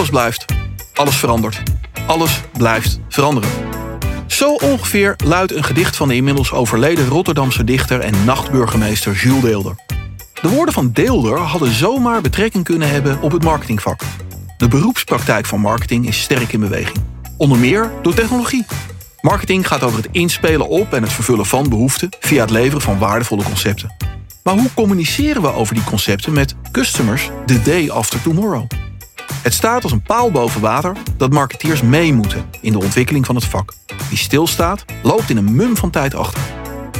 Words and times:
Alles 0.00 0.12
blijft. 0.12 0.44
Alles 0.94 1.16
verandert. 1.16 1.62
Alles 2.06 2.40
blijft 2.52 3.00
veranderen. 3.08 3.50
Zo 4.26 4.54
ongeveer 4.54 5.16
luidt 5.24 5.54
een 5.54 5.64
gedicht 5.64 5.96
van 5.96 6.08
de 6.08 6.14
inmiddels 6.14 6.52
overleden 6.52 7.08
Rotterdamse 7.08 7.64
dichter 7.64 8.00
en 8.00 8.24
nachtburgemeester 8.24 9.14
Jules 9.14 9.42
Deelder. 9.42 9.74
De 10.42 10.48
woorden 10.48 10.74
van 10.74 10.92
Deelder 10.92 11.38
hadden 11.38 11.72
zomaar 11.72 12.20
betrekking 12.20 12.64
kunnen 12.64 12.90
hebben 12.90 13.20
op 13.20 13.32
het 13.32 13.44
marketingvak. 13.44 14.00
De 14.56 14.68
beroepspraktijk 14.68 15.46
van 15.46 15.60
marketing 15.60 16.06
is 16.06 16.20
sterk 16.20 16.52
in 16.52 16.60
beweging. 16.60 16.98
Onder 17.36 17.58
meer 17.58 17.90
door 18.02 18.14
technologie. 18.14 18.66
Marketing 19.20 19.66
gaat 19.66 19.82
over 19.82 20.02
het 20.02 20.08
inspelen 20.12 20.68
op 20.68 20.92
en 20.92 21.02
het 21.02 21.12
vervullen 21.12 21.46
van 21.46 21.68
behoeften 21.68 22.08
via 22.20 22.40
het 22.40 22.50
leveren 22.50 22.82
van 22.82 22.98
waardevolle 22.98 23.42
concepten. 23.42 23.94
Maar 24.42 24.54
hoe 24.54 24.74
communiceren 24.74 25.42
we 25.42 25.52
over 25.52 25.74
die 25.74 25.84
concepten 25.84 26.32
met 26.32 26.54
customers 26.72 27.30
the 27.46 27.62
day 27.62 27.90
after 27.90 28.22
tomorrow? 28.22 28.66
Het 29.42 29.54
staat 29.54 29.82
als 29.82 29.92
een 29.92 30.02
paal 30.02 30.30
boven 30.30 30.60
water 30.60 30.96
dat 31.16 31.32
marketeers 31.32 31.82
mee 31.82 32.12
moeten 32.12 32.44
in 32.60 32.72
de 32.72 32.78
ontwikkeling 32.78 33.26
van 33.26 33.34
het 33.34 33.44
vak. 33.44 33.72
Wie 34.08 34.18
stilstaat, 34.18 34.84
loopt 35.02 35.30
in 35.30 35.36
een 35.36 35.54
mum 35.54 35.76
van 35.76 35.90
tijd 35.90 36.14
achter. 36.14 36.42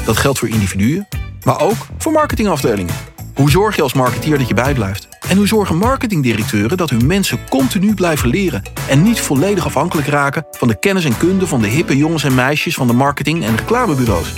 Dat 0.05 0.17
geldt 0.17 0.39
voor 0.39 0.49
individuen, 0.49 1.09
maar 1.45 1.61
ook 1.61 1.87
voor 1.99 2.13
marketingafdelingen. 2.13 2.95
Hoe 3.35 3.51
zorg 3.51 3.77
je 3.77 3.83
als 3.83 3.93
marketeer 3.93 4.39
dat 4.39 4.49
je 4.49 4.55
bijblijft? 4.55 5.09
En 5.29 5.37
hoe 5.37 5.47
zorgen 5.47 5.77
marketingdirecteuren 5.77 6.77
dat 6.77 6.91
hun 6.91 7.07
mensen 7.07 7.39
continu 7.49 7.95
blijven 7.95 8.29
leren 8.29 8.63
en 8.89 9.03
niet 9.03 9.21
volledig 9.21 9.65
afhankelijk 9.65 10.09
raken 10.09 10.47
van 10.51 10.69
de 10.69 10.79
kennis 10.79 11.05
en 11.05 11.17
kunde 11.17 11.47
van 11.47 11.61
de 11.61 11.69
hippe 11.69 11.97
jongens 11.97 12.25
en 12.25 12.35
meisjes 12.35 12.75
van 12.75 12.87
de 12.87 12.93
marketing- 12.93 13.45
en 13.45 13.57
reclamebureaus? 13.57 14.33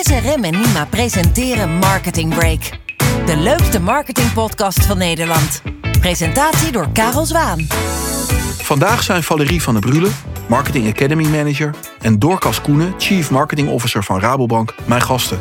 SRM 0.00 0.44
en 0.44 0.60
Nima 0.60 0.86
presenteren 0.90 1.78
Marketing 1.78 2.34
Break. 2.34 2.60
De 3.26 3.36
leukste 3.36 3.80
marketingpodcast 3.80 4.86
van 4.86 4.98
Nederland. 4.98 5.62
Presentatie 6.02 6.72
door 6.72 6.88
Karel 6.92 7.26
Zwaan. 7.26 7.66
Vandaag 8.58 9.02
zijn 9.02 9.22
Valerie 9.22 9.62
van 9.62 9.74
der 9.74 9.82
Brule, 9.90 10.08
Marketing 10.48 10.88
Academy 10.88 11.26
Manager, 11.26 11.74
en 12.00 12.18
Dorcas 12.18 12.60
Koenen, 12.60 12.94
Chief 12.98 13.30
Marketing 13.30 13.68
Officer 13.68 14.04
van 14.04 14.20
Rabobank, 14.20 14.74
mijn 14.84 15.02
gasten. 15.02 15.40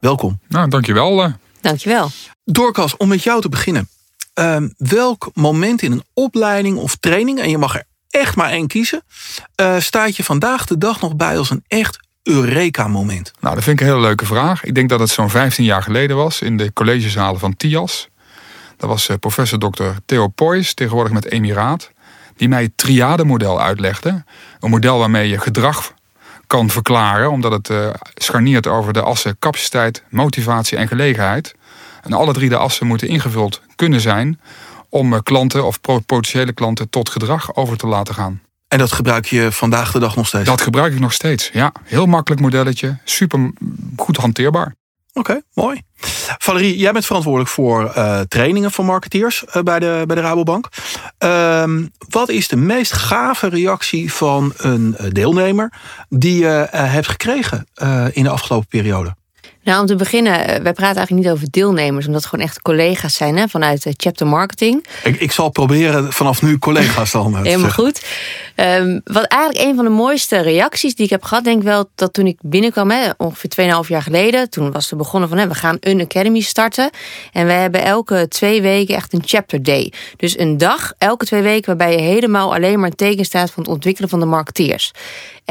Welkom. 0.00 0.40
Nou, 0.48 0.68
dankjewel. 0.68 1.22
eh. 1.22 1.32
Dankjewel. 1.60 2.10
Dorcas, 2.44 2.96
om 2.96 3.08
met 3.08 3.22
jou 3.22 3.40
te 3.40 3.48
beginnen. 3.48 3.88
Ehm, 4.34 4.68
welk 4.76 5.30
moment 5.34 5.82
in 5.82 5.92
een 5.92 6.04
opleiding 6.14 6.76
of 6.76 6.96
training, 6.96 7.40
en 7.40 7.50
je 7.50 7.58
mag 7.58 7.74
er 7.74 7.84
echt 8.10 8.36
maar 8.36 8.50
één 8.50 8.66
kiezen, 8.66 9.02
eh, 9.54 9.78
staat 9.78 10.16
je 10.16 10.24
vandaag 10.24 10.66
de 10.66 10.78
dag 10.78 11.00
nog 11.00 11.16
bij 11.16 11.38
als 11.38 11.50
een 11.50 11.64
echt 11.68 11.98
Eureka-moment? 12.22 13.32
Nou, 13.40 13.54
dat 13.54 13.64
vind 13.64 13.80
ik 13.80 13.86
een 13.86 13.92
hele 13.92 14.06
leuke 14.06 14.26
vraag. 14.26 14.64
Ik 14.64 14.74
denk 14.74 14.88
dat 14.88 15.00
het 15.00 15.10
zo'n 15.10 15.30
15 15.30 15.64
jaar 15.64 15.82
geleden 15.82 16.16
was 16.16 16.40
in 16.40 16.56
de 16.56 16.72
collegezalen 16.72 17.40
van 17.40 17.56
TIAS. 17.56 18.08
Dat 18.82 18.90
was 18.90 19.08
eh, 19.08 19.16
professor 19.16 19.58
Dr. 19.58 19.84
Theo 20.06 20.28
Poys, 20.28 20.74
tegenwoordig 20.74 21.12
met 21.12 21.30
Emiraat, 21.30 21.90
die 22.36 22.48
mij 22.48 22.62
het 22.62 22.76
triade-model 22.76 23.60
uitlegde. 23.60 24.24
Een 24.60 24.70
model 24.70 24.98
waarmee 24.98 25.28
je 25.28 25.38
gedrag 25.38 25.94
kan 26.46 26.70
verklaren, 26.70 27.30
omdat 27.30 27.52
het 27.52 27.70
eh, 27.70 27.88
scharniert 28.14 28.66
over 28.66 28.92
de 28.92 29.02
assen 29.02 29.38
capaciteit, 29.38 30.02
motivatie 30.08 30.78
en 30.78 30.88
gelegenheid. 30.88 31.54
En 32.02 32.12
alle 32.12 32.32
drie 32.32 32.48
de 32.48 32.56
assen 32.56 32.86
moeten 32.86 33.08
ingevuld 33.08 33.60
kunnen 33.76 34.00
zijn 34.00 34.40
om 34.88 35.12
eh, 35.12 35.20
klanten 35.22 35.64
of 35.64 35.80
potentiële 35.80 36.52
klanten 36.52 36.90
tot 36.90 37.08
gedrag 37.08 37.54
over 37.54 37.76
te 37.76 37.86
laten 37.86 38.14
gaan. 38.14 38.40
En 38.68 38.78
dat 38.78 38.92
gebruik 38.92 39.26
je 39.26 39.52
vandaag 39.52 39.92
de 39.92 39.98
dag 39.98 40.16
nog 40.16 40.26
steeds? 40.26 40.44
Dat 40.48 40.60
gebruik 40.60 40.92
ik 40.92 41.00
nog 41.00 41.12
steeds. 41.12 41.50
Ja, 41.52 41.72
heel 41.84 42.06
makkelijk 42.06 42.40
modelletje, 42.40 42.98
super 43.04 43.52
goed 43.96 44.16
hanteerbaar. 44.16 44.74
Oké, 45.14 45.40
mooi. 45.54 45.82
Valerie, 46.38 46.76
jij 46.76 46.92
bent 46.92 47.06
verantwoordelijk 47.06 47.50
voor 47.50 47.90
eh, 47.90 48.20
trainingen 48.20 48.70
van 48.70 48.84
marketeers 48.84 49.44
eh, 49.44 49.62
bij, 49.62 49.78
de, 49.78 50.02
bij 50.06 50.16
de 50.16 50.22
Rabobank. 50.22 50.68
Ehm, 51.18 51.86
wat 52.08 52.28
is 52.28 52.48
de 52.48 52.56
meest 52.56 52.92
gave 52.92 53.48
reactie 53.48 54.12
van 54.12 54.52
een 54.56 54.96
eh, 54.96 55.06
deelnemer 55.10 55.72
die 56.08 56.38
je 56.38 56.68
hebt 56.70 57.08
gekregen 57.08 57.66
in 58.12 58.22
de 58.22 58.30
afgelopen 58.30 58.68
periode? 58.68 59.14
Nou, 59.64 59.80
om 59.80 59.86
te 59.86 59.96
beginnen, 59.96 60.32
eh, 60.32 60.46
wij 60.46 60.72
praten 60.72 60.96
eigenlijk 60.96 61.26
niet 61.26 61.34
over 61.34 61.46
deelnemers, 61.50 62.06
omdat 62.06 62.20
het 62.20 62.30
gewoon 62.30 62.44
echt 62.44 62.62
collega's 62.62 63.14
zijn 63.14 63.36
hè, 63.36 63.48
vanuit 63.48 63.86
eh, 63.86 63.92
Chapter 63.96 64.26
Marketing. 64.26 64.86
Ik, 65.04 65.20
ik 65.20 65.32
zal 65.32 65.48
proberen 65.48 66.12
vanaf 66.12 66.42
nu 66.42 66.58
collega's 66.58 67.10
dan 67.10 67.26
eh, 67.26 67.42
te 67.42 67.48
Helemaal 67.48 67.70
zeggen. 67.70 67.84
goed. 67.84 68.04
Ehm, 68.54 69.00
wat 69.04 69.24
eigenlijk 69.24 69.68
een 69.68 69.74
van 69.74 69.84
de 69.84 69.90
mooiste 69.90 70.40
reacties 70.40 70.94
die 70.94 71.04
ik 71.04 71.10
heb 71.10 71.24
gehad, 71.24 71.44
denk 71.44 71.56
ik 71.56 71.62
wel 71.62 71.90
dat 71.94 72.12
toen 72.12 72.26
ik 72.26 72.38
binnenkwam, 72.40 72.90
hè, 72.90 73.10
ongeveer 73.16 73.50
2,5 73.84 73.88
jaar 73.88 74.02
geleden, 74.02 74.50
toen 74.50 74.72
was 74.72 74.90
er 74.90 74.96
begonnen 74.96 75.28
van 75.28 75.38
hè, 75.38 75.48
we 75.48 75.54
gaan 75.54 75.76
een 75.80 76.00
academy 76.00 76.40
starten. 76.40 76.90
En 77.32 77.46
we 77.46 77.52
hebben 77.52 77.82
elke 77.84 78.28
twee 78.28 78.62
weken 78.62 78.94
echt 78.94 79.12
een 79.12 79.22
chapter 79.24 79.62
day. 79.62 79.92
Dus 80.16 80.38
een 80.38 80.58
dag, 80.58 80.92
elke 80.98 81.24
twee 81.24 81.42
weken, 81.42 81.66
waarbij 81.66 81.96
je 81.96 82.02
helemaal 82.02 82.54
alleen 82.54 82.80
maar 82.80 82.88
een 82.88 82.96
teken 82.96 83.24
staat 83.24 83.50
van 83.50 83.62
het 83.62 83.72
ontwikkelen 83.72 84.08
van 84.08 84.20
de 84.20 84.26
marketeers. 84.26 84.92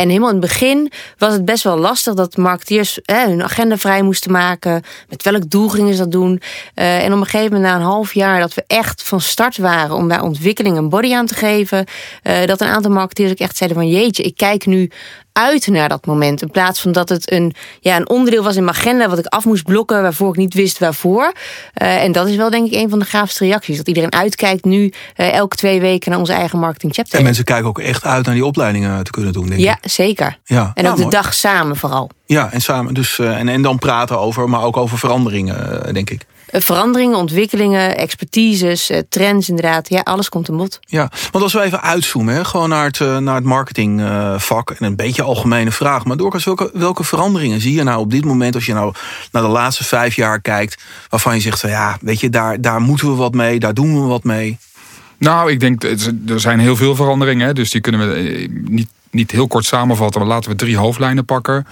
En 0.01 0.07
helemaal 0.07 0.29
in 0.29 0.35
het 0.35 0.45
begin 0.45 0.91
was 1.17 1.33
het 1.33 1.45
best 1.45 1.63
wel 1.63 1.77
lastig 1.77 2.13
dat 2.13 2.37
marketeers 2.37 2.99
hè, 3.03 3.27
hun 3.27 3.43
agenda 3.43 3.77
vrij 3.77 4.01
moesten 4.01 4.31
maken. 4.31 4.83
Met 5.09 5.23
welk 5.23 5.49
doel 5.49 5.69
gingen 5.69 5.93
ze 5.93 5.99
dat 5.99 6.11
doen? 6.11 6.41
Eh, 6.73 7.03
en 7.03 7.13
op 7.13 7.19
een 7.19 7.25
gegeven 7.25 7.53
moment, 7.53 7.71
na 7.71 7.75
een 7.75 7.85
half 7.85 8.13
jaar, 8.13 8.39
dat 8.39 8.53
we 8.53 8.63
echt 8.67 9.03
van 9.03 9.21
start 9.21 9.57
waren 9.57 9.95
om 9.95 10.07
daar 10.07 10.23
ontwikkeling 10.23 10.77
een 10.77 10.89
body 10.89 11.13
aan 11.13 11.25
te 11.25 11.35
geven. 11.35 11.85
eh, 12.21 12.45
dat 12.45 12.61
een 12.61 12.67
aantal 12.67 12.91
marketeers 12.91 13.31
ook 13.31 13.37
echt 13.37 13.57
zeiden 13.57 13.77
van 13.79 13.89
jeetje, 13.89 14.23
ik 14.23 14.35
kijk 14.35 14.65
nu 14.65 14.91
uit 15.33 15.67
naar 15.67 15.89
dat 15.89 16.05
moment. 16.05 16.41
In 16.41 16.51
plaats 16.51 16.81
van 16.81 16.91
dat 16.91 17.09
het 17.09 17.31
een, 17.31 17.53
ja, 17.79 17.95
een 17.95 18.09
onderdeel 18.09 18.43
was 18.43 18.55
in 18.55 18.63
mijn 18.63 18.75
agenda 18.75 19.09
wat 19.09 19.19
ik 19.19 19.25
af 19.25 19.45
moest 19.45 19.63
blokken, 19.63 20.01
waarvoor 20.01 20.29
ik 20.29 20.35
niet 20.37 20.53
wist 20.53 20.79
waarvoor. 20.79 21.33
Eh, 21.73 22.03
en 22.03 22.11
dat 22.11 22.27
is 22.27 22.35
wel 22.35 22.49
denk 22.49 22.71
ik 22.71 22.73
een 22.81 22.89
van 22.89 22.99
de 22.99 23.05
gaafste 23.05 23.45
reacties. 23.45 23.77
Dat 23.77 23.87
iedereen 23.87 24.13
uitkijkt 24.13 24.65
nu 24.65 24.93
eh, 25.15 25.33
elke 25.33 25.55
twee 25.55 25.79
weken 25.81 26.09
naar 26.11 26.19
onze 26.19 26.33
eigen 26.33 26.59
marketing 26.59 26.93
chapter. 26.93 27.17
En 27.17 27.23
mensen 27.23 27.43
kijken 27.43 27.67
ook 27.67 27.79
echt 27.79 28.05
uit 28.05 28.25
naar 28.25 28.35
die 28.35 28.45
opleidingen 28.45 29.03
te 29.03 29.11
kunnen 29.11 29.33
doen, 29.33 29.47
denk 29.47 29.59
Ja, 29.61 29.77
ik. 29.81 29.91
zeker. 29.91 30.37
Ja, 30.45 30.71
En 30.73 30.83
nou, 30.83 30.95
ook 30.97 31.03
de 31.03 31.09
dag 31.09 31.33
samen 31.33 31.75
vooral. 31.75 32.09
Ja, 32.25 32.51
en 32.51 32.61
samen. 32.61 32.93
Dus, 32.93 33.19
eh, 33.19 33.37
en, 33.39 33.49
en 33.49 33.61
dan 33.61 33.79
praten 33.79 34.19
over, 34.19 34.49
maar 34.49 34.63
ook 34.63 34.77
over 34.77 34.97
veranderingen, 34.97 35.93
denk 35.93 36.09
ik. 36.09 36.25
Eh, 36.51 36.61
Veranderingen, 36.61 37.17
ontwikkelingen, 37.17 37.97
expertises, 37.97 38.89
eh, 38.89 38.99
trends 39.09 39.49
inderdaad. 39.49 39.89
Ja, 39.89 39.99
alles 39.99 40.29
komt 40.29 40.49
aan 40.49 40.57
bod. 40.57 40.79
Ja, 40.85 41.11
want 41.31 41.43
als 41.43 41.53
we 41.53 41.61
even 41.61 41.81
uitzoomen, 41.81 42.33
hè, 42.33 42.45
gewoon 42.45 42.69
naar 42.69 42.85
het, 42.85 42.99
eh, 43.01 43.17
naar 43.17 43.35
het 43.35 43.43
marketingvak. 43.43 44.69
en 44.71 44.85
een 44.85 44.95
beetje 44.95 45.21
algemene 45.21 45.71
vraag. 45.71 46.05
Maar 46.05 46.17
Dorcas, 46.17 46.43
welke, 46.43 46.69
welke 46.73 47.03
veranderingen 47.03 47.61
zie 47.61 47.73
je 47.73 47.83
nou 47.83 47.99
op 47.99 48.11
dit 48.11 48.25
moment... 48.25 48.55
als 48.55 48.65
je 48.65 48.73
nou 48.73 48.93
naar 49.31 49.41
de 49.41 49.47
laatste 49.47 49.83
vijf 49.83 50.15
jaar 50.15 50.41
kijkt... 50.41 50.81
waarvan 51.09 51.35
je 51.35 51.41
zegt 51.41 51.59
van 51.59 51.69
ja, 51.69 51.97
weet 52.01 52.19
je, 52.19 52.29
daar, 52.29 52.61
daar 52.61 52.81
moeten 52.81 53.07
we 53.07 53.15
wat 53.15 53.33
mee. 53.33 53.59
Daar 53.59 53.73
doen 53.73 54.01
we 54.01 54.07
wat 54.07 54.23
mee. 54.23 54.57
Nou, 55.17 55.51
ik 55.51 55.59
denk, 55.59 55.83
er 56.27 56.39
zijn 56.39 56.59
heel 56.59 56.75
veel 56.75 56.95
veranderingen. 56.95 57.47
hè, 57.47 57.53
Dus 57.53 57.69
die 57.69 57.81
kunnen 57.81 58.13
we 58.13 58.47
niet, 58.67 58.89
niet 59.11 59.31
heel 59.31 59.47
kort 59.47 59.65
samenvatten. 59.65 60.21
Maar 60.21 60.29
laten 60.29 60.51
we 60.51 60.57
drie 60.57 60.77
hoofdlijnen 60.77 61.25
pakken. 61.25 61.67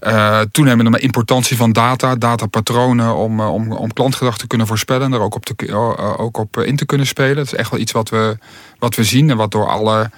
Eh 0.00 0.40
toenemende 0.52 0.98
importantie 0.98 1.56
van 1.56 1.72
data, 1.72 2.16
datapatronen... 2.16 3.16
om, 3.16 3.40
eh, 3.40 3.52
om, 3.52 3.72
om 3.72 3.92
klantgedrag 3.92 4.38
te 4.38 4.46
kunnen 4.46 4.66
voorspellen. 4.66 5.04
En 5.04 5.10
daar 5.10 5.20
ook 5.20 5.34
op, 5.34 5.44
te, 5.44 5.66
eh, 5.66 6.20
ook 6.20 6.38
op 6.38 6.58
in 6.60 6.76
te 6.76 6.86
kunnen 6.86 7.06
spelen. 7.06 7.36
Dat 7.36 7.46
is 7.46 7.54
echt 7.54 7.70
wel 7.70 7.80
iets 7.80 7.92
wat 7.92 8.08
we, 8.08 8.36
wat 8.78 8.94
we 8.94 9.04
zien. 9.04 9.30
En 9.30 9.36
wat 9.36 9.50
door 9.50 9.68
alle, 9.68 10.10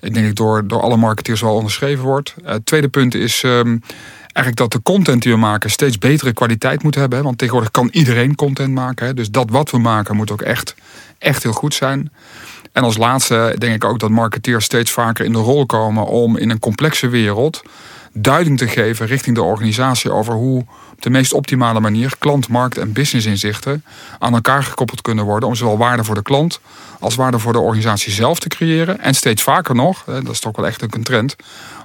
ik 0.00 0.14
denk 0.14 0.26
ik 0.26 0.36
door, 0.36 0.66
door 0.66 0.80
alle 0.80 0.96
marketeers 0.96 1.40
wel 1.40 1.54
onderschreven 1.54 2.04
wordt. 2.04 2.34
Het 2.44 2.66
tweede 2.66 2.88
punt 2.88 3.14
is... 3.14 3.42
ehm, 3.42 3.76
eigenlijk 4.34 4.56
dat 4.56 4.72
de 4.72 4.92
content 4.92 5.22
die 5.22 5.32
we 5.32 5.38
maken 5.38 5.70
steeds 5.70 5.98
betere 5.98 6.32
kwaliteit 6.32 6.82
moet 6.82 6.94
hebben. 6.94 7.22
Want 7.22 7.38
tegenwoordig 7.38 7.70
kan 7.70 7.88
iedereen 7.92 8.34
content 8.34 8.74
maken. 8.74 9.06
hè. 9.06 9.14
Dus 9.14 9.30
dat 9.30 9.50
wat 9.50 9.70
we 9.70 9.78
maken 9.78 10.16
moet 10.16 10.30
ook 10.30 10.42
echt, 10.42 10.74
echt 11.18 11.42
heel 11.42 11.52
goed 11.52 11.74
zijn. 11.74 12.12
En 12.74 12.82
als 12.82 12.96
laatste 12.96 13.54
denk 13.58 13.74
ik 13.74 13.84
ook 13.84 13.98
dat 13.98 14.10
marketeers 14.10 14.64
steeds 14.64 14.90
vaker 14.90 15.24
in 15.24 15.32
de 15.32 15.38
rol 15.38 15.66
komen 15.66 16.06
om 16.06 16.36
in 16.36 16.50
een 16.50 16.58
complexe 16.58 17.08
wereld 17.08 17.62
duiding 18.12 18.58
te 18.58 18.68
geven 18.68 19.06
richting 19.06 19.36
de 19.36 19.42
organisatie 19.42 20.10
over 20.10 20.34
hoe 20.34 20.64
op 20.92 21.02
de 21.02 21.10
meest 21.10 21.32
optimale 21.32 21.80
manier 21.80 22.14
klant, 22.18 22.48
markt 22.48 22.78
en 22.78 22.92
businessinzichten 22.92 23.84
aan 24.18 24.34
elkaar 24.34 24.62
gekoppeld 24.62 25.02
kunnen 25.02 25.24
worden 25.24 25.48
om 25.48 25.54
zowel 25.54 25.78
waarde 25.78 26.04
voor 26.04 26.14
de 26.14 26.22
klant 26.22 26.60
als 27.00 27.14
waarde 27.14 27.38
voor 27.38 27.52
de 27.52 27.58
organisatie 27.58 28.12
zelf 28.12 28.38
te 28.38 28.48
creëren. 28.48 29.00
En 29.00 29.14
steeds 29.14 29.42
vaker 29.42 29.74
nog, 29.74 30.04
dat 30.04 30.28
is 30.28 30.40
toch 30.40 30.56
wel 30.56 30.66
echt 30.66 30.82
een 30.82 31.02
trend, 31.02 31.36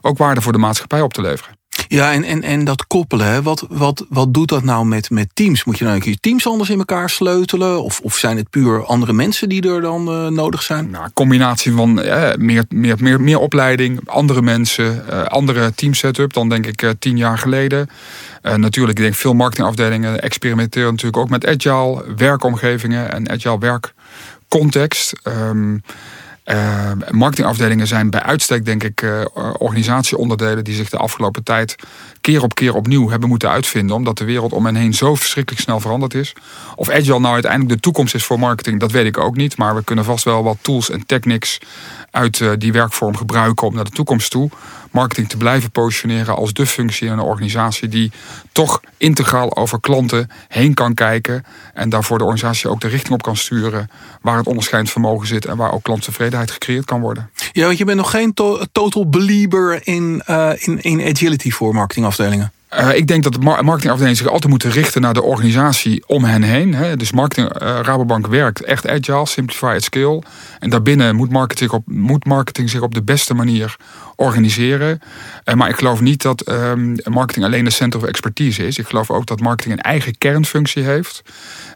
ook 0.01 0.17
waarde 0.17 0.41
voor 0.41 0.51
de 0.51 0.57
maatschappij 0.57 1.01
op 1.01 1.13
te 1.13 1.21
leveren. 1.21 1.58
Ja, 1.87 2.13
en, 2.13 2.23
en, 2.23 2.43
en 2.43 2.63
dat 2.63 2.87
koppelen, 2.87 3.43
wat, 3.43 3.65
wat, 3.69 4.05
wat 4.09 4.33
doet 4.33 4.49
dat 4.49 4.63
nou 4.63 4.85
met, 4.85 5.09
met 5.09 5.29
teams? 5.33 5.63
Moet 5.63 5.77
je 5.77 5.85
nou 5.85 6.01
je 6.03 6.19
teams 6.19 6.47
anders 6.47 6.69
in 6.69 6.77
elkaar 6.77 7.09
sleutelen? 7.09 7.83
Of, 7.83 7.99
of 7.99 8.15
zijn 8.15 8.37
het 8.37 8.49
puur 8.49 8.85
andere 8.85 9.13
mensen 9.13 9.49
die 9.49 9.69
er 9.69 9.81
dan 9.81 10.07
eh, 10.07 10.27
nodig 10.27 10.63
zijn? 10.63 10.89
Nou, 10.89 11.09
combinatie 11.13 11.71
van 11.71 12.01
eh, 12.01 12.35
meer, 12.37 12.63
meer, 12.69 12.95
meer, 12.99 13.21
meer 13.21 13.39
opleiding, 13.39 13.99
andere 14.05 14.41
mensen, 14.41 15.07
eh, 15.09 15.23
andere 15.23 15.73
teamsetup 15.73 16.33
dan 16.33 16.49
denk 16.49 16.65
ik 16.65 16.93
tien 16.99 17.17
jaar 17.17 17.37
geleden. 17.37 17.89
Natuurlijk, 18.41 18.97
ik 18.97 19.03
denk 19.03 19.15
veel 19.15 19.33
marketingafdelingen 19.33 20.21
experimenteren 20.21 20.89
natuurlijk 20.89 21.17
ook 21.17 21.29
met 21.29 21.45
agile 21.45 22.03
werkomgevingen 22.15 23.11
en 23.11 23.29
agile 23.29 23.59
werkcontext. 23.59 25.13
Ehm, 25.23 25.77
Uh, 26.51 26.91
marketingafdelingen 27.09 27.87
zijn 27.87 28.09
bij 28.09 28.21
uitstek, 28.21 28.65
denk 28.65 28.83
ik, 28.83 29.01
uh, 29.01 29.25
organisatieonderdelen 29.57 30.63
die 30.63 30.75
zich 30.75 30.89
de 30.89 30.97
afgelopen 30.97 31.43
tijd 31.43 31.75
keer 32.21 32.43
op 32.43 32.55
keer 32.55 32.75
opnieuw 32.75 33.09
hebben 33.09 33.29
moeten 33.29 33.49
uitvinden. 33.49 33.95
Omdat 33.95 34.17
de 34.17 34.23
wereld 34.23 34.53
om 34.53 34.65
hen 34.65 34.75
heen 34.75 34.93
zo 34.93 35.15
verschrikkelijk 35.15 35.63
snel 35.63 35.79
veranderd 35.79 36.13
is. 36.13 36.33
Of 36.75 36.89
agile 36.89 37.19
nou 37.19 37.33
uiteindelijk 37.33 37.73
de 37.73 37.79
toekomst 37.79 38.15
is 38.15 38.23
voor 38.23 38.39
marketing, 38.39 38.79
dat 38.79 38.91
weet 38.91 39.05
ik 39.05 39.17
ook 39.17 39.35
niet. 39.35 39.57
Maar 39.57 39.75
we 39.75 39.83
kunnen 39.83 40.05
vast 40.05 40.23
wel 40.23 40.43
wat 40.43 40.57
tools 40.61 40.89
en 40.89 41.05
techniques 41.05 41.59
uit 42.11 42.39
uh, 42.39 42.51
die 42.57 42.71
werkvorm 42.71 43.17
gebruiken 43.17 43.67
om 43.67 43.75
naar 43.75 43.83
de 43.83 43.91
toekomst 43.91 44.31
toe 44.31 44.49
marketing 44.91 45.29
te 45.29 45.37
blijven 45.37 45.71
positioneren 45.71 46.35
als 46.35 46.53
de 46.53 46.65
functie 46.65 47.07
in 47.07 47.13
een 47.13 47.19
organisatie 47.19 47.87
die 47.87 48.11
toch 48.51 48.81
integraal 48.97 49.55
over 49.55 49.79
klanten 49.79 50.29
heen 50.47 50.73
kan 50.73 50.93
kijken 50.93 51.45
en 51.73 51.89
daarvoor 51.89 52.17
de 52.17 52.23
organisatie 52.23 52.69
ook 52.69 52.81
de 52.81 52.87
richting 52.87 53.13
op 53.13 53.21
kan 53.21 53.35
sturen 53.35 53.89
waar 54.21 54.37
het 54.37 54.47
onderscheidend 54.47 54.91
vermogen 54.91 55.27
zit 55.27 55.45
en 55.45 55.57
waar 55.57 55.71
ook 55.73 55.83
klanttevredenheid 55.83 56.51
gecreëerd 56.51 56.85
kan 56.85 57.01
worden. 57.01 57.29
Ja, 57.51 57.65
want 57.65 57.77
je 57.77 57.85
bent 57.85 57.97
nog 57.97 58.11
geen 58.11 58.33
to 58.33 58.61
total 58.71 59.09
believer 59.09 59.79
in, 59.83 60.23
uh, 60.27 60.51
in, 60.57 60.81
in 60.81 61.01
agility 61.01 61.51
voor 61.51 61.73
marketingafdelingen. 61.73 62.51
Uh, 62.73 62.95
ik 62.95 63.07
denk 63.07 63.23
dat 63.23 63.33
de 63.33 63.39
marketingafdelingen 63.39 64.15
zich 64.15 64.27
altijd 64.27 64.49
moeten 64.49 64.71
richten 64.71 65.01
naar 65.01 65.13
de 65.13 65.21
organisatie 65.21 66.03
om 66.07 66.23
hen 66.23 66.43
heen. 66.43 66.73
Hè. 66.73 66.97
Dus 66.97 67.11
marketing, 67.11 67.61
uh, 67.61 67.79
Rabobank 67.81 68.27
werkt 68.27 68.63
echt 68.63 68.87
agile, 68.87 69.25
simplify 69.25 69.73
at 69.75 69.83
scale. 69.83 70.23
En 70.59 70.69
daarbinnen 70.69 71.15
moet 71.15 71.31
marketing, 71.31 71.71
op, 71.71 71.83
moet 71.87 72.25
marketing 72.25 72.69
zich 72.69 72.81
op 72.81 72.93
de 72.93 73.01
beste 73.01 73.33
manier 73.33 73.75
organiseren. 74.15 75.01
Uh, 75.45 75.55
maar 75.55 75.69
ik 75.69 75.75
geloof 75.75 76.01
niet 76.01 76.21
dat 76.21 76.49
um, 76.49 76.95
marketing 77.03 77.45
alleen 77.45 77.65
een 77.65 77.71
center 77.71 77.99
of 77.99 78.05
expertise 78.05 78.67
is. 78.67 78.77
Ik 78.77 78.87
geloof 78.87 79.11
ook 79.11 79.25
dat 79.25 79.39
marketing 79.39 79.73
een 79.73 79.83
eigen 79.83 80.17
kernfunctie 80.17 80.83
heeft. 80.83 81.21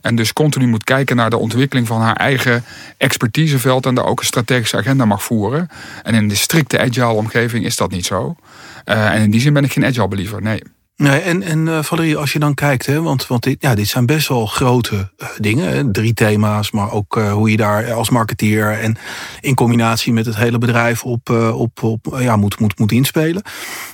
En 0.01 0.15
dus 0.15 0.33
continu 0.33 0.67
moet 0.67 0.83
kijken 0.83 1.15
naar 1.15 1.29
de 1.29 1.37
ontwikkeling 1.37 1.87
van 1.87 2.01
haar 2.01 2.15
eigen 2.15 2.63
expertiseveld. 2.97 3.85
En 3.85 3.95
daar 3.95 4.05
ook 4.05 4.19
een 4.19 4.25
strategische 4.25 4.77
agenda 4.77 5.05
mag 5.05 5.23
voeren. 5.23 5.69
En 6.03 6.13
in 6.13 6.27
de 6.27 6.35
strikte 6.35 6.79
agile 6.79 7.13
omgeving 7.13 7.65
is 7.65 7.75
dat 7.75 7.91
niet 7.91 8.05
zo. 8.05 8.35
en 8.83 9.21
in 9.21 9.31
die 9.31 9.41
zin 9.41 9.53
ben 9.53 9.63
ik 9.63 9.71
geen 9.71 9.85
agile 9.85 10.07
believer, 10.07 10.41
nee. 10.41 10.61
Nee, 11.03 11.19
en, 11.19 11.41
en 11.41 11.67
uh, 11.67 11.83
Valerie, 11.83 12.17
als 12.17 12.33
je 12.33 12.39
dan 12.39 12.53
kijkt, 12.53 12.85
hè, 12.85 13.01
want, 13.01 13.27
want 13.27 13.43
dit, 13.43 13.55
ja, 13.59 13.75
dit 13.75 13.87
zijn 13.87 14.05
best 14.05 14.27
wel 14.27 14.45
grote 14.45 14.95
uh, 14.95 15.27
dingen. 15.37 15.69
Hè, 15.69 15.91
drie 15.91 16.13
thema's, 16.13 16.71
maar 16.71 16.91
ook 16.91 17.17
uh, 17.17 17.31
hoe 17.31 17.51
je 17.51 17.57
daar 17.57 17.93
als 17.93 18.09
marketeer 18.09 18.79
en 18.79 18.97
in 19.41 19.55
combinatie 19.55 20.13
met 20.13 20.25
het 20.25 20.35
hele 20.35 20.57
bedrijf 20.57 21.03
op, 21.03 21.29
op, 21.53 21.83
op 21.83 22.17
ja, 22.19 22.35
moet, 22.35 22.59
moet, 22.59 22.79
moet 22.79 22.91
inspelen. 22.91 23.41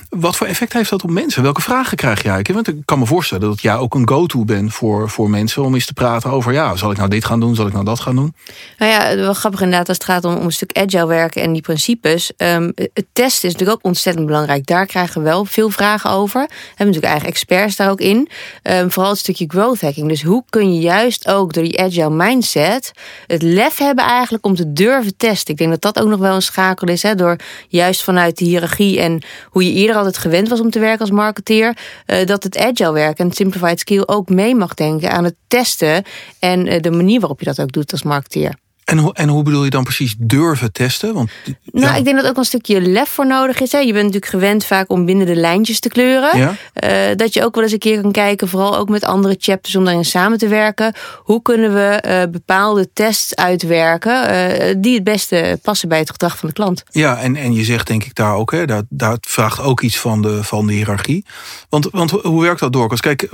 Wat 0.08 0.36
voor 0.36 0.46
effect 0.46 0.72
heeft 0.72 0.90
dat 0.90 1.02
op 1.02 1.10
mensen? 1.10 1.42
Welke 1.42 1.60
vragen 1.60 1.96
krijg 1.96 2.22
jij? 2.22 2.44
Want 2.52 2.68
ik 2.68 2.76
kan 2.84 2.98
me 2.98 3.06
voorstellen 3.06 3.48
dat 3.48 3.62
jij 3.62 3.76
ook 3.76 3.94
een 3.94 4.08
go-to 4.08 4.44
bent 4.44 4.74
voor, 4.74 5.10
voor 5.10 5.30
mensen 5.30 5.62
om 5.62 5.74
eens 5.74 5.86
te 5.86 5.92
praten 5.92 6.30
over, 6.30 6.52
ja, 6.52 6.76
zal 6.76 6.90
ik 6.90 6.96
nou 6.96 7.08
dit 7.08 7.24
gaan 7.24 7.40
doen, 7.40 7.54
zal 7.54 7.66
ik 7.66 7.72
nou 7.72 7.84
dat 7.84 8.00
gaan 8.00 8.16
doen? 8.16 8.34
Nou 8.78 8.92
ja, 8.92 9.16
wel 9.16 9.34
grappig 9.34 9.60
inderdaad 9.60 9.88
als 9.88 9.96
het 9.96 10.06
gaat 10.06 10.24
om, 10.24 10.34
om 10.34 10.44
een 10.44 10.52
stuk 10.52 10.78
agile 10.78 11.06
werken 11.06 11.42
en 11.42 11.52
die 11.52 11.62
principes. 11.62 12.32
Um, 12.36 12.72
het 12.74 13.06
testen 13.12 13.48
is 13.48 13.52
natuurlijk 13.52 13.78
ook 13.78 13.84
ontzettend 13.84 14.26
belangrijk. 14.26 14.66
Daar 14.66 14.86
krijgen 14.86 15.22
we 15.22 15.28
wel 15.28 15.44
veel 15.44 15.70
vragen 15.70 16.10
over. 16.10 16.48
Hebben 16.74 16.99
natuurlijk 17.00 17.22
eigen 17.22 17.28
experts 17.28 17.76
daar 17.76 17.90
ook 17.90 18.00
in. 18.00 18.28
Um, 18.62 18.90
vooral 18.90 19.10
het 19.10 19.20
stukje 19.20 19.44
growth 19.48 19.80
hacking. 19.80 20.08
Dus 20.08 20.22
hoe 20.22 20.44
kun 20.48 20.74
je 20.74 20.80
juist 20.80 21.28
ook 21.28 21.52
door 21.52 21.62
die 21.62 21.80
agile 21.80 22.10
mindset 22.10 22.92
het 23.26 23.42
lef 23.42 23.78
hebben 23.78 24.04
eigenlijk 24.04 24.46
om 24.46 24.54
te 24.54 24.72
durven 24.72 25.16
testen. 25.16 25.52
Ik 25.52 25.58
denk 25.58 25.70
dat 25.70 25.80
dat 25.80 26.04
ook 26.04 26.08
nog 26.08 26.18
wel 26.18 26.34
een 26.34 26.42
schakel 26.42 26.88
is. 26.88 27.02
Hè, 27.02 27.14
door 27.14 27.36
juist 27.68 28.02
vanuit 28.02 28.38
de 28.38 28.44
hiërarchie 28.44 29.00
en 29.00 29.22
hoe 29.50 29.64
je 29.64 29.72
eerder 29.72 29.96
altijd 29.96 30.18
gewend 30.18 30.48
was 30.48 30.60
om 30.60 30.70
te 30.70 30.78
werken 30.78 31.00
als 31.00 31.10
marketeer, 31.10 31.76
uh, 32.06 32.26
dat 32.26 32.42
het 32.42 32.58
agile 32.58 32.92
werken 32.92 33.24
en 33.24 33.32
simplified 33.32 33.80
skill 33.80 34.02
ook 34.06 34.28
mee 34.28 34.54
mag 34.54 34.74
denken 34.74 35.10
aan 35.10 35.24
het 35.24 35.36
testen 35.48 36.04
en 36.38 36.66
uh, 36.66 36.80
de 36.80 36.90
manier 36.90 37.20
waarop 37.20 37.38
je 37.38 37.46
dat 37.46 37.60
ook 37.60 37.72
doet 37.72 37.92
als 37.92 38.02
marketeer. 38.02 38.54
En 38.90 38.98
hoe, 38.98 39.14
en 39.14 39.28
hoe 39.28 39.42
bedoel 39.42 39.64
je 39.64 39.70
dan 39.70 39.84
precies 39.84 40.14
durven 40.18 40.72
testen? 40.72 41.14
Want, 41.14 41.30
nou, 41.72 41.86
ja. 41.86 41.94
ik 41.94 42.04
denk 42.04 42.16
dat 42.16 42.26
ook 42.26 42.36
een 42.36 42.44
stukje 42.44 42.80
lef 42.80 43.08
voor 43.08 43.26
nodig 43.26 43.60
is. 43.60 43.72
Hè. 43.72 43.78
Je 43.78 43.92
bent 43.92 44.04
natuurlijk 44.04 44.32
gewend 44.32 44.64
vaak 44.64 44.90
om 44.90 45.04
binnen 45.04 45.26
de 45.26 45.34
lijntjes 45.34 45.80
te 45.80 45.88
kleuren. 45.88 46.38
Ja. 46.38 46.54
Uh, 46.84 47.16
dat 47.16 47.34
je 47.34 47.44
ook 47.44 47.54
wel 47.54 47.64
eens 47.64 47.72
een 47.72 47.78
keer 47.78 48.00
kan 48.00 48.12
kijken, 48.12 48.48
vooral 48.48 48.76
ook 48.76 48.88
met 48.88 49.04
andere 49.04 49.36
chapters 49.38 49.76
om 49.76 49.84
daarin 49.84 50.04
samen 50.04 50.38
te 50.38 50.48
werken. 50.48 50.94
Hoe 51.16 51.42
kunnen 51.42 51.74
we 51.74 52.04
uh, 52.06 52.32
bepaalde 52.32 52.92
tests 52.92 53.34
uitwerken 53.34 54.30
uh, 54.30 54.74
die 54.78 54.94
het 54.94 55.04
beste 55.04 55.58
passen 55.62 55.88
bij 55.88 55.98
het 55.98 56.10
gedrag 56.10 56.38
van 56.38 56.48
de 56.48 56.54
klant? 56.54 56.82
Ja, 56.90 57.18
en, 57.18 57.36
en 57.36 57.52
je 57.52 57.64
zegt 57.64 57.86
denk 57.86 58.04
ik 58.04 58.14
daar 58.14 58.34
ook, 58.34 58.50
hè, 58.50 58.66
dat, 58.66 58.84
dat 58.88 59.18
vraagt 59.28 59.60
ook 59.60 59.80
iets 59.80 59.98
van 59.98 60.22
de, 60.22 60.44
van 60.44 60.66
de 60.66 60.72
hiërarchie. 60.72 61.24
Want, 61.68 61.88
want 61.90 62.10
hoe 62.10 62.42
werkt 62.42 62.60
dat 62.60 62.72
door? 62.72 63.00
Kijk, 63.00 63.28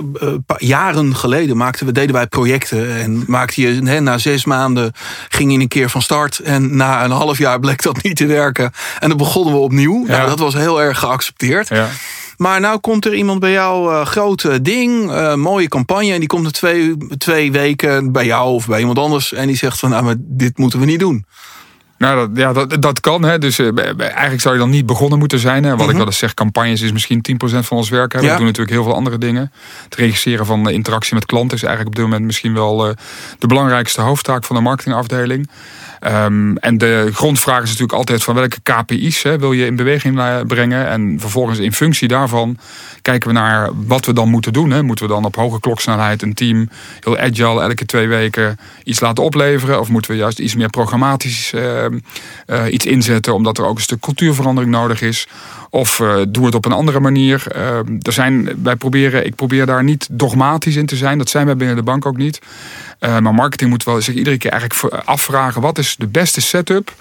jaren 0.57 1.15
geleden 1.15 1.57
maakten 1.57 1.85
we, 1.85 1.91
deden 1.91 2.15
wij 2.15 2.27
projecten 2.27 2.95
en 2.95 3.23
maakte 3.27 3.61
je 3.61 3.81
hè, 3.83 3.99
na 3.99 4.17
zes 4.17 4.45
maanden 4.45 4.91
ging 5.29 5.46
in 5.51 5.61
een 5.61 5.67
keer 5.67 5.89
van 5.89 6.01
start. 6.01 6.39
En 6.39 6.75
na 6.75 7.03
een 7.03 7.11
half 7.11 7.37
jaar 7.37 7.59
bleek 7.59 7.81
dat 7.83 8.03
niet 8.03 8.15
te 8.15 8.25
werken. 8.25 8.71
En 8.99 9.09
dan 9.09 9.17
begonnen 9.17 9.53
we 9.53 9.59
opnieuw. 9.59 10.05
Ja. 10.07 10.17
Nou, 10.17 10.29
dat 10.29 10.39
was 10.39 10.53
heel 10.53 10.81
erg 10.81 10.99
geaccepteerd. 10.99 11.67
Ja. 11.67 11.87
Maar 12.37 12.59
nou 12.59 12.79
komt 12.79 13.05
er 13.05 13.13
iemand 13.13 13.39
bij 13.39 13.51
jou, 13.51 13.91
uh, 13.91 14.05
grote 14.05 14.61
ding, 14.61 15.11
uh, 15.11 15.33
mooie 15.33 15.67
campagne. 15.67 16.13
En 16.13 16.19
die 16.19 16.27
komt 16.27 16.45
er 16.45 16.51
twee, 16.51 16.97
twee 17.17 17.51
weken 17.51 18.11
bij 18.11 18.25
jou 18.25 18.53
of 18.53 18.67
bij 18.67 18.79
iemand 18.79 18.99
anders. 18.99 19.33
En 19.33 19.47
die 19.47 19.55
zegt 19.55 19.79
van, 19.79 19.89
nou, 19.89 20.03
maar 20.03 20.15
dit 20.17 20.57
moeten 20.57 20.79
we 20.79 20.85
niet 20.85 20.99
doen. 20.99 21.25
Nou, 21.97 22.15
dat, 22.15 22.29
ja, 22.37 22.53
dat, 22.53 22.81
dat 22.81 22.99
kan. 22.99 23.23
Hè. 23.23 23.37
Dus 23.39 23.59
uh, 23.59 23.77
eigenlijk 23.99 24.41
zou 24.41 24.53
je 24.53 24.59
dan 24.59 24.69
niet 24.69 24.85
begonnen 24.85 25.19
moeten 25.19 25.39
zijn. 25.39 25.63
Hè. 25.63 25.69
Wat 25.69 25.79
Mhm. 25.79 25.89
ik 25.89 25.95
wel 25.95 26.05
eens 26.05 26.17
zeg, 26.17 26.33
campagnes 26.33 26.81
is 26.81 26.91
misschien 26.91 27.21
10% 27.21 27.65
van 27.65 27.77
ons 27.77 27.89
werk. 27.89 28.13
Hè. 28.13 28.19
Ja. 28.19 28.31
We 28.31 28.35
doen 28.37 28.45
natuurlijk 28.45 28.75
heel 28.75 28.83
veel 28.83 28.93
andere 28.95 29.17
dingen. 29.17 29.51
Het 29.83 29.95
registreren 29.95 30.45
van 30.45 30.63
de 30.63 30.73
interactie 30.73 31.13
met 31.13 31.25
klanten 31.25 31.57
is 31.57 31.63
eigenlijk 31.63 31.95
op 31.95 32.01
dit 32.01 32.09
moment 32.11 32.25
misschien 32.25 32.53
wel 32.53 32.87
uh, 32.89 32.93
de 33.39 33.47
belangrijkste 33.47 34.01
hoofdtaak 34.01 34.43
van 34.43 34.55
de 34.55 34.61
marketingafdeling. 34.61 35.49
Um, 36.05 36.57
en 36.57 36.77
de 36.77 37.09
grondvraag 37.13 37.61
is 37.61 37.69
natuurlijk 37.69 37.97
altijd 37.97 38.23
van 38.23 38.35
welke 38.35 38.59
KPI's 38.63 39.23
hè, 39.23 39.39
wil 39.39 39.51
je 39.51 39.65
in 39.65 39.75
beweging 39.75 40.45
brengen. 40.47 40.87
En 40.87 41.15
vervolgens 41.19 41.59
in 41.59 41.73
functie 41.73 42.07
daarvan 42.07 42.57
kijken 43.01 43.27
we 43.27 43.33
naar 43.33 43.69
wat 43.73 44.05
we 44.05 44.13
dan 44.13 44.29
moeten 44.29 44.53
doen. 44.53 44.71
Hè. 44.71 44.83
Moeten 44.83 45.07
we 45.07 45.13
dan 45.13 45.25
op 45.25 45.35
hoge 45.35 45.59
kloksnelheid 45.59 46.21
een 46.21 46.33
team 46.33 46.69
heel 46.99 47.17
agile 47.17 47.61
elke 47.61 47.85
twee 47.85 48.07
weken 48.07 48.59
iets 48.83 48.99
laten 48.99 49.23
opleveren? 49.23 49.79
Of 49.79 49.89
moeten 49.89 50.11
we 50.11 50.17
juist 50.17 50.39
iets 50.39 50.55
meer 50.55 50.69
programmatisch 50.69 51.51
uh, 51.55 51.85
uh, 52.47 52.73
iets 52.73 52.85
inzetten 52.85 53.33
omdat 53.33 53.57
er 53.57 53.65
ook 53.65 53.75
een 53.75 53.81
stuk 53.81 53.99
cultuurverandering 53.99 54.71
nodig 54.71 55.01
is? 55.01 55.27
Of 55.69 55.99
uh, 55.99 56.15
doen 56.15 56.41
we 56.41 56.45
het 56.45 56.55
op 56.55 56.65
een 56.65 56.71
andere 56.71 56.99
manier? 56.99 57.43
Uh, 57.55 57.77
er 58.01 58.13
zijn, 58.13 58.63
wij 58.63 58.75
proberen, 58.75 59.25
ik 59.25 59.35
probeer 59.35 59.65
daar 59.65 59.83
niet 59.83 60.07
dogmatisch 60.11 60.75
in 60.75 60.85
te 60.85 60.95
zijn. 60.95 61.17
Dat 61.17 61.29
zijn 61.29 61.45
wij 61.45 61.55
binnen 61.55 61.75
de 61.75 61.83
bank 61.83 62.05
ook 62.05 62.17
niet. 62.17 62.39
Uh, 62.99 63.19
maar 63.19 63.33
marketing 63.33 63.69
moet 63.69 63.83
wel 63.83 64.01
zich 64.01 64.15
iedere 64.15 64.37
keer 64.37 64.51
eigenlijk 64.51 64.93
afvragen: 65.05 65.61
wat 65.61 65.77
is 65.77 65.95
de 65.95 66.07
beste 66.07 66.41
setup 66.41 66.93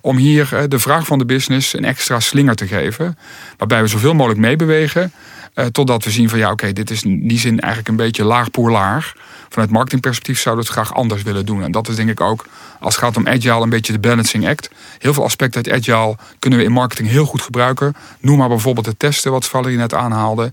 om 0.00 0.16
hier 0.16 0.50
uh, 0.52 0.60
de 0.68 0.78
vraag 0.78 1.06
van 1.06 1.18
de 1.18 1.24
business 1.24 1.72
een 1.72 1.84
extra 1.84 2.20
slinger 2.20 2.54
te 2.54 2.66
geven? 2.66 3.18
Waarbij 3.58 3.82
we 3.82 3.88
zoveel 3.88 4.14
mogelijk 4.14 4.40
meebewegen. 4.40 5.12
Uh, 5.54 5.66
totdat 5.66 6.04
we 6.04 6.10
zien 6.10 6.28
van 6.28 6.38
ja, 6.38 6.50
oké, 6.50 6.72
dit 6.72 6.90
is 6.90 7.02
in 7.02 7.28
die 7.28 7.38
zin 7.38 7.60
eigenlijk 7.60 7.88
een 7.88 7.96
beetje 7.96 8.24
laag 8.24 8.50
pour 8.50 8.70
laag. 8.70 9.12
Vanuit 9.48 9.70
marketingperspectief 9.70 10.40
zouden 10.40 10.64
we 10.64 10.70
het 10.70 10.80
graag 10.80 10.98
anders 10.98 11.22
willen 11.22 11.46
doen. 11.46 11.62
En 11.62 11.72
dat 11.72 11.88
is 11.88 11.96
denk 11.96 12.08
ik 12.08 12.20
ook, 12.20 12.46
als 12.80 12.94
het 12.94 13.04
gaat 13.04 13.16
om 13.16 13.28
agile, 13.28 13.62
een 13.62 13.68
beetje 13.68 13.92
de 13.92 13.98
balancing 13.98 14.48
act. 14.48 14.70
Heel 14.98 15.14
veel 15.14 15.24
aspecten 15.24 15.64
uit 15.64 15.72
agile 15.72 16.16
kunnen 16.38 16.58
we 16.58 16.64
in 16.64 16.72
marketing 16.72 17.08
heel 17.08 17.24
goed 17.24 17.42
gebruiken. 17.42 17.94
Noem 18.20 18.38
maar 18.38 18.48
bijvoorbeeld 18.48 18.86
het 18.86 18.98
testen, 18.98 19.30
wat 19.30 19.46
Valerie 19.46 19.76
net 19.76 19.94
aanhaalde. 19.94 20.52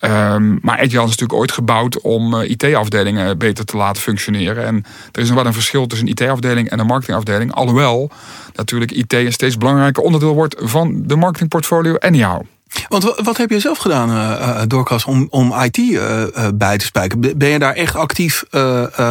Um, 0.00 0.58
maar 0.62 0.78
Agile 0.78 0.86
is 0.86 1.10
natuurlijk 1.10 1.32
ooit 1.32 1.52
gebouwd 1.52 2.00
om 2.00 2.34
uh, 2.34 2.50
IT-afdelingen 2.50 3.38
beter 3.38 3.64
te 3.64 3.76
laten 3.76 4.02
functioneren. 4.02 4.64
En 4.64 4.84
er 5.12 5.20
is 5.20 5.26
nog 5.26 5.36
wel 5.36 5.46
een 5.46 5.52
verschil 5.52 5.86
tussen 5.86 6.08
een 6.08 6.14
IT-afdeling 6.18 6.70
en 6.70 6.78
een 6.78 6.86
marketingafdeling. 6.86 7.52
Alhoewel 7.52 8.10
natuurlijk 8.54 8.90
IT 8.90 9.12
een 9.12 9.32
steeds 9.32 9.56
belangrijker 9.56 10.02
onderdeel 10.02 10.34
wordt 10.34 10.56
van 10.58 11.02
de 11.06 11.16
marketingportfolio 11.16 11.96
anyhow. 11.96 12.42
Want 12.88 13.14
wat 13.22 13.36
heb 13.36 13.50
je 13.50 13.60
zelf 13.60 13.78
gedaan, 13.78 14.10
uh, 14.10 14.62
Dorcas, 14.66 15.04
om, 15.04 15.26
om 15.30 15.54
IT 15.62 15.78
uh, 15.78 16.20
uh, 16.20 16.48
bij 16.54 16.78
te 16.78 16.84
spijken? 16.84 17.38
Ben 17.38 17.48
je 17.48 17.58
daar 17.58 17.74
echt 17.74 17.96
actief 17.96 18.44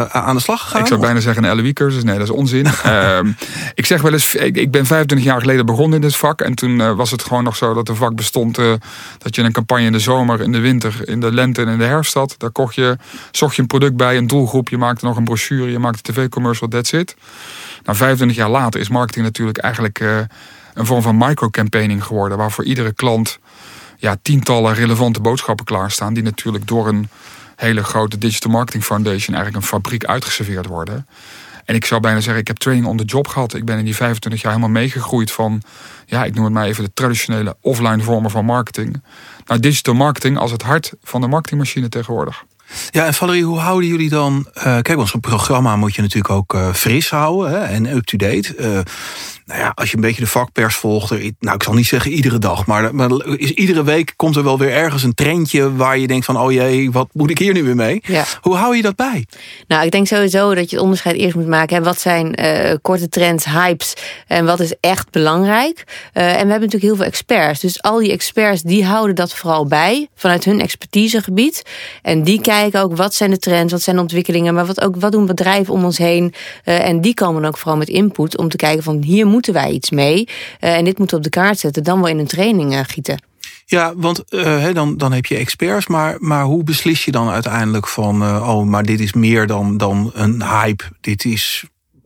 aan 0.10 0.36
de 0.36 0.42
slag 0.42 0.62
gegaan? 0.62 0.82
Ik 0.82 0.88
zou 0.88 1.00
bijna 1.00 1.20
zeggen 1.20 1.44
een 1.44 1.56
LOE-cursus. 1.56 2.04
Nee, 2.04 2.18
dat 2.18 2.28
is 2.28 2.34
onzin. 2.34 2.66
ik 3.74 3.86
zeg 3.86 4.02
wel 4.02 4.12
eens, 4.12 4.36
ik, 4.36 4.58
ik, 4.58 4.72
ben 4.72 4.86
25 4.86 5.28
jaar 5.28 5.40
geleden 5.40 5.66
begonnen 5.66 5.96
in 5.96 6.02
dit 6.02 6.16
vak. 6.16 6.42
En 6.42 6.56
toen 6.56 6.96
was 6.96 7.12
het 7.12 7.24
gewoon 7.24 7.44
nog 7.44 7.56
zo 7.56 7.74
dat 7.74 7.90
een 7.90 7.96
vak 7.96 8.16
bestond... 8.16 8.56
dat 9.18 9.36
je 9.36 9.42
een 9.42 9.52
campagne 9.52 9.86
in 9.86 9.92
de 9.92 10.00
zomer, 10.00 10.42
in 10.42 10.52
de 10.52 10.60
winter, 10.60 11.02
in 11.06 11.20
de 11.20 11.34
lente 11.34 11.62
en 11.62 11.68
in 11.68 11.78
de 11.78 11.86
herfst 11.86 12.14
had. 12.14 12.36
Daar 12.38 12.52
kocht 12.52 12.76
je, 12.76 12.98
zocht 13.32 13.56
je 13.56 13.62
een 13.62 13.68
product 13.68 13.96
bij, 13.96 14.18
een 14.18 14.28
doelgroep. 14.28 14.70
Je 14.70 14.78
maakte 14.78 15.06
nog 15.06 15.18
een 15.18 15.24
brochure, 15.24 15.72
je 15.72 15.80
maakte 15.80 16.00
een 16.04 16.14
tv-commercial, 16.14 16.70
that's 16.70 16.92
it. 16.92 17.16
Nou, 17.84 17.98
25 17.98 18.38
jaar 18.38 18.50
later 18.50 18.80
is 18.80 18.90
marketing 18.90 19.26
natuurlijk 19.26 19.58
eigenlijk 19.58 20.00
een 20.74 20.86
vorm 20.86 21.02
van 21.02 21.18
microcampaigning 21.18 22.04
geworden. 22.04 22.38
Waar 22.38 22.52
voor 22.52 22.64
iedere 22.64 22.94
klant 22.94 23.40
ja, 24.04 24.18
tientallen 24.22 24.74
relevante 24.74 25.20
boodschappen 25.20 25.66
klaarstaan. 25.66 26.14
Die 26.14 26.24
natuurlijk 26.24 26.68
door 26.68 26.88
een 26.88 27.10
hele 27.56 27.84
grote 27.84 28.18
Digital 28.18 28.52
Marketing 28.52 28.84
Foundation 28.84 29.36
eigenlijk 29.36 29.56
een 29.56 29.70
fabriek 29.70 30.06
uitgeserveerd 30.06 30.66
worden. 30.66 31.08
En 31.66 31.76
ik 31.76 31.86
zou 31.86 32.02
bijna 32.02 32.20
zeggen, 32.20 32.42
ik 32.42 32.48
heb 32.48 32.58
training 32.58 32.88
on 32.88 32.98
the 32.98 33.04
job 33.04 33.28
gehad. 33.28 33.54
Ik 33.54 33.66
ben 33.66 33.78
in 33.78 33.86
die 33.86 33.96
25 33.96 34.42
jaar 34.42 34.52
helemaal 34.52 34.82
meegegroeid 34.82 35.32
van, 35.32 35.62
ja, 36.06 36.24
ik 36.24 36.34
noem 36.34 36.44
het 36.44 36.54
maar 36.54 36.66
even 36.66 36.84
de 36.84 36.94
traditionele 36.94 37.56
offline 37.62 38.04
vormen 38.04 38.32
van 38.32 38.46
marketing. 38.46 39.04
Naar 39.46 39.62
digital 39.62 39.94
marketing 39.94 40.38
als 40.38 40.52
het 40.52 40.62
hart 40.62 40.94
van 41.04 41.22
de 41.22 41.28
marketingmachine 41.28 41.90
tegenwoordig. 41.90 42.44
Ja, 42.92 43.06
en 43.06 43.14
Valerie, 43.14 43.44
hoe 43.44 43.60
houden 43.60 43.90
jullie 43.90 44.10
dan... 44.10 44.48
Uh, 44.58 44.64
kijk, 44.64 44.98
ons 44.98 45.16
programma 45.22 45.76
moet 45.76 45.96
je 45.96 46.02
natuurlijk 46.02 46.34
ook 46.34 46.54
uh, 46.54 46.74
fris 46.74 47.10
houden 47.10 47.52
hè, 47.52 47.58
en 47.58 47.86
up-to-date. 47.86 48.56
Uh, 48.58 48.80
nou 49.46 49.60
ja, 49.60 49.72
als 49.76 49.90
je 49.90 49.96
een 49.96 50.02
beetje 50.02 50.22
de 50.22 50.28
vakpers 50.28 50.76
volgt, 50.76 51.10
nou 51.40 51.56
ik 51.56 51.64
zal 51.64 51.74
niet 51.74 51.88
zeggen 51.88 52.12
iedere 52.12 52.38
dag, 52.38 52.66
maar, 52.66 52.96
maar 52.96 53.10
is, 53.26 53.52
iedere 53.52 53.84
week 53.84 54.14
komt 54.16 54.36
er 54.36 54.44
wel 54.44 54.58
weer 54.58 54.72
ergens 54.72 55.04
een 55.04 55.14
trendje 55.14 55.76
waar 55.76 55.98
je 55.98 56.08
denkt 56.08 56.26
van, 56.26 56.40
oh 56.40 56.52
jee, 56.52 56.92
wat 56.92 57.10
moet 57.12 57.30
ik 57.30 57.38
hier 57.38 57.54
nu 57.54 57.64
weer 57.64 57.76
mee? 57.76 58.02
Ja. 58.06 58.26
Hoe 58.42 58.56
hou 58.56 58.76
je 58.76 58.82
dat 58.82 58.96
bij? 58.96 59.26
Nou, 59.68 59.86
ik 59.86 59.92
denk 59.92 60.08
sowieso 60.08 60.54
dat 60.56 60.70
je 60.70 60.76
het 60.76 60.84
onderscheid 60.86 61.16
eerst 61.16 61.36
moet 61.36 61.48
maken. 61.48 61.76
Hè. 61.76 61.84
Wat 61.84 62.00
zijn 62.00 62.36
korte 62.82 63.10
trends, 63.10 63.46
hypes 63.46 63.94
en 64.28 64.46
wat 64.46 64.60
is 64.60 64.74
echt 64.80 65.10
belangrijk? 65.12 65.84
En 66.14 66.24
we 66.24 66.30
hebben 66.30 66.48
natuurlijk 66.48 66.84
heel 66.84 66.96
veel 66.96 67.06
experts. 67.06 67.60
Dus 67.60 67.82
al 67.82 68.00
die 68.00 68.12
experts 68.12 68.62
die 68.62 68.86
houden 68.86 69.16
dat 69.16 69.34
vooral 69.34 69.66
bij 69.66 70.08
vanuit 70.16 70.46
hun 70.46 70.62
expertisegebied. 70.62 71.62
En 72.02 72.24
die 72.24 72.42
kijken 72.42 72.62
ook 72.72 72.96
wat 72.96 73.14
zijn 73.14 73.30
de 73.30 73.38
trends, 73.38 73.72
wat 73.72 73.82
zijn 73.82 73.96
de 73.96 74.02
ontwikkelingen, 74.02 74.54
maar 74.54 74.66
wat, 74.66 74.82
ook, 74.82 74.96
wat 74.96 75.12
doen 75.12 75.26
bedrijven 75.26 75.74
om 75.74 75.84
ons 75.84 75.98
heen. 75.98 76.34
Uh, 76.66 76.88
en 76.88 77.02
die 77.02 77.14
komen 77.14 77.46
ook 77.46 77.58
vooral 77.58 77.78
met 77.78 77.88
input 77.88 78.38
om 78.38 78.50
te 78.50 78.58
kijken 78.58 78.84
van 78.84 79.02
hier 79.02 79.26
moeten 79.26 79.54
wij 79.54 79.72
iets 79.72 79.90
mee. 79.90 80.28
en 80.60 80.84
dit 80.84 80.98
moeten 80.98 81.20
we 81.20 81.26
op 81.26 81.32
de 81.32 81.40
kaart 81.40 81.60
zetten, 81.60 81.84
dan 81.84 82.02
wel 82.02 82.10
in 82.10 82.20
een 82.20 82.28
training 82.28 82.84
gieten. 82.88 83.22
Ja, 83.66 83.94
want 83.96 84.24
dan, 84.74 84.98
dan 84.98 85.12
heb 85.12 85.26
je 85.26 85.36
experts, 85.36 85.88
maar, 85.88 86.16
maar 86.20 86.44
hoe 86.44 86.64
beslis 86.64 87.06
je 87.06 87.12
dan 87.12 87.30
uiteindelijk 87.30 87.88
van, 87.88 88.22
oh, 88.22 88.66
maar 88.66 88.84
dit 88.84 89.00
is 89.00 89.14
meer 89.14 89.48
dan, 89.48 89.78
dan 89.78 90.12
een 90.14 90.44
hype, 90.44 90.84
dit 91.02 91.26
is 91.26 91.64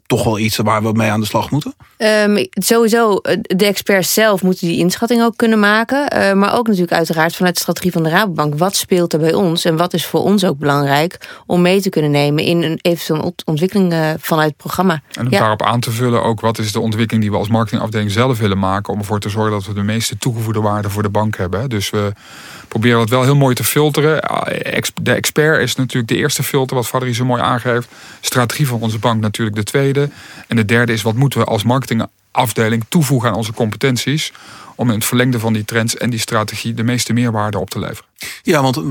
toch 0.07 0.23
wel 0.23 0.39
iets 0.39 0.57
waar 0.57 0.83
we 0.83 0.91
mee 0.91 1.11
aan 1.11 1.19
de 1.19 1.25
slag 1.25 1.51
moeten? 1.51 1.73
Um, 1.97 2.47
sowieso, 2.51 3.15
eh, 3.15 3.37
de 3.41 3.65
experts 3.65 4.13
zelf 4.13 4.43
moeten 4.43 4.67
die 4.67 4.77
inschatting 4.77 5.23
ook 5.23 5.37
kunnen 5.37 5.59
maken. 5.59 6.13
Uh, 6.17 6.33
maar 6.33 6.57
ook 6.57 6.67
natuurlijk 6.67 6.93
uiteraard 6.93 7.35
vanuit 7.35 7.53
de 7.53 7.61
strategie 7.61 7.91
van 7.91 8.03
de 8.03 8.09
Rabobank. 8.09 8.57
Wat 8.57 8.75
speelt 8.75 9.13
er 9.13 9.19
bij 9.19 9.33
ons 9.33 9.65
en 9.65 9.77
wat 9.77 9.93
is 9.93 10.05
voor 10.05 10.21
ons 10.21 10.45
ook 10.45 10.57
belangrijk 10.57 11.29
om 11.45 11.61
mee 11.61 11.81
te 11.81 11.89
kunnen 11.89 12.11
nemen 12.11 12.43
in 12.43 12.63
een 12.63 12.79
eventuele 12.81 13.33
ontwikkeling 13.45 13.93
uh, 13.93 14.09
vanuit 14.19 14.47
het 14.47 14.57
programma. 14.57 15.01
En 15.11 15.25
om 15.25 15.31
ja. 15.31 15.39
daarop 15.39 15.63
aan 15.63 15.79
te 15.79 15.91
vullen 15.91 16.23
ook 16.23 16.39
wat 16.39 16.57
is 16.57 16.71
de 16.71 16.79
ontwikkeling 16.79 17.23
die 17.23 17.33
we 17.33 17.39
als 17.39 17.49
marketingafdeling 17.49 18.11
zelf 18.11 18.39
willen 18.39 18.59
maken. 18.59 18.93
Om 18.93 18.99
ervoor 18.99 19.19
te 19.19 19.29
zorgen 19.29 19.51
dat 19.51 19.65
we 19.65 19.73
de 19.73 19.83
meeste 19.83 20.17
toegevoegde 20.17 20.61
waarde 20.61 20.89
voor 20.89 21.03
de 21.03 21.09
bank 21.09 21.37
hebben. 21.37 21.69
Dus 21.69 21.89
we 21.89 22.11
proberen 22.67 22.99
het 22.99 23.09
wel 23.09 23.23
heel 23.23 23.35
mooi 23.35 23.55
te 23.55 23.63
filteren. 23.63 24.21
De 25.01 25.11
expert 25.11 25.61
is 25.61 25.75
natuurlijk 25.75 26.07
de 26.07 26.17
eerste 26.17 26.43
filter, 26.43 26.75
wat 26.75 26.87
Valerie 26.87 27.13
zo 27.13 27.25
mooi 27.25 27.41
aangeeft. 27.41 27.87
Strategie 28.21 28.67
van 28.67 28.81
onze 28.81 28.99
bank 28.99 29.21
natuurlijk 29.21 29.55
de 29.55 29.63
tweede. 29.63 30.09
En 30.47 30.55
de 30.55 30.65
derde 30.65 30.93
is 30.93 31.01
wat 31.01 31.15
moeten 31.15 31.39
we 31.39 31.45
als 31.45 31.63
marketingafdeling 31.63 32.85
toevoegen 32.89 33.29
aan 33.29 33.35
onze 33.35 33.53
competenties 33.53 34.33
om 34.75 34.87
in 34.87 34.95
het 34.95 35.05
verlengde 35.05 35.39
van 35.39 35.53
die 35.53 35.65
trends 35.65 35.97
en 35.97 36.09
die 36.09 36.19
strategie 36.19 36.73
de 36.73 36.83
meeste 36.83 37.13
meerwaarde 37.13 37.59
op 37.59 37.69
te 37.69 37.79
leveren. 37.79 38.06
Ja, 38.41 38.61
want 38.61 38.81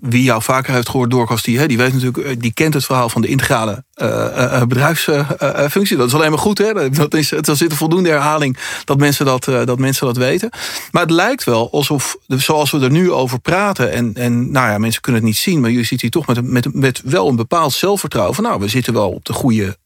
wie 0.00 0.22
jou 0.22 0.42
vaker 0.42 0.74
heeft 0.74 0.88
gehoord, 0.88 1.10
Dorcas, 1.10 1.42
die, 1.42 1.66
die 1.66 1.76
weet 1.76 1.92
natuurlijk, 1.92 2.18
eh, 2.18 2.36
die 2.38 2.52
kent 2.52 2.74
het 2.74 2.84
verhaal 2.84 3.08
van 3.08 3.22
de 3.22 3.28
integrale 3.28 3.84
uh, 3.96 4.08
uh, 4.08 4.62
bedrijfsfunctie. 4.62 5.96
dat 5.96 6.06
is 6.06 6.14
alleen 6.14 6.30
maar 6.30 6.38
goed, 6.38 6.58
hè? 6.58 6.90
Dat 6.90 7.14
is, 7.14 7.32
er 7.32 7.56
zit 7.56 7.70
een 7.70 7.76
voldoende 7.76 8.08
herhaling 8.08 8.56
dat 8.84 8.98
mensen 8.98 9.26
dat, 9.26 9.44
dat 9.44 9.78
mensen 9.78 10.06
dat 10.06 10.16
weten. 10.16 10.50
Maar 10.90 11.02
het 11.02 11.10
lijkt 11.10 11.44
wel 11.44 11.72
alsof, 11.72 12.16
zoals 12.26 12.70
we 12.70 12.80
er 12.80 12.90
nu 12.90 13.12
over 13.12 13.40
praten, 13.40 13.92
en, 13.92 14.14
en 14.14 14.50
nou 14.50 14.70
ja, 14.70 14.78
mensen 14.78 15.00
kunnen 15.00 15.20
het 15.20 15.30
niet 15.30 15.38
zien, 15.38 15.60
maar 15.60 15.70
je 15.70 15.84
ziet 15.84 16.00
hier 16.00 16.10
toch 16.10 16.26
met, 16.26 16.42
met, 16.42 16.74
met 16.74 17.02
wel 17.04 17.28
een 17.28 17.36
bepaald 17.36 17.72
zelfvertrouwen 17.72 18.34
van, 18.34 18.44
nou, 18.44 18.60
we 18.60 18.68
zitten 18.68 18.92
wel 18.92 19.10
op 19.10 19.24
de 19.24 19.32
goede 19.32 19.76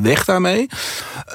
weg 0.00 0.24
daarmee. 0.24 0.66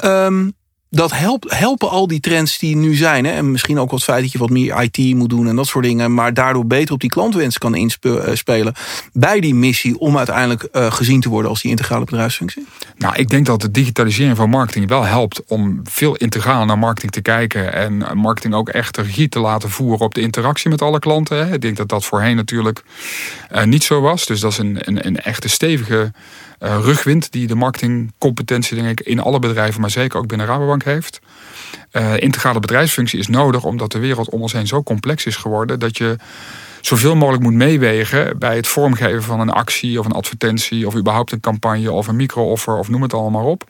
Um, 0.03 0.55
dat 0.89 1.11
helpt, 1.11 1.55
helpen 1.57 1.89
al 1.89 2.07
die 2.07 2.19
trends 2.19 2.57
die 2.57 2.75
nu 2.75 2.95
zijn. 2.95 3.25
Hè? 3.25 3.31
En 3.31 3.51
misschien 3.51 3.79
ook 3.79 3.91
wat 3.91 4.03
feit 4.03 4.21
dat 4.21 4.31
je 4.31 4.37
wat 4.37 4.49
meer 4.49 4.83
IT 4.83 5.15
moet 5.15 5.29
doen 5.29 5.47
en 5.47 5.55
dat 5.55 5.67
soort 5.67 5.85
dingen. 5.85 6.13
Maar 6.13 6.33
daardoor 6.33 6.65
beter 6.67 6.93
op 6.93 6.99
die 6.99 7.09
klantwens 7.09 7.57
kan 7.57 7.75
inspelen. 7.75 8.73
Bij 9.13 9.39
die 9.39 9.55
missie 9.55 9.99
om 9.99 10.17
uiteindelijk 10.17 10.67
uh, 10.71 10.91
gezien 10.91 11.21
te 11.21 11.29
worden 11.29 11.49
als 11.49 11.61
die 11.61 11.71
integrale 11.71 12.05
bedrijfsfunctie. 12.05 12.65
Nou, 12.97 13.15
ik 13.15 13.29
denk 13.29 13.45
dat 13.45 13.61
de 13.61 13.71
digitalisering 13.71 14.37
van 14.37 14.49
marketing 14.49 14.87
wel 14.87 15.03
helpt 15.03 15.43
om 15.47 15.79
veel 15.83 16.15
integraal 16.15 16.65
naar 16.65 16.79
marketing 16.79 17.11
te 17.11 17.21
kijken. 17.21 17.73
En 17.73 18.17
marketing 18.17 18.53
ook 18.53 18.69
echt 18.69 18.97
regie 18.97 19.29
te 19.29 19.39
laten 19.39 19.69
voeren 19.69 20.05
op 20.05 20.13
de 20.13 20.21
interactie 20.21 20.69
met 20.69 20.81
alle 20.81 20.99
klanten. 20.99 21.47
Hè? 21.47 21.53
Ik 21.53 21.61
denk 21.61 21.77
dat 21.77 21.89
dat 21.89 22.05
voorheen 22.05 22.35
natuurlijk 22.35 22.83
niet 23.63 23.83
zo 23.83 24.01
was. 24.01 24.25
Dus 24.25 24.39
dat 24.39 24.51
is 24.51 24.57
een, 24.57 24.77
een, 24.79 25.05
een 25.07 25.19
echte 25.19 25.49
stevige 25.49 26.11
rugwind 26.59 27.31
die 27.31 27.47
de 27.47 27.55
marketingcompetentie 27.55 28.75
denk 28.81 28.99
ik 28.99 29.07
in 29.07 29.19
alle 29.19 29.39
bedrijven, 29.39 29.81
maar 29.81 29.89
zeker 29.89 30.19
ook 30.19 30.27
binnen 30.27 30.47
Rabobank 30.47 30.76
heeft. 30.83 31.19
Uh, 31.91 32.17
integrale 32.17 32.59
bedrijfsfunctie 32.59 33.19
is 33.19 33.27
nodig 33.27 33.63
omdat 33.63 33.91
de 33.91 33.99
wereld 33.99 34.29
om 34.29 34.41
ons 34.41 34.53
heen 34.53 34.67
zo 34.67 34.83
complex 34.83 35.25
is 35.25 35.35
geworden 35.35 35.79
dat 35.79 35.97
je 35.97 36.15
zoveel 36.81 37.15
mogelijk 37.15 37.43
moet 37.43 37.53
meewegen 37.53 38.39
bij 38.39 38.55
het 38.55 38.67
vormgeven 38.67 39.23
van 39.23 39.39
een 39.39 39.49
actie 39.49 39.99
of 39.99 40.05
een 40.05 40.11
advertentie 40.11 40.87
of 40.87 40.95
überhaupt 40.95 41.31
een 41.31 41.39
campagne 41.39 41.91
of 41.91 42.07
een 42.07 42.15
micro-offer 42.15 42.77
of 42.77 42.89
noem 42.89 43.01
het 43.01 43.13
allemaal 43.13 43.41
maar 43.41 43.51
op. 43.51 43.63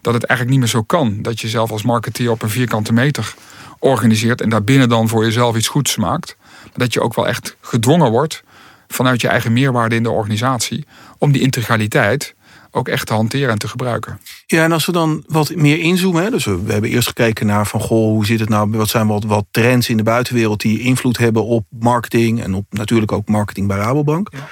Dat 0.00 0.14
het 0.14 0.24
eigenlijk 0.24 0.50
niet 0.50 0.58
meer 0.58 0.80
zo 0.80 0.82
kan 0.82 1.22
dat 1.22 1.40
je 1.40 1.48
zelf 1.48 1.70
als 1.70 1.82
marketeer 1.82 2.30
op 2.30 2.42
een 2.42 2.50
vierkante 2.50 2.92
meter 2.92 3.34
organiseert 3.78 4.40
en 4.40 4.48
daarbinnen 4.48 4.88
dan 4.88 5.08
voor 5.08 5.24
jezelf 5.24 5.56
iets 5.56 5.68
goeds 5.68 5.96
maakt. 5.96 6.36
Dat 6.74 6.92
je 6.92 7.00
ook 7.00 7.14
wel 7.14 7.26
echt 7.26 7.56
gedwongen 7.60 8.10
wordt 8.10 8.42
vanuit 8.88 9.20
je 9.20 9.28
eigen 9.28 9.52
meerwaarde 9.52 9.94
in 9.94 10.02
de 10.02 10.10
organisatie 10.10 10.86
om 11.18 11.32
die 11.32 11.42
integraliteit 11.42 12.34
ook 12.70 12.88
echt 12.88 13.06
te 13.06 13.14
hanteren 13.14 13.50
en 13.50 13.58
te 13.58 13.68
gebruiken. 13.68 14.20
Ja, 14.46 14.64
en 14.64 14.72
als 14.72 14.86
we 14.86 14.92
dan 14.92 15.24
wat 15.26 15.54
meer 15.54 15.78
inzoomen, 15.78 16.22
hè, 16.22 16.30
dus 16.30 16.44
we, 16.44 16.60
hebben 16.66 16.90
eerst 16.90 17.08
gekeken 17.08 17.46
naar 17.46 17.66
van 17.66 17.80
goh, 17.80 18.10
hoe 18.10 18.26
zit 18.26 18.40
het 18.40 18.48
nou, 18.48 18.70
wat 18.70 18.88
zijn 18.88 19.06
wat, 19.06 19.24
wat 19.24 19.46
trends 19.50 19.88
in 19.88 19.96
de 19.96 20.02
buitenwereld 20.02 20.60
die 20.60 20.80
invloed 20.80 21.18
hebben 21.18 21.44
op 21.44 21.64
marketing 21.70 22.42
en 22.42 22.54
op 22.54 22.64
natuurlijk 22.70 23.12
ook 23.12 23.28
marketing 23.28 23.68
bij 23.68 23.76
Rabobank. 23.76 24.28
Ja. 24.32 24.48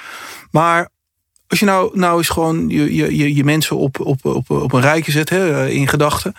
Maar 0.51 0.89
als 1.47 1.59
je 1.59 1.65
nou, 1.65 1.97
nou 1.97 2.17
eens 2.17 2.29
gewoon 2.29 2.69
je, 2.69 2.95
je, 2.95 3.35
je 3.35 3.43
mensen 3.43 3.77
op, 3.77 3.99
op, 3.99 4.25
op, 4.25 4.49
op 4.49 4.73
een 4.73 4.81
rijtje 4.81 5.11
zet 5.11 5.29
hè, 5.29 5.69
in 5.69 5.87
gedachten 5.87 6.33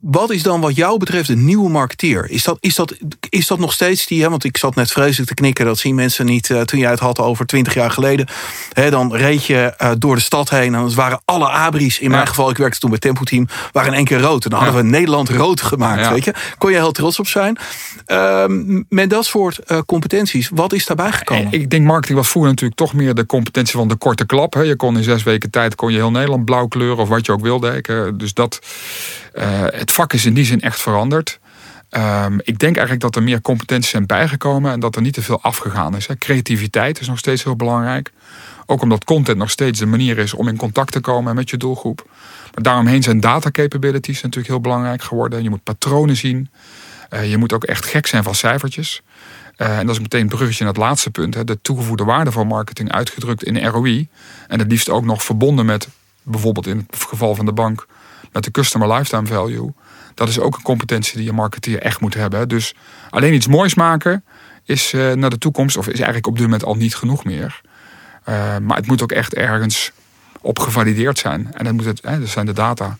wat 0.00 0.30
is 0.30 0.42
dan 0.42 0.60
wat 0.60 0.76
jou 0.76 0.98
betreft 0.98 1.28
een 1.28 1.44
nieuwe 1.44 1.70
marketeer? 1.70 2.30
Is 2.30 2.44
dat, 2.44 2.56
is 2.60 2.74
dat, 2.74 2.94
is 3.28 3.46
dat 3.46 3.58
nog 3.58 3.72
steeds 3.72 4.06
die, 4.06 4.22
hè, 4.22 4.30
want 4.30 4.44
ik 4.44 4.56
zat 4.56 4.74
net 4.74 4.90
vreselijk 4.90 5.28
te 5.28 5.34
knikken, 5.34 5.64
dat 5.64 5.78
zien 5.78 5.94
mensen 5.94 6.26
niet 6.26 6.48
uh, 6.48 6.60
toen 6.60 6.78
jij 6.78 6.90
het 6.90 6.98
had 6.98 7.18
over 7.18 7.46
twintig 7.46 7.74
jaar 7.74 7.90
geleden. 7.90 8.26
Hè, 8.72 8.90
dan 8.90 9.14
reed 9.14 9.44
je 9.44 9.74
uh, 9.82 9.90
door 9.98 10.14
de 10.14 10.20
stad 10.20 10.50
heen 10.50 10.74
en 10.74 10.82
het 10.82 10.94
waren 10.94 11.20
alle 11.24 11.48
abris, 11.48 11.98
in 11.98 12.10
mijn 12.10 12.26
geval, 12.26 12.50
ik 12.50 12.56
werkte 12.56 12.78
toen 12.78 12.90
bij 12.90 12.98
Tempo 12.98 13.22
Team, 13.22 13.48
waren 13.72 13.90
in 13.90 13.96
één 13.96 14.04
keer 14.04 14.20
rood. 14.20 14.44
En 14.44 14.50
dan 14.50 14.62
hadden 14.62 14.82
we 14.82 14.88
Nederland 14.88 15.28
rood 15.28 15.60
gemaakt, 15.60 16.00
ja. 16.00 16.12
weet 16.12 16.24
je. 16.24 16.34
Kon 16.58 16.70
je 16.70 16.76
heel 16.76 16.92
trots 16.92 17.18
op 17.18 17.26
zijn. 17.26 17.58
Uh, 18.06 18.44
met 18.88 19.10
dat 19.10 19.24
soort 19.24 19.60
uh, 19.66 19.78
competenties, 19.86 20.50
wat 20.54 20.72
is 20.72 20.86
daarbij 20.86 21.12
gekomen? 21.12 21.52
Ik 21.52 21.70
denk 21.70 21.84
marketing 21.84 22.18
was 22.18 22.28
vroeger 22.28 22.50
natuurlijk 22.50 22.78
toch 22.78 22.94
meer 22.94 23.14
de 23.14 23.26
competentie 23.26 23.76
van 23.76 23.88
de 23.88 23.96
korte 23.96 24.26
klap. 24.26 24.54
Hè. 24.54 24.60
Je 24.60 24.76
kon 24.76 24.96
in 24.96 25.02
zes 25.02 25.22
weken 25.22 25.50
tijd 25.50 25.74
kon 25.74 25.92
je 25.92 25.96
heel 25.96 26.10
Nederland 26.10 26.44
blauw 26.44 26.66
kleuren 26.66 26.98
of 26.98 27.08
wat 27.08 27.26
je 27.26 27.32
ook 27.32 27.40
wilde. 27.40 27.82
Dus 28.16 28.34
dat 28.34 28.58
het 29.70 29.92
vak 29.92 30.12
is 30.12 30.24
in 30.24 30.34
die 30.34 30.44
zin 30.44 30.60
echt 30.60 30.80
veranderd. 30.80 31.38
Um, 31.90 32.40
ik 32.42 32.58
denk 32.58 32.76
eigenlijk 32.76 33.00
dat 33.00 33.16
er 33.16 33.22
meer 33.22 33.40
competenties 33.40 33.90
zijn 33.90 34.06
bijgekomen 34.06 34.72
en 34.72 34.80
dat 34.80 34.96
er 34.96 35.02
niet 35.02 35.14
te 35.14 35.22
veel 35.22 35.42
afgegaan 35.42 35.96
is. 35.96 36.08
Creativiteit 36.18 37.00
is 37.00 37.08
nog 37.08 37.18
steeds 37.18 37.44
heel 37.44 37.56
belangrijk. 37.56 38.12
Ook 38.66 38.82
omdat 38.82 39.04
content 39.04 39.38
nog 39.38 39.50
steeds 39.50 39.78
de 39.78 39.86
manier 39.86 40.18
is 40.18 40.34
om 40.34 40.48
in 40.48 40.56
contact 40.56 40.92
te 40.92 41.00
komen 41.00 41.34
met 41.34 41.50
je 41.50 41.56
doelgroep. 41.56 42.06
Maar 42.54 42.62
daaromheen 42.62 43.02
zijn 43.02 43.20
data 43.20 43.50
capabilities 43.50 44.22
natuurlijk 44.22 44.48
heel 44.48 44.60
belangrijk 44.60 45.02
geworden. 45.02 45.42
Je 45.42 45.50
moet 45.50 45.62
patronen 45.62 46.16
zien. 46.16 46.50
Uh, 47.10 47.30
je 47.30 47.36
moet 47.36 47.52
ook 47.52 47.64
echt 47.64 47.84
gek 47.84 48.06
zijn 48.06 48.22
van 48.22 48.34
cijfertjes. 48.34 49.02
Uh, 49.56 49.78
en 49.78 49.86
dat 49.86 49.94
is 49.94 50.00
meteen 50.00 50.20
een 50.20 50.28
bruggetje 50.28 50.64
naar 50.64 50.72
het 50.72 50.82
laatste 50.82 51.10
punt. 51.10 51.34
Hè. 51.34 51.44
De 51.44 51.58
toegevoegde 51.62 52.04
waarde 52.04 52.32
van 52.32 52.46
marketing 52.46 52.92
uitgedrukt 52.92 53.42
in 53.42 53.66
ROI. 53.66 54.08
En 54.48 54.58
het 54.58 54.70
liefst 54.70 54.90
ook 54.90 55.04
nog 55.04 55.22
verbonden 55.22 55.66
met, 55.66 55.88
bijvoorbeeld 56.22 56.66
in 56.66 56.86
het 56.90 57.02
geval 57.02 57.34
van 57.34 57.46
de 57.46 57.52
bank, 57.52 57.86
de 58.44 58.50
customer 58.50 58.92
lifetime 58.92 59.26
value. 59.26 59.72
Dat 60.14 60.28
is 60.28 60.38
ook 60.38 60.56
een 60.56 60.62
competentie 60.62 61.16
die 61.16 61.24
je 61.24 61.32
marketeer 61.32 61.82
echt 61.82 62.00
moet 62.00 62.14
hebben. 62.14 62.48
Dus 62.48 62.74
alleen 63.10 63.34
iets 63.34 63.46
moois 63.46 63.74
maken 63.74 64.24
is 64.64 64.92
uh, 64.92 65.12
naar 65.12 65.30
de 65.30 65.38
toekomst, 65.38 65.76
of 65.76 65.86
is 65.86 65.94
eigenlijk 65.94 66.26
op 66.26 66.34
dit 66.34 66.42
moment 66.42 66.64
al 66.64 66.74
niet 66.74 66.94
genoeg 66.94 67.24
meer. 67.24 67.60
Uh, 68.28 68.56
maar 68.58 68.76
het 68.76 68.86
moet 68.86 69.02
ook 69.02 69.12
echt 69.12 69.34
ergens 69.34 69.92
op 70.40 70.58
gevalideerd 70.58 71.18
zijn. 71.18 71.52
En 71.54 71.64
dat, 71.64 71.72
moet 71.72 71.84
het, 71.84 72.00
hè, 72.02 72.20
dat 72.20 72.28
zijn 72.28 72.46
de 72.46 72.52
data. 72.52 72.98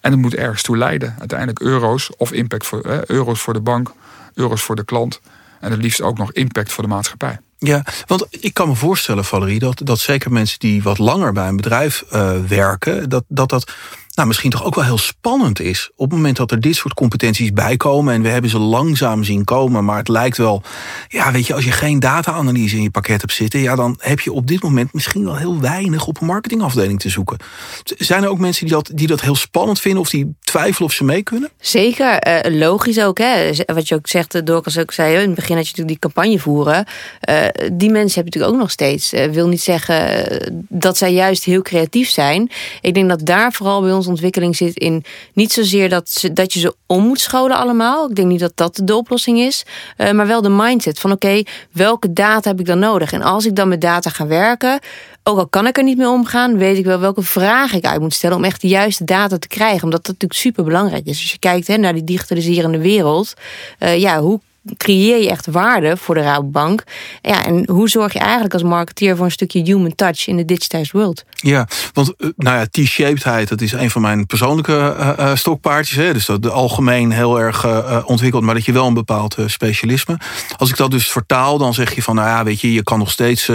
En 0.00 0.10
het 0.10 0.20
moet 0.20 0.34
ergens 0.34 0.62
toe 0.62 0.76
leiden. 0.76 1.14
Uiteindelijk 1.18 1.60
euro's 1.60 2.10
of 2.16 2.32
impact 2.32 2.66
voor 2.66 2.80
hè, 2.86 3.10
euro's 3.10 3.40
voor 3.40 3.52
de 3.52 3.60
bank, 3.60 3.92
euro's 4.34 4.62
voor 4.62 4.76
de 4.76 4.84
klant. 4.84 5.20
En 5.60 5.70
het 5.70 5.82
liefst 5.82 6.02
ook 6.02 6.18
nog 6.18 6.32
impact 6.32 6.72
voor 6.72 6.82
de 6.82 6.90
maatschappij. 6.90 7.38
Ja, 7.58 7.84
want 8.06 8.26
ik 8.30 8.54
kan 8.54 8.68
me 8.68 8.74
voorstellen, 8.74 9.24
Valerie, 9.24 9.58
dat, 9.58 9.80
dat 9.84 9.98
zeker 9.98 10.32
mensen 10.32 10.58
die 10.58 10.82
wat 10.82 10.98
langer 10.98 11.32
bij 11.32 11.48
een 11.48 11.56
bedrijf 11.56 12.04
werken, 12.48 13.08
dat 13.08 13.24
dat, 13.28 13.48
dat 13.48 13.72
nou, 14.20 14.32
misschien 14.32 14.50
toch 14.50 14.64
ook 14.64 14.74
wel 14.74 14.84
heel 14.84 14.98
spannend 14.98 15.60
is. 15.60 15.90
Op 15.96 16.06
het 16.06 16.18
moment 16.18 16.36
dat 16.36 16.50
er 16.50 16.60
dit 16.60 16.76
soort 16.76 16.94
competenties 16.94 17.52
bijkomen. 17.52 18.14
En 18.14 18.22
we 18.22 18.28
hebben 18.28 18.50
ze 18.50 18.58
langzaam 18.58 19.24
zien 19.24 19.44
komen. 19.44 19.84
Maar 19.84 19.96
het 19.96 20.08
lijkt 20.08 20.36
wel. 20.36 20.62
Ja, 21.08 21.32
weet 21.32 21.46
je, 21.46 21.54
als 21.54 21.64
je 21.64 21.72
geen 21.72 22.00
data-analyse 22.00 22.76
in 22.76 22.82
je 22.82 22.90
pakket 22.90 23.20
hebt 23.20 23.32
zitten. 23.32 23.60
Ja, 23.60 23.76
dan 23.76 23.96
heb 24.00 24.20
je 24.20 24.32
op 24.32 24.46
dit 24.46 24.62
moment 24.62 24.92
misschien 24.92 25.24
wel 25.24 25.36
heel 25.36 25.60
weinig 25.60 26.06
op 26.06 26.20
een 26.20 26.26
marketingafdeling 26.26 27.00
te 27.00 27.08
zoeken. 27.08 27.38
Zijn 27.84 28.22
er 28.22 28.28
ook 28.28 28.38
mensen 28.38 28.66
die 28.66 28.74
dat, 28.74 28.90
die 28.94 29.06
dat 29.06 29.20
heel 29.20 29.34
spannend 29.34 29.80
vinden. 29.80 30.00
Of 30.00 30.10
die 30.10 30.34
twijfelen 30.40 30.88
of 30.88 30.94
ze 30.94 31.04
mee 31.04 31.22
kunnen? 31.22 31.50
Zeker. 31.60 32.28
Uh, 32.28 32.58
logisch 32.58 33.00
ook. 33.00 33.18
Hè? 33.18 33.50
Wat 33.66 33.88
je 33.88 33.94
ook 33.94 34.08
zegt, 34.08 34.34
eh, 34.34 34.42
Dorcas 34.44 34.78
ook 34.78 34.92
zei. 34.92 35.14
In 35.14 35.20
het 35.20 35.34
begin 35.34 35.56
had 35.56 35.68
je 35.68 35.72
natuurlijk 35.76 36.00
die 36.00 36.10
campagne 36.12 36.38
voeren. 36.38 36.86
Uh, 37.28 37.36
die 37.72 37.90
mensen 37.90 38.14
hebben 38.14 38.24
natuurlijk 38.24 38.52
ook 38.52 38.60
nog 38.60 38.70
steeds. 38.70 39.10
Wil 39.10 39.48
niet 39.48 39.62
zeggen 39.62 40.64
dat 40.68 40.96
zij 40.96 41.12
juist 41.12 41.44
heel 41.44 41.62
creatief 41.62 42.10
zijn. 42.10 42.50
Ik 42.80 42.94
denk 42.94 43.08
dat 43.08 43.26
daar 43.26 43.52
vooral 43.52 43.80
bij 43.80 43.92
ons 43.92 44.08
ontwikkeling 44.10 44.56
zit 44.56 44.76
in 44.76 45.04
niet 45.34 45.52
zozeer 45.52 45.88
dat, 45.88 46.10
ze, 46.10 46.32
dat 46.32 46.52
je 46.52 46.60
ze 46.60 46.74
om 46.86 47.06
moet 47.06 47.20
scholen 47.20 47.56
allemaal. 47.56 48.08
Ik 48.08 48.16
denk 48.16 48.28
niet 48.28 48.40
dat 48.40 48.52
dat 48.54 48.80
de 48.84 48.96
oplossing 48.96 49.38
is. 49.38 49.64
Uh, 49.98 50.10
maar 50.10 50.26
wel 50.26 50.42
de 50.42 50.48
mindset 50.48 50.98
van 50.98 51.12
oké, 51.12 51.42
welke 51.72 52.12
data 52.12 52.50
heb 52.50 52.60
ik 52.60 52.66
dan 52.66 52.78
nodig? 52.78 53.12
En 53.12 53.22
als 53.22 53.46
ik 53.46 53.56
dan 53.56 53.68
met 53.68 53.80
data 53.80 54.10
ga 54.10 54.26
werken, 54.26 54.80
ook 55.22 55.38
al 55.38 55.48
kan 55.48 55.66
ik 55.66 55.76
er 55.76 55.84
niet 55.84 55.98
mee 55.98 56.08
omgaan, 56.08 56.58
weet 56.58 56.78
ik 56.78 56.84
wel 56.84 56.98
welke 56.98 57.22
vragen 57.22 57.78
ik 57.78 57.84
uit 57.84 58.00
moet 58.00 58.14
stellen 58.14 58.36
om 58.36 58.44
echt 58.44 58.60
de 58.60 58.68
juiste 58.68 59.04
data 59.04 59.38
te 59.38 59.48
krijgen. 59.48 59.82
Omdat 59.82 60.04
dat 60.04 60.12
natuurlijk 60.12 60.40
super 60.40 60.64
belangrijk 60.64 61.06
is. 61.06 61.20
Als 61.20 61.32
je 61.32 61.38
kijkt 61.38 61.66
hè, 61.66 61.76
naar 61.76 61.92
die 61.92 62.04
digitaliserende 62.04 62.78
wereld, 62.78 63.34
uh, 63.78 63.98
ja, 63.98 64.20
hoe 64.20 64.40
creëer 64.76 65.22
je 65.22 65.30
echt 65.30 65.46
waarde 65.46 65.96
voor 65.96 66.14
de 66.14 66.20
Rabobank? 66.20 66.84
Ja, 67.22 67.44
en 67.44 67.68
hoe 67.70 67.88
zorg 67.88 68.12
je 68.12 68.18
eigenlijk 68.18 68.52
als 68.52 68.62
marketeer 68.62 69.16
voor 69.16 69.24
een 69.24 69.30
stukje 69.30 69.62
human 69.62 69.94
touch 69.94 70.26
in 70.26 70.36
de 70.36 70.44
digitized 70.44 70.92
world? 70.92 71.24
Ja, 71.34 71.68
want 71.92 72.14
eh, 72.16 72.28
nou 72.36 72.56
ja, 72.56 72.66
T-shapedheid, 72.70 73.48
dat 73.48 73.60
is 73.60 73.72
een 73.72 73.90
van 73.90 74.02
mijn 74.02 74.26
persoonlijke 74.26 74.96
uh, 74.98 75.34
stokpaardjes. 75.34 75.96
Hè? 75.96 76.12
Dus 76.12 76.26
dat 76.26 76.42
de 76.42 76.50
algemeen 76.50 77.10
heel 77.10 77.40
erg 77.40 77.64
uh, 77.64 78.02
ontwikkeld, 78.04 78.42
maar 78.42 78.54
dat 78.54 78.64
je 78.64 78.72
wel 78.72 78.86
een 78.86 78.94
bepaald 78.94 79.36
specialisme. 79.46 80.18
Als 80.56 80.70
ik 80.70 80.76
dat 80.76 80.90
dus 80.90 81.10
vertaal, 81.10 81.58
dan 81.58 81.74
zeg 81.74 81.94
je 81.94 82.02
van, 82.02 82.14
nou 82.14 82.28
ja, 82.28 82.44
weet 82.44 82.60
je, 82.60 82.72
je 82.72 82.82
kan 82.82 82.98
nog 82.98 83.10
steeds 83.10 83.50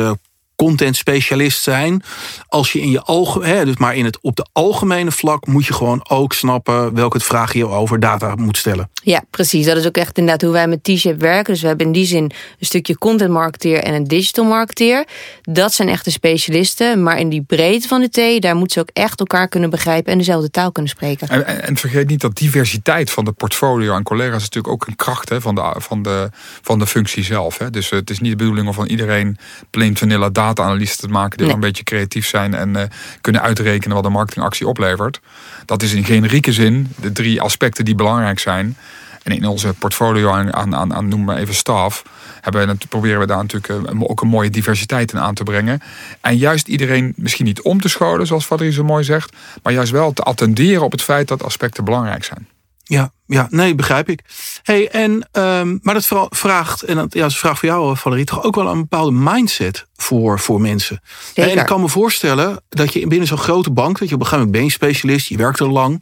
content 0.56 0.96
specialist 0.96 1.64
zijn. 1.64 2.04
Als 2.48 2.72
je 2.72 2.82
in 2.82 2.92
je 2.92 3.02
algemeen, 3.02 3.66
dus 3.66 3.78
maar 3.78 3.96
in 3.96 4.06
het 4.06 4.20
op 4.22 4.36
de 4.36 4.46
algemene 4.52 5.12
vlak 5.12 5.48
moet 5.48 5.66
je 5.66 5.74
gewoon 5.74 6.06
ook 6.10 6.34
snappen 6.34 6.94
welke 6.94 7.20
vraag 7.20 7.54
je 7.54 7.68
over 7.68 8.00
data 8.00 8.36
moet 8.36 8.58
stellen. 8.58 8.90
Ja, 9.04 9.24
precies. 9.30 9.66
Dat 9.66 9.78
is 9.78 9.88
ook 9.88 9.98
echt 9.98 10.18
inderdaad 10.18 10.42
hoe 10.42 10.52
wij 10.52 10.68
met 10.68 10.84
T-Shape 10.84 11.18
werken. 11.18 11.54
Dus 11.54 11.62
we 11.62 11.68
hebben 11.68 11.86
in 11.86 11.92
die 11.92 12.06
zin 12.06 12.24
een 12.24 12.66
stukje 12.66 12.98
content 12.98 13.32
marketeer 13.32 13.84
en 13.84 13.94
een 13.94 14.04
digital 14.04 14.46
marketeer. 14.46 15.08
Dat 15.42 15.74
zijn 15.74 15.90
echte 15.90 16.12
specialisten. 16.12 17.04
Maar 17.04 17.20
in 17.20 17.30
die 17.30 17.42
breedte 17.42 17.88
van 17.88 18.02
de 18.02 18.38
T, 18.38 18.42
daar 18.42 18.56
moeten 18.56 18.74
ze 18.74 18.80
ook 18.80 18.90
echt 18.94 19.20
elkaar 19.20 19.48
kunnen 19.48 19.70
begrijpen 19.70 20.12
en 20.12 20.18
dezelfde 20.18 20.50
taal 20.50 20.72
kunnen 20.72 20.92
spreken. 20.92 21.28
En, 21.28 21.64
en, 21.64 21.78
vergeet 21.78 22.08
niet 22.08 22.22
dat 22.22 22.36
diversiteit 22.36 23.12
van 23.12 23.26
de 23.26 23.32
portfolio 23.32 23.94
aan 23.94 24.04
collega's 24.04 24.36
is 24.36 24.50
natuurlijk 24.50 24.74
ook 24.74 24.88
een 24.88 24.96
kracht 24.96 25.30
hè, 25.30 25.42
van, 25.42 25.56
de, 25.56 25.74
van, 25.78 26.02
de, 26.02 26.30
van 26.62 26.80
de 26.80 26.88
functie 26.88 27.24
zelf. 27.24 27.58
Hè. 27.58 27.70
Dus 27.70 27.90
het 27.90 28.10
is 28.10 28.20
niet 28.20 28.32
de 28.32 28.38
bedoeling 28.38 28.68
om 28.68 28.74
van 28.74 28.88
iedereen 28.88 29.38
plain 29.70 29.98
vanilla 29.98 30.30
data 30.30 30.45
data-analysten 30.46 31.08
te 31.08 31.14
maken 31.14 31.38
die 31.38 31.46
nee. 31.46 31.56
een 31.56 31.62
beetje 31.62 31.84
creatief 31.84 32.28
zijn 32.28 32.54
en 32.54 32.70
uh, 32.70 32.82
kunnen 33.22 33.42
uitrekenen 33.42 33.96
wat 33.96 34.06
een 34.06 34.12
marketingactie 34.12 34.68
oplevert. 34.68 35.20
Dat 35.66 35.84
is 35.84 35.94
in 35.94 36.04
generieke 36.04 36.54
zin 36.54 36.88
de 37.02 37.12
drie 37.12 37.42
aspecten 37.42 37.86
die 37.86 37.96
belangrijk 37.96 38.40
zijn. 38.40 38.78
En 39.24 39.32
in 39.32 39.46
onze 39.46 39.74
portfolio 39.74 40.30
aan, 40.30 40.54
aan, 40.54 40.75
aan, 40.75 40.94
aan 40.94 41.08
noem 41.08 41.24
maar 41.24 41.38
even 41.38 41.56
staf, 41.56 42.04
hebben 42.42 42.68
we, 42.68 42.88
proberen 42.90 43.20
we 43.20 43.25
daar 43.25 43.38
natuurlijk 43.38 43.94
uh, 43.94 44.02
ook 44.02 44.22
een 44.22 44.28
mooie 44.28 44.50
diversiteit 44.50 45.14
in 45.14 45.20
aan 45.20 45.34
te 45.34 45.44
brengen. 45.44 45.82
En 46.22 46.38
juist 46.38 46.68
iedereen 46.68 47.14
misschien 47.16 47.46
niet 47.46 47.62
om 47.62 47.82
te 47.82 47.90
scholen, 47.90 48.28
zoals 48.28 48.46
Valerie 48.46 48.74
zo 48.74 48.84
mooi 48.84 49.04
zegt, 49.04 49.36
maar 49.64 49.74
juist 49.74 49.92
wel 49.92 50.14
te 50.14 50.22
attenderen 50.22 50.84
op 50.84 50.92
het 50.92 51.02
feit 51.02 51.28
dat 51.28 51.44
aspecten 51.44 51.84
belangrijk 51.84 52.24
zijn. 52.24 52.48
Ja, 52.84 53.12
ja, 53.27 53.48
nee, 53.50 53.75
begrijp 53.75 54.10
ik. 54.10 54.22
Hey, 54.63 54.89
en, 54.89 55.29
um, 55.32 55.79
maar 55.82 55.94
dat 55.94 56.27
vraagt, 56.29 56.82
en 56.82 56.96
dat, 56.96 57.13
ja, 57.13 57.20
dat 57.20 57.29
is 57.29 57.34
een 57.34 57.39
vraag 57.39 57.60
voor 57.60 57.70
jou, 57.70 57.98
Valerie, 57.98 58.25
toch 58.25 58.44
ook 58.44 58.55
wel 58.55 58.67
een 58.67 58.79
bepaalde 58.79 59.12
mindset 59.12 59.86
voor, 59.96 60.39
voor 60.39 60.62
mensen. 60.62 61.01
Zeker. 61.34 61.51
En 61.51 61.58
ik 61.58 61.65
kan 61.65 61.82
me 61.82 61.89
voorstellen 61.89 62.63
dat 62.70 62.94
je 62.94 63.08
binnen 63.08 63.27
zo'n 63.27 63.38
grote 63.38 63.72
bank, 63.72 64.00
dat 64.00 64.10
je 64.10 64.15
op 64.15 64.22
een 64.22 64.27
gegeven 64.27 64.46
moment 64.46 64.51
ben 64.51 64.63
je 64.63 64.72
specialist, 64.72 65.27
je 65.27 65.38
werkt 65.38 65.60
er 65.60 65.72
lang. 65.72 66.01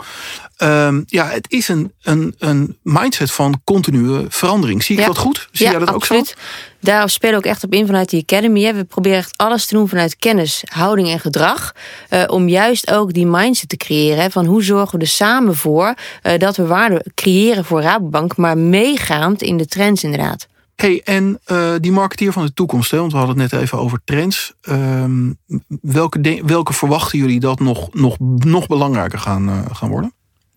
Um, 0.58 1.04
ja, 1.06 1.28
het 1.28 1.52
is 1.52 1.68
een, 1.68 1.94
een, 2.02 2.36
een 2.38 2.78
mindset 2.82 3.32
van 3.32 3.62
continue 3.64 4.26
verandering. 4.30 4.84
Zie 4.84 4.96
ik 4.96 5.02
ja. 5.02 5.08
dat 5.08 5.18
goed? 5.18 5.48
Zie 5.52 5.66
ja, 5.66 5.72
jij 5.72 5.80
dat 5.80 5.94
absoluut. 5.94 6.22
ook 6.22 6.28
zo? 6.28 6.34
Daar 6.80 7.10
spelen 7.10 7.36
we 7.36 7.46
ook 7.46 7.52
echt 7.52 7.64
op 7.64 7.74
in 7.74 7.86
vanuit 7.86 8.10
de 8.10 8.18
Academy. 8.18 8.74
We 8.74 8.84
proberen 8.84 9.18
echt 9.18 9.38
alles 9.38 9.66
te 9.66 9.74
doen 9.74 9.90
vanuit 9.90 10.16
kennis, 10.16 10.64
houding 10.66 11.10
en 11.10 11.20
gedrag. 11.20 11.74
Uh, 12.10 12.24
om 12.28 12.48
juist 12.48 12.92
ook 12.92 13.14
die 13.14 13.26
mindset 13.26 13.70
te 13.70 13.78
creëren. 13.78 14.32
Van 14.32 14.46
hoe 14.46 14.64
zorgen 14.64 14.98
we 14.98 15.04
er 15.04 15.12
samen 15.12 15.56
voor 15.56 15.94
uh, 16.24 16.38
dat 16.38 16.58
we 16.58 16.66
waarde 16.66 17.06
creëren 17.16 17.66
voor 17.66 17.82
Rabobank. 17.82 18.38
Maar 18.38 18.58
meegaand 18.58 19.42
in 19.42 19.58
de 19.58 19.66
trends 19.66 20.04
inderdaad. 20.04 20.48
Hey, 20.76 21.02
en 21.04 21.40
uh, 21.48 21.74
die 21.80 21.92
marketeer 21.92 22.32
van 22.32 22.46
de 22.46 22.54
toekomst, 22.54 22.92
hè, 22.92 22.98
want 22.98 23.12
we 23.12 23.18
hadden 23.18 23.40
het 23.40 23.52
net 23.52 23.62
even 23.62 23.78
over 23.78 24.02
trends. 24.04 24.54
Um, 24.70 25.38
welke, 25.82 26.42
welke 26.46 26.74
verwachten 26.74 27.20
jullie 27.20 27.40
dat 27.40 27.60
nog, 27.60 27.94
nog, 27.94 28.16
nog 28.38 28.68
belangrijker 28.68 29.20
gaan, 29.20 29.66
gaan 29.72 29.90
worden? 29.90 30.14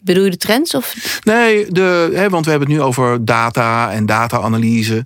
Bedoel 0.07 0.25
je 0.25 0.31
de 0.31 0.37
trends? 0.37 0.75
Of? 0.75 0.95
Nee, 1.23 1.67
de, 1.69 2.11
hè, 2.15 2.29
want 2.29 2.45
we 2.45 2.51
hebben 2.51 2.69
het 2.69 2.79
nu 2.79 2.85
over 2.85 3.25
data 3.25 3.93
en 3.93 4.07
data-analyse. 4.07 5.05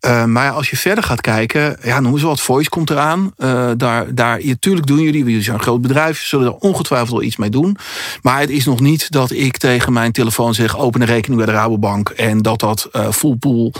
Uh, 0.00 0.24
maar 0.24 0.50
als 0.50 0.70
je 0.70 0.76
verder 0.76 1.04
gaat 1.04 1.20
kijken, 1.20 1.76
ja, 1.82 2.00
noem 2.00 2.12
eens 2.12 2.22
wat, 2.22 2.40
Voice 2.40 2.68
komt 2.68 2.90
eraan. 2.90 3.32
Uh, 3.38 3.70
daar, 3.76 4.14
daar, 4.14 4.40
natuurlijk 4.44 4.86
doen 4.86 5.00
jullie, 5.00 5.24
jullie 5.24 5.42
zijn 5.42 5.56
een 5.56 5.62
groot 5.62 5.82
bedrijf, 5.82 6.22
zullen 6.22 6.46
er 6.46 6.54
ongetwijfeld 6.54 7.10
wel 7.10 7.22
iets 7.22 7.36
mee 7.36 7.50
doen. 7.50 7.76
Maar 8.22 8.40
het 8.40 8.50
is 8.50 8.64
nog 8.64 8.80
niet 8.80 9.10
dat 9.10 9.30
ik 9.30 9.56
tegen 9.56 9.92
mijn 9.92 10.12
telefoon 10.12 10.54
zeg, 10.54 10.78
open 10.78 11.00
een 11.00 11.06
rekening 11.06 11.44
bij 11.44 11.52
de 11.52 11.58
Rabobank. 11.58 12.08
En 12.08 12.42
dat 12.42 12.60
dat 12.60 12.88
uh, 12.92 13.10
full 13.10 13.36
pool 13.36 13.72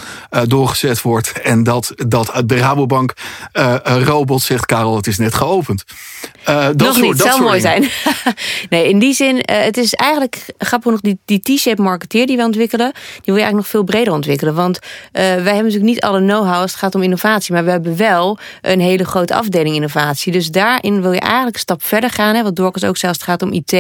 doorgezet 0.45 1.03
wordt. 1.03 1.33
En 1.41 1.63
dat, 1.63 1.93
dat 1.97 2.43
de 2.47 2.57
Rabobank 2.57 3.13
robot 3.83 4.43
zegt, 4.43 4.67
Karel, 4.67 4.97
het 4.97 5.07
is 5.07 5.19
net 5.19 5.35
geopend. 5.35 5.85
dat 6.45 6.77
nog 6.77 6.93
soort, 6.93 7.07
niet, 7.07 7.19
dat 7.19 7.27
zou 7.27 7.43
mooi 7.43 7.61
zijn. 7.61 7.89
nee, 8.71 8.89
in 8.89 8.99
die 8.99 9.15
zin, 9.15 9.43
het 9.45 9.77
is 9.77 9.95
eigenlijk 9.95 10.55
grappig 10.59 10.91
nog, 10.91 11.01
die, 11.25 11.41
T-shape 11.41 11.83
marketeer 11.83 12.27
die 12.27 12.37
we 12.37 12.43
ontwikkelen, 12.43 12.93
die 12.93 13.23
wil 13.25 13.35
je 13.35 13.41
eigenlijk 13.41 13.57
nog 13.57 13.67
veel 13.67 13.85
breder 13.85 14.13
ontwikkelen. 14.13 14.55
Want 14.55 14.79
wij 15.13 15.33
hebben 15.33 15.55
natuurlijk 15.55 15.85
niet 15.85 16.01
alle 16.01 16.19
know-how 16.19 16.55
als 16.55 16.71
het 16.71 16.81
gaat 16.81 16.95
om 16.95 17.03
innovatie. 17.03 17.53
Maar 17.53 17.65
we 17.65 17.71
hebben 17.71 17.97
wel 17.97 18.39
een 18.61 18.81
hele 18.81 19.05
grote 19.05 19.35
afdeling 19.35 19.75
innovatie. 19.75 20.33
Dus 20.33 20.51
daarin 20.51 21.03
wil 21.03 21.13
je 21.13 21.21
eigenlijk 21.21 21.55
een 21.55 21.61
stap 21.61 21.83
verder 21.83 22.11
gaan. 22.11 22.35
Hè, 22.35 22.43
wat 22.43 22.57
Dorcas 22.57 22.85
ook 22.85 22.97
zei 22.97 23.13
als 23.13 23.21
het 23.21 23.31
gaat 23.31 23.43
om 23.43 23.53
IT. 23.53 23.71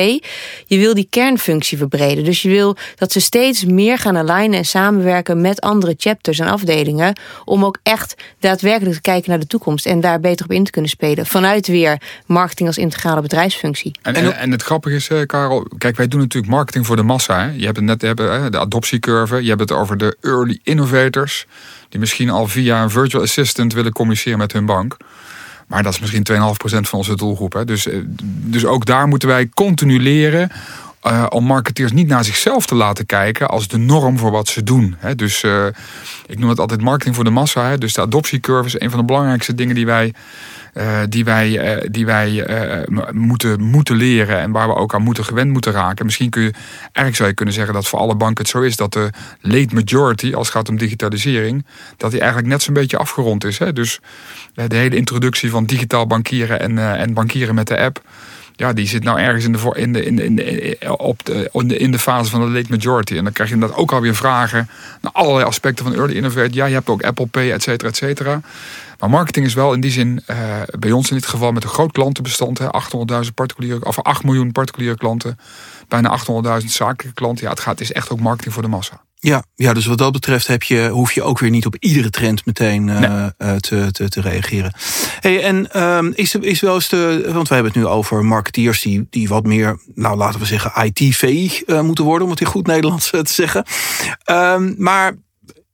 Je 0.67 0.79
wil 0.79 0.95
die 0.95 1.07
kernfunctie 1.11 1.79
verbreden. 1.79 2.25
Dus 2.25 2.43
je 2.43 2.49
wil 2.49 2.77
dat 2.97 3.12
ze 3.12 3.21
steeds 3.21 3.65
meer 3.65 3.99
gaan 3.99 4.17
alignen 4.17 4.59
en 4.59 4.65
samenwerken 4.65 5.41
met 5.41 5.61
andere 5.61 5.95
chapters 5.99 6.39
en 6.39 6.47
afdelingen. 6.47 7.19
Om 7.45 7.65
ook 7.65 7.79
echt 7.83 8.15
daadwerkelijk 8.39 8.95
te 8.95 9.01
kijken 9.01 9.31
naar 9.31 9.41
de 9.41 9.47
toekomst. 9.47 9.87
En 9.87 10.01
daar 10.01 10.21
beter 10.21 10.45
op 10.45 10.53
in 10.53 10.65
te 10.65 10.71
kunnen 10.71 10.91
spelen. 10.91 11.27
Vanuit 11.27 11.67
weer 11.67 12.01
marketing 12.27 12.69
als 12.69 12.79
integrale 12.79 13.21
bedrijfsfunctie. 13.21 13.99
En, 14.03 14.15
en, 14.15 14.37
en 14.37 14.51
het 14.51 14.62
grappige 14.62 14.95
is, 14.95 15.11
Karel. 15.27 15.67
Kijk, 15.79 15.97
wij 15.97 16.09
doen 16.09 16.21
natuurlijk 16.21 16.53
marketing 16.53 16.65
voor 16.72 16.96
de 16.96 17.02
massa. 17.02 17.40
Hè. 17.40 17.50
Je 17.50 17.64
hebt 17.64 17.76
het 17.76 17.85
net 17.85 18.02
hebben, 18.02 18.52
de 18.52 18.59
adoptiecurve. 18.59 19.42
Je 19.42 19.48
hebt 19.48 19.61
het 19.61 19.72
over 19.72 19.96
de 19.96 20.16
early 20.20 20.59
innovators 20.62 21.46
die 21.88 22.00
misschien 22.00 22.31
al 22.31 22.46
via 22.46 22.83
een 22.83 22.90
virtual 22.90 23.22
assistant 23.22 23.72
willen 23.72 23.92
communiceren 23.92 24.38
met 24.38 24.52
hun 24.52 24.66
bank. 24.66 24.96
Maar 25.66 25.83
dat 25.83 25.92
is 25.92 26.00
misschien 26.00 26.26
2,5% 26.33 26.88
van 26.88 26.98
onze 26.98 27.16
doelgroep. 27.16 27.52
Hè. 27.52 27.64
Dus, 27.64 27.87
eh, 27.87 27.98
dus 28.24 28.64
ook 28.64 28.85
daar 28.85 29.09
moeten 29.09 29.29
wij 29.29 29.48
continu 29.55 30.00
leren. 30.00 30.50
Uh, 31.02 31.26
om 31.29 31.44
marketeers 31.44 31.92
niet 31.92 32.09
naar 32.09 32.24
zichzelf 32.24 32.66
te 32.66 32.74
laten 32.74 33.07
kijken 33.07 33.48
als 33.48 33.68
de 33.68 33.79
norm 33.79 34.18
voor 34.18 34.31
wat 34.31 34.48
ze 34.48 34.62
doen. 34.62 34.96
Hè. 34.98 35.14
Dus 35.14 35.42
uh, 35.42 35.66
ik 36.26 36.38
noem 36.38 36.48
het 36.48 36.61
altijd 36.61 36.81
marketing 36.81 37.14
voor 37.14 37.24
de 37.24 37.31
massa. 37.31 37.68
Hè. 37.68 37.79
Dus 37.79 37.92
de 37.92 38.00
adoptiecurve 38.00 38.66
is 38.66 38.81
een 38.81 38.90
van 38.90 38.98
de 38.98 39.05
belangrijkste 39.05 39.55
dingen 39.55 39.74
die 39.74 39.87
wij 39.87 40.14
uh, 40.77 41.01
die 41.09 41.25
wij, 41.25 41.77
uh, 41.77 41.87
die 41.91 42.07
wij 42.07 42.31
uh, 42.31 43.11
moeten, 43.11 43.62
moeten 43.62 43.97
leren 43.97 44.39
en 44.39 44.51
waar 44.51 44.69
we 44.69 44.75
ook 44.75 44.95
aan 44.95 45.03
moeten 45.03 45.25
gewend 45.25 45.53
moeten 45.53 45.73
raken. 45.73 46.05
Misschien 46.05 46.31
kun 46.31 46.43
je, 46.43 46.53
eigenlijk 46.83 47.17
zou 47.17 47.29
je 47.29 47.35
kunnen 47.35 47.55
zeggen 47.55 47.75
dat 47.75 47.89
voor 47.89 47.99
alle 47.99 48.15
banken 48.15 48.43
het 48.43 48.53
zo 48.53 48.61
is 48.61 48.77
dat 48.77 48.93
de 48.93 49.11
late 49.41 49.75
majority, 49.75 50.35
als 50.35 50.47
het 50.47 50.57
gaat 50.57 50.69
om 50.69 50.77
digitalisering, 50.77 51.67
dat 51.97 52.11
die 52.11 52.21
eigenlijk 52.21 52.51
net 52.51 52.62
zo'n 52.62 52.75
beetje 52.75 52.97
afgerond 52.97 53.45
is. 53.45 53.59
Hè? 53.59 53.73
Dus 53.73 54.01
de 54.55 54.77
hele 54.77 54.97
introductie 54.97 55.51
van 55.51 55.65
digitaal 55.65 56.07
bankieren 56.07 56.61
en, 56.61 56.79
en 56.79 57.15
bankieren 57.15 57.55
met 57.55 57.67
de 57.67 57.79
app 57.79 58.03
ja, 58.57 58.73
die 58.73 58.87
zit 58.87 59.05
nou 59.05 59.19
ergens 59.19 59.45
in 59.45 59.53
de, 59.53 59.61
in 59.75 59.92
de, 59.92 60.05
in 60.05 60.16
de, 60.16 60.77
de, 60.81 60.97
op 60.97 61.25
de, 61.25 61.51
in 61.79 61.90
de, 61.90 61.99
fase 61.99 62.31
van 62.31 62.40
de 62.40 62.51
late 62.51 62.71
majority. 62.71 63.16
En 63.16 63.25
dan 63.25 63.33
krijg 63.33 63.49
je 63.49 63.55
inderdaad 63.55 63.79
ook 63.79 63.92
alweer 63.92 64.14
vragen 64.14 64.69
naar 65.01 65.12
allerlei 65.12 65.45
aspecten 65.45 65.85
van 65.85 65.95
early 65.95 66.14
innovate. 66.14 66.55
Ja, 66.55 66.64
je 66.64 66.75
hebt 66.75 66.88
ook 66.88 67.03
Apple 67.03 67.27
Pay, 67.27 67.51
et 67.51 67.62
cetera, 67.62 67.88
et 67.88 67.97
cetera. 67.97 68.40
Maar 68.99 69.11
marketing 69.11 69.47
is 69.47 69.55
wel 69.55 69.73
in 69.73 69.81
die 69.81 69.90
zin, 69.90 70.23
uh, 70.31 70.37
bij 70.79 70.92
ons 70.92 71.11
in 71.11 71.16
dit 71.16 71.27
geval 71.27 71.53
met 71.53 71.62
een 71.62 71.69
groot 71.69 71.92
klantenbestand, 71.92 72.61
800.000 72.61 72.66
particuliere, 73.35 73.85
of 73.85 74.03
8 74.03 74.25
miljoen 74.25 74.53
particuliere 74.53 74.97
klanten, 74.97 75.38
bijna 75.88 76.19
800.000 76.61 76.64
zakelijke 76.66 77.14
klanten. 77.14 77.45
Ja, 77.45 77.51
het 77.51 77.61
gaat, 77.61 77.81
is 77.81 77.92
echt 77.92 78.11
ook 78.11 78.21
marketing 78.21 78.55
voor 78.55 78.62
de 78.62 78.69
massa. 78.69 79.06
Ja, 79.18 79.44
ja, 79.55 79.72
dus 79.72 79.87
wat 79.87 79.98
dat 79.98 80.12
betreft 80.12 80.46
heb 80.46 80.62
je, 80.62 80.88
hoef 80.88 81.12
je 81.12 81.22
ook 81.22 81.38
weer 81.38 81.50
niet 81.50 81.66
op 81.66 81.76
iedere 81.79 82.11
trend 82.11 82.46
meteen 82.46 82.85
nee. 82.85 83.09
uh, 83.38 83.55
te, 83.57 83.88
te, 83.92 84.09
te, 84.09 84.20
reageren. 84.20 84.72
Hey, 85.20 85.42
en 85.42 85.83
um, 85.83 86.12
is, 86.14 86.35
is 86.35 86.61
wel 86.61 86.74
eens 86.74 86.88
de. 86.88 87.31
Want 87.33 87.48
we 87.48 87.55
hebben 87.55 87.72
het 87.72 87.83
nu 87.83 87.87
over 87.88 88.24
marketeers 88.24 88.83
die, 88.83 89.07
die 89.11 89.29
wat 89.29 89.44
meer, 89.44 89.81
nou 89.94 90.16
laten 90.16 90.40
we 90.40 90.46
zeggen, 90.46 90.85
IT-VI 90.85 91.62
uh, 91.66 91.81
moeten 91.81 92.05
worden, 92.05 92.24
om 92.24 92.31
het 92.31 92.40
in 92.40 92.46
goed 92.46 92.66
Nederlands 92.66 93.11
te 93.11 93.22
zeggen. 93.24 93.64
Um, 94.31 94.74
maar 94.79 95.16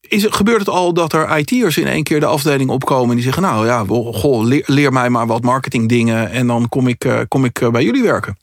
is, 0.01 0.27
gebeurt 0.31 0.59
het 0.59 0.69
al 0.69 0.95
dat 0.95 1.13
er 1.13 1.39
IT'ers 1.39 1.77
in 1.77 1.87
één 1.87 2.03
keer 2.03 2.21
de 2.21 2.27
afdeling 2.27 2.71
opkomen 2.71 3.09
en 3.09 3.15
die 3.15 3.25
zeggen: 3.25 3.43
Nou 3.43 3.67
ja, 3.67 3.85
goh, 4.13 4.45
leer, 4.45 4.65
leer 4.67 4.93
mij 4.93 5.11
maar 5.11 5.27
wat 5.27 5.43
marketingdingen 5.43 6.31
en 6.31 6.47
dan 6.47 6.69
kom 6.69 6.89
ik, 6.89 7.25
kom 7.29 7.45
ik 7.45 7.69
bij 7.73 7.85
jullie 7.85 8.03
werken? 8.03 8.37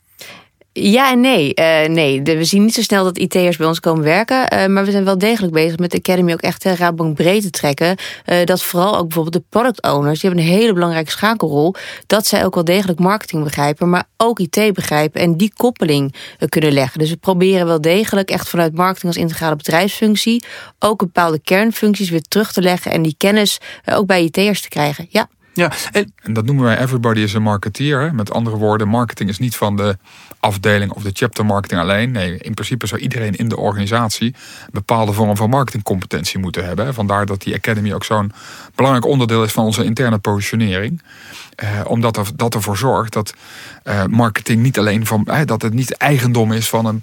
Ja 0.74 1.12
en 1.12 1.20
nee. 1.20 1.52
Uh, 1.56 1.86
nee, 1.88 2.22
we 2.22 2.44
zien 2.44 2.64
niet 2.64 2.74
zo 2.74 2.82
snel 2.82 3.04
dat 3.04 3.18
IT'ers 3.18 3.58
bij 3.58 3.68
ons 3.68 3.80
komen 3.80 4.04
werken. 4.04 4.54
Uh, 4.54 4.66
maar 4.66 4.86
we 4.86 4.92
zijn 4.92 5.04
wel 5.06 5.18
degelijk 5.18 5.54
bezig 5.54 5.78
met 5.78 5.92
de 5.92 5.98
Academy 5.98 6.34
ook 6.34 6.42
echt 6.42 6.64
Rabobank 6.64 7.16
breed 7.16 7.42
te 7.42 7.50
trekken. 7.50 7.98
Dat 8.44 8.64
vooral 8.64 8.98
ook 8.98 9.08
bijvoorbeeld 9.08 9.36
de 9.36 9.44
product 9.50 9.82
owners, 9.82 10.20
die 10.20 10.30
hebben 10.30 10.48
een 10.48 10.60
hele 10.60 10.74
belangrijke 10.74 11.12
schakelrol. 11.12 11.76
Dat 12.08 12.28
zij 12.28 12.46
ook 12.46 12.56
wel 12.56 12.64
degelijk 12.64 13.00
marketing 13.00 13.44
begrijpen, 13.44 13.90
maar 13.90 14.08
ook 14.18 14.40
IT 14.40 14.74
begrijpen. 14.74 15.22
En 15.22 15.38
die 15.38 15.54
koppeling 15.56 16.16
kunnen 16.50 16.72
leggen. 16.72 17.00
Dus 17.00 17.10
we 17.10 17.18
proberen 17.18 17.66
wel 17.66 17.82
degelijk 17.82 18.30
echt 18.32 18.50
vanuit 18.50 18.74
marketing 18.74 19.14
als 19.14 19.22
integrale 19.22 19.56
bedrijfsfunctie. 19.56 20.44
ook 20.80 21.00
bepaalde 21.00 21.40
kernfuncties 21.40 22.10
weer 22.10 22.22
terug 22.22 22.52
te 22.52 22.62
leggen. 22.62 22.92
En 22.92 23.02
die 23.02 23.16
kennis 23.18 23.58
ook 23.86 24.06
bij 24.06 24.24
IT'ers 24.24 24.62
te 24.62 24.70
krijgen. 24.70 25.08
Ja. 25.10 25.30
Ja, 25.54 25.72
en, 25.92 26.14
dat 26.34 26.46
noemen 26.46 26.66
wij 26.66 26.78
everybody 26.78 27.20
is 27.20 27.36
a 27.36 27.40
marketeer. 27.40 28.02
Hè? 28.02 28.14
Met 28.14 28.32
andere 28.32 28.56
woorden, 28.58 28.88
marketing 28.88 29.30
is 29.30 29.40
niet 29.40 29.56
van 29.56 29.76
de 29.76 29.98
afdeling 30.40 30.92
of 30.92 31.04
de 31.04 31.10
chapter 31.14 31.46
marketing 31.46 31.82
alleen. 31.82 32.12
Nee, 32.12 32.38
in 32.38 32.54
principe 32.54 32.88
zou 32.88 33.02
iedereen 33.02 33.36
in 33.36 33.50
de 33.50 33.58
organisatie 33.58 34.36
een 34.62 34.70
bepaalde 34.72 35.14
vorm 35.14 35.38
van 35.38 35.50
marketingcompetentie 35.50 36.40
moeten 36.40 36.66
hebben. 36.66 36.94
Vandaar 36.94 37.26
dat 37.26 37.42
die 37.42 37.56
Academy 37.56 37.94
ook 37.94 38.04
zo'n 38.04 38.32
belangrijk 38.80 39.12
onderdeel 39.12 39.44
is 39.44 39.52
van 39.52 39.64
onze 39.64 39.84
interne 39.84 40.18
positionering. 40.18 41.02
Eh, 41.56 41.68
omdat 41.84 42.18
er, 42.18 42.26
dat 42.36 42.54
ervoor 42.54 42.78
zorgt 42.78 43.14
dat 43.14 43.34
uh, 43.84 44.04
marketing 44.06 44.62
niet 44.62 44.78
alleen 44.78 45.06
van 45.06 45.26
eh, 45.26 45.40
dat 45.46 45.62
het 45.62 45.74
niet 45.74 45.98
eigendom 45.98 46.52
is 46.52 46.70
van 46.70 46.86
een, 46.86 47.02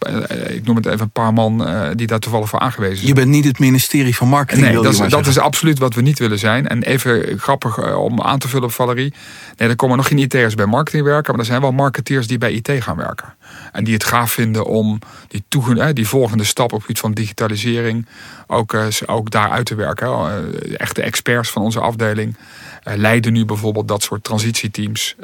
ik 0.55 0.65
noem 0.65 0.77
het 0.77 0.87
even 0.87 1.01
een 1.01 1.11
paar 1.11 1.33
man 1.33 1.67
die 1.95 2.07
daar 2.07 2.19
toevallig 2.19 2.49
voor 2.49 2.59
aangewezen 2.59 2.97
zijn. 2.97 3.09
Je 3.09 3.15
bent 3.15 3.29
niet 3.29 3.45
het 3.45 3.59
ministerie 3.59 4.17
van 4.17 4.29
marketing. 4.29 4.67
Nee, 4.67 4.83
dat, 4.83 4.93
is, 4.93 4.99
dat 4.99 5.27
is 5.27 5.39
absoluut 5.39 5.79
wat 5.79 5.95
we 5.95 6.01
niet 6.01 6.19
willen 6.19 6.39
zijn. 6.39 6.69
En 6.69 6.83
even 6.83 7.39
grappig 7.39 7.95
om 7.97 8.23
aan 8.23 8.39
te 8.39 8.49
vullen 8.49 8.67
op 8.67 8.73
Valerie. 8.73 9.15
Nee, 9.57 9.69
er 9.69 9.77
komen 9.77 9.97
nog 9.97 10.09
geen 10.09 10.19
IT'ers 10.19 10.55
bij 10.55 10.67
marketing 10.67 11.05
werken, 11.05 11.31
maar 11.31 11.41
er 11.41 11.47
zijn 11.47 11.61
wel 11.61 11.73
marketeers 11.73 12.27
die 12.27 12.39
bij 12.39 12.53
IT 12.53 12.71
gaan 12.79 12.97
werken. 12.97 13.35
En 13.73 13.85
die 13.85 13.95
het 13.95 14.05
gaaf 14.05 14.33
vinden 14.33 14.67
om 14.67 14.99
die, 15.29 15.45
toegen, 15.49 15.95
die 15.95 16.09
volgende 16.09 16.45
stap 16.45 16.73
op 16.73 16.85
iets 16.87 17.01
van 17.01 17.13
digitalisering 17.13 18.07
ook, 18.47 18.77
ook 19.07 19.31
daar 19.31 19.51
uit 19.51 19.67
te 19.67 19.75
werken. 19.75 20.09
Echte 20.77 21.03
experts 21.03 21.51
van 21.51 21.63
onze 21.63 21.81
afdeling 21.81 22.37
leiden 22.83 23.33
nu 23.33 23.45
bijvoorbeeld 23.45 23.89
dat 23.89 24.03
soort 24.03 24.25
transitieteams 24.25 25.17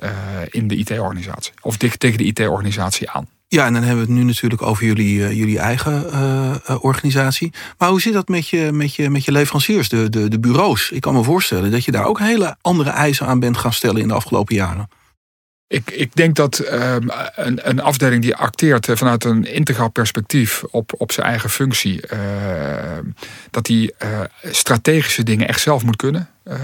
in 0.50 0.68
de 0.68 0.76
IT-organisatie. 0.76 1.52
Of 1.60 1.76
dicht 1.76 2.00
tegen 2.00 2.18
de 2.18 2.24
IT-organisatie 2.24 3.10
aan. 3.10 3.28
Ja, 3.48 3.66
en 3.66 3.72
dan 3.72 3.82
hebben 3.82 4.04
we 4.04 4.12
het 4.12 4.20
nu 4.20 4.24
natuurlijk 4.24 4.62
over 4.62 4.84
jullie, 4.84 5.36
jullie 5.36 5.58
eigen 5.58 6.82
organisatie. 6.82 7.52
Maar 7.78 7.88
hoe 7.88 8.00
zit 8.00 8.12
dat 8.12 8.28
met 8.28 8.48
je, 8.48 8.72
met 8.72 8.94
je, 8.94 9.10
met 9.10 9.24
je 9.24 9.32
leveranciers, 9.32 9.88
de, 9.88 10.08
de, 10.10 10.28
de 10.28 10.40
bureaus? 10.40 10.90
Ik 10.90 11.00
kan 11.00 11.14
me 11.14 11.22
voorstellen 11.22 11.70
dat 11.70 11.84
je 11.84 11.90
daar 11.90 12.04
ook 12.04 12.18
hele 12.18 12.56
andere 12.60 12.90
eisen 12.90 13.26
aan 13.26 13.40
bent 13.40 13.56
gaan 13.56 13.72
stellen 13.72 14.02
in 14.02 14.08
de 14.08 14.14
afgelopen 14.14 14.54
jaren. 14.54 14.88
Ik, 15.72 15.90
ik 15.90 16.14
denk 16.14 16.36
dat 16.36 16.58
um, 16.72 17.10
een, 17.34 17.68
een 17.68 17.80
afdeling 17.80 18.22
die 18.22 18.36
acteert 18.36 18.86
vanuit 18.92 19.24
een 19.24 19.44
integraal 19.44 19.90
perspectief 19.90 20.62
op, 20.70 20.92
op 20.96 21.12
zijn 21.12 21.26
eigen 21.26 21.50
functie, 21.50 22.02
uh, 22.12 22.18
dat 23.50 23.66
die 23.66 23.94
uh, 24.04 24.20
strategische 24.42 25.22
dingen 25.22 25.48
echt 25.48 25.60
zelf 25.60 25.84
moet 25.84 25.96
kunnen. 25.96 26.28
Uh, 26.44 26.56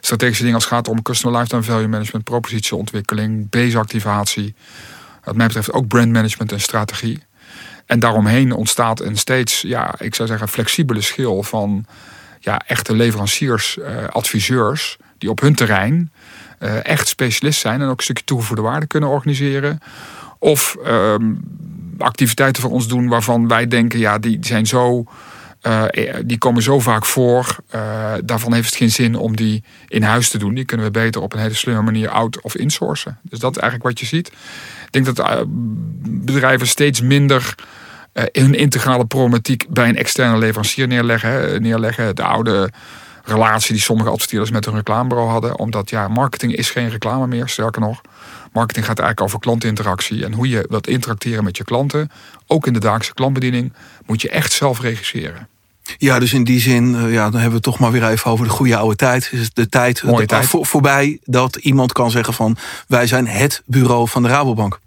strategische 0.00 0.42
dingen 0.42 0.54
als 0.54 0.64
het 0.64 0.72
gaat 0.74 0.88
om 0.88 1.02
customer 1.02 1.38
lifetime 1.38 1.62
value 1.62 1.88
management, 1.88 2.24
propositieontwikkeling, 2.24 3.50
base-activatie. 3.50 4.54
Wat 5.24 5.36
mij 5.36 5.46
betreft 5.46 5.72
ook 5.72 5.88
brandmanagement 5.88 6.52
en 6.52 6.60
strategie. 6.60 7.22
En 7.86 8.00
daaromheen 8.00 8.52
ontstaat 8.52 9.00
een 9.00 9.16
steeds, 9.16 9.60
ja, 9.60 9.94
ik 9.98 10.14
zou 10.14 10.28
zeggen, 10.28 10.48
flexibele 10.48 11.00
schil 11.00 11.42
van 11.42 11.86
ja, 12.40 12.60
echte 12.66 12.94
leveranciers, 12.94 13.76
uh, 13.76 14.04
adviseurs, 14.08 14.96
die 15.18 15.30
op 15.30 15.40
hun 15.40 15.54
terrein 15.54 16.12
echt 16.82 17.08
specialist 17.08 17.60
zijn 17.60 17.80
en 17.80 17.88
ook 17.88 17.96
een 17.96 18.04
stukje 18.04 18.24
toegevoegde 18.24 18.62
waarde 18.62 18.86
kunnen 18.86 19.08
organiseren. 19.08 19.78
Of 20.38 20.76
uh, 20.86 21.14
activiteiten 21.98 22.62
voor 22.62 22.70
ons 22.70 22.88
doen 22.88 23.08
waarvan 23.08 23.48
wij 23.48 23.66
denken, 23.68 23.98
ja, 23.98 24.18
die 24.18 24.38
zijn 24.40 24.66
zo. 24.66 25.04
Uh, 25.66 25.84
die 26.24 26.38
komen 26.38 26.62
zo 26.62 26.80
vaak 26.80 27.04
voor. 27.04 27.56
Daarvan 28.24 28.52
heeft 28.52 28.66
het 28.66 28.76
geen 28.76 28.90
zin 28.90 29.16
om 29.16 29.36
die 29.36 29.64
in 29.88 30.02
huis 30.02 30.28
te 30.28 30.38
doen. 30.38 30.54
Die 30.54 30.64
kunnen 30.64 30.86
we 30.86 30.92
beter 30.92 31.22
op 31.22 31.32
een 31.32 31.38
hele 31.38 31.54
slimme 31.54 31.82
manier 31.82 32.08
out 32.08 32.40
of 32.40 32.56
insourcen. 32.56 33.18
Dus 33.22 33.38
dat 33.38 33.56
is 33.56 33.62
eigenlijk 33.62 33.90
wat 33.90 34.00
je 34.00 34.16
ziet. 34.16 34.28
Ik 34.86 34.88
denk 34.90 35.16
dat 35.16 35.46
bedrijven 36.08 36.66
steeds 36.66 37.00
minder 37.00 37.54
hun 38.32 38.54
integrale 38.54 39.06
problematiek 39.06 39.66
bij 39.68 39.88
een 39.88 39.96
externe 39.96 40.38
leverancier 40.38 40.86
neerleggen. 40.86 41.62
neerleggen. 41.62 42.14
De 42.14 42.22
oude 42.22 42.70
relatie 43.24 43.72
die 43.72 43.82
sommige 43.82 44.10
adverteerders 44.10 44.50
met 44.50 44.64
hun 44.64 44.74
reclamebureau 44.74 45.30
hadden. 45.30 45.58
Omdat 45.58 45.90
ja, 45.90 46.08
marketing 46.08 46.56
is 46.56 46.70
geen 46.70 46.88
reclame 46.88 47.26
meer, 47.26 47.48
sterker 47.48 47.80
nog. 47.80 48.00
Marketing 48.52 48.86
gaat 48.86 48.98
eigenlijk 48.98 49.28
over 49.28 49.40
klantinteractie 49.40 50.24
en 50.24 50.32
hoe 50.32 50.48
je 50.48 50.66
wilt 50.68 50.86
interacteren 50.86 51.44
met 51.44 51.56
je 51.56 51.64
klanten. 51.64 52.10
Ook 52.46 52.66
in 52.66 52.72
de 52.72 52.78
dagelijkse 52.78 53.14
klantbediening 53.14 53.72
moet 54.06 54.22
je 54.22 54.28
echt 54.28 54.52
zelf 54.52 54.80
regisseren. 54.80 55.48
Ja, 55.98 56.18
dus 56.18 56.32
in 56.32 56.44
die 56.44 56.60
zin, 56.60 56.94
eh, 56.94 57.12
ja, 57.12 57.22
dan 57.22 57.32
hebben 57.32 57.48
we 57.48 57.54
het 57.54 57.62
toch 57.62 57.78
maar 57.78 57.92
weer 57.92 58.08
even 58.08 58.30
over 58.30 58.44
de 58.44 58.50
goede 58.50 58.76
oude 58.76 58.96
tijd. 58.96 59.28
Is 59.32 59.52
de 59.52 59.68
tijd, 59.68 60.02
Mooie 60.02 60.26
tijd. 60.26 60.46
Voor, 60.46 60.66
voorbij 60.66 61.18
dat 61.24 61.56
iemand 61.56 61.92
kan 61.92 62.10
zeggen 62.10 62.34
van 62.34 62.56
wij 62.86 63.06
zijn 63.06 63.26
het 63.26 63.62
bureau 63.66 64.08
van 64.08 64.22
de 64.22 64.28
Rabobank. 64.28 64.80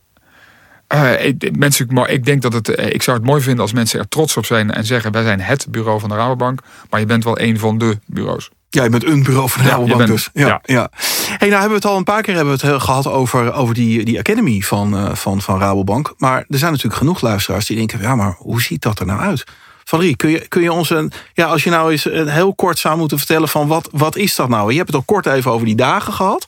Uh, 0.94 1.26
ik, 1.26 1.58
mensen, 1.58 1.88
ik 2.08 2.26
denk 2.26 2.42
dat 2.42 2.54
het. 2.54 2.70
Eh, 2.70 2.94
ik 2.94 3.04
zou 3.04 3.18
het 3.18 3.26
mooi 3.26 3.42
vinden 3.42 3.62
als 3.62 3.74
mensen 3.74 4.00
er 4.00 4.08
trots 4.08 4.38
op 4.38 4.46
zijn 4.46 4.72
en 4.72 4.86
zeggen: 4.86 5.12
wij 5.12 5.24
zijn 5.24 5.40
het 5.40 5.68
bureau 5.70 6.00
van 6.00 6.10
de 6.10 6.16
Rabobank. 6.16 6.60
Maar 6.90 7.00
je 7.00 7.06
bent 7.06 7.24
wel 7.24 7.40
een 7.40 7.60
van 7.60 7.78
de 7.78 8.00
bureaus. 8.06 8.50
Ja, 8.70 8.84
je 8.84 8.90
bent 8.90 9.06
een 9.06 9.24
bureau 9.24 9.50
van 9.50 9.64
de 9.64 9.70
Rabobank 9.70 10.08
dus. 10.08 10.30
Ja, 10.34 10.62
ja. 10.64 10.90
Hey, 11.38 11.48
nou 11.48 11.52
hebben 11.52 11.70
we 11.70 11.76
het 11.76 11.86
al 11.86 11.98
een 11.98 12.04
paar 12.04 12.22
keer 12.22 12.36
hebben 12.36 12.58
we 12.58 12.68
het 12.68 12.82
gehad 12.82 13.08
over, 13.08 13.54
over 13.54 13.74
die, 13.74 14.06
die 14.06 14.20
academy 14.20 14.62
van, 14.62 15.18
van, 15.18 15.42
van 15.42 15.60
Rabobank. 15.60 16.14
Maar 16.18 16.46
er 16.50 16.58
zijn 16.58 16.72
natuurlijk 16.72 17.00
genoeg 17.00 17.22
luisteraars 17.22 17.66
die 17.66 17.78
denken: 17.78 18.02
ja, 18.02 18.16
maar 18.16 18.36
hoe 18.38 18.62
ziet 18.62 18.82
dat 18.82 19.00
er 19.00 19.06
nou 19.06 19.20
uit? 19.20 19.44
Valerie, 19.88 20.16
kun 20.16 20.30
je, 20.30 20.48
kun 20.48 20.62
je 20.62 20.72
ons 20.72 20.90
een, 20.90 21.12
ja, 21.34 21.46
als 21.46 21.64
je 21.64 21.70
nou 21.70 21.92
eens 21.92 22.06
een 22.06 22.28
heel 22.28 22.56
kort 22.56 22.80
zou 22.80 22.98
moeten 22.98 23.18
vertellen 23.18 23.50
van 23.50 23.68
wat, 23.68 23.90
wat 23.92 24.16
is 24.16 24.36
dat 24.36 24.50
nou? 24.50 24.72
Je 24.72 24.78
hebt 24.78 24.88
het 24.88 24.98
al 24.98 25.04
kort 25.06 25.26
even 25.26 25.52
over 25.52 25.66
die 25.66 25.76
dagen 25.76 26.14
gehad. 26.14 26.46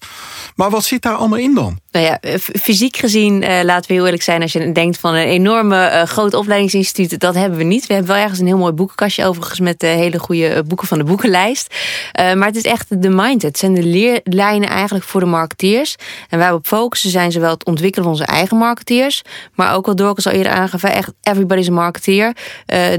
Maar 0.56 0.70
wat 0.70 0.84
zit 0.84 1.02
daar 1.02 1.14
allemaal 1.14 1.38
in 1.38 1.56
dan? 1.56 1.80
Nou 1.92 2.06
ja, 2.06 2.38
fysiek 2.40 2.98
gezien, 2.98 3.42
uh, 3.44 3.60
laten 3.64 3.88
we 3.88 3.94
heel 3.94 4.04
eerlijk 4.04 4.24
zijn, 4.24 4.42
als 4.42 4.52
je 4.52 4.72
denkt 4.72 4.98
van 4.98 5.14
een 5.14 5.28
enorme 5.28 5.76
uh, 5.76 6.04
groot 6.04 6.34
opleidingsinstituut, 6.34 7.20
dat 7.20 7.36
hebben 7.36 7.58
we 7.58 7.64
niet. 7.64 7.88
We 7.88 7.94
hebben 7.94 8.12
wel 8.12 8.22
ergens 8.22 8.40
een 8.40 8.46
heel 8.46 8.58
mooi 8.58 8.74
boekenkastje 8.74 9.26
overigens 9.26 9.60
met 9.60 9.80
de 9.80 9.88
hele 9.88 10.20
goede 10.20 10.64
boeken 10.68 10.88
van 10.88 10.98
de 10.98 11.04
boekenlijst. 11.04 11.76
Maar 12.14 12.48
het 12.48 12.56
is 12.56 12.64
echt 12.64 13.02
de 13.02 13.10
mindset. 13.10 13.42
Het 13.42 13.58
zijn 13.58 13.74
de 13.74 13.84
leerlijnen 13.84 14.70
eigenlijk 14.70 15.06
voor 15.06 15.20
de 15.20 15.26
marketeers. 15.26 15.96
En 16.30 16.40
waar 16.40 16.50
we 16.50 16.58
op 16.58 16.68
focussen 16.68 17.10
zijn 17.10 17.32
zowel 17.32 17.50
het 17.50 17.66
ontwikkelen 17.66 18.06
van 18.06 18.14
onze 18.14 18.32
eigen 18.32 18.58
marketeers, 18.58 19.22
maar 19.56 19.76
ook 19.76 19.86
wat 19.86 19.98
Dorcas 19.98 20.28
al 20.28 20.32
eerder 20.32 20.52
aangaf, 20.52 20.84
echt 20.84 21.12
everybody's 21.24 21.68
a 21.68 21.72
marketeer. 21.72 22.36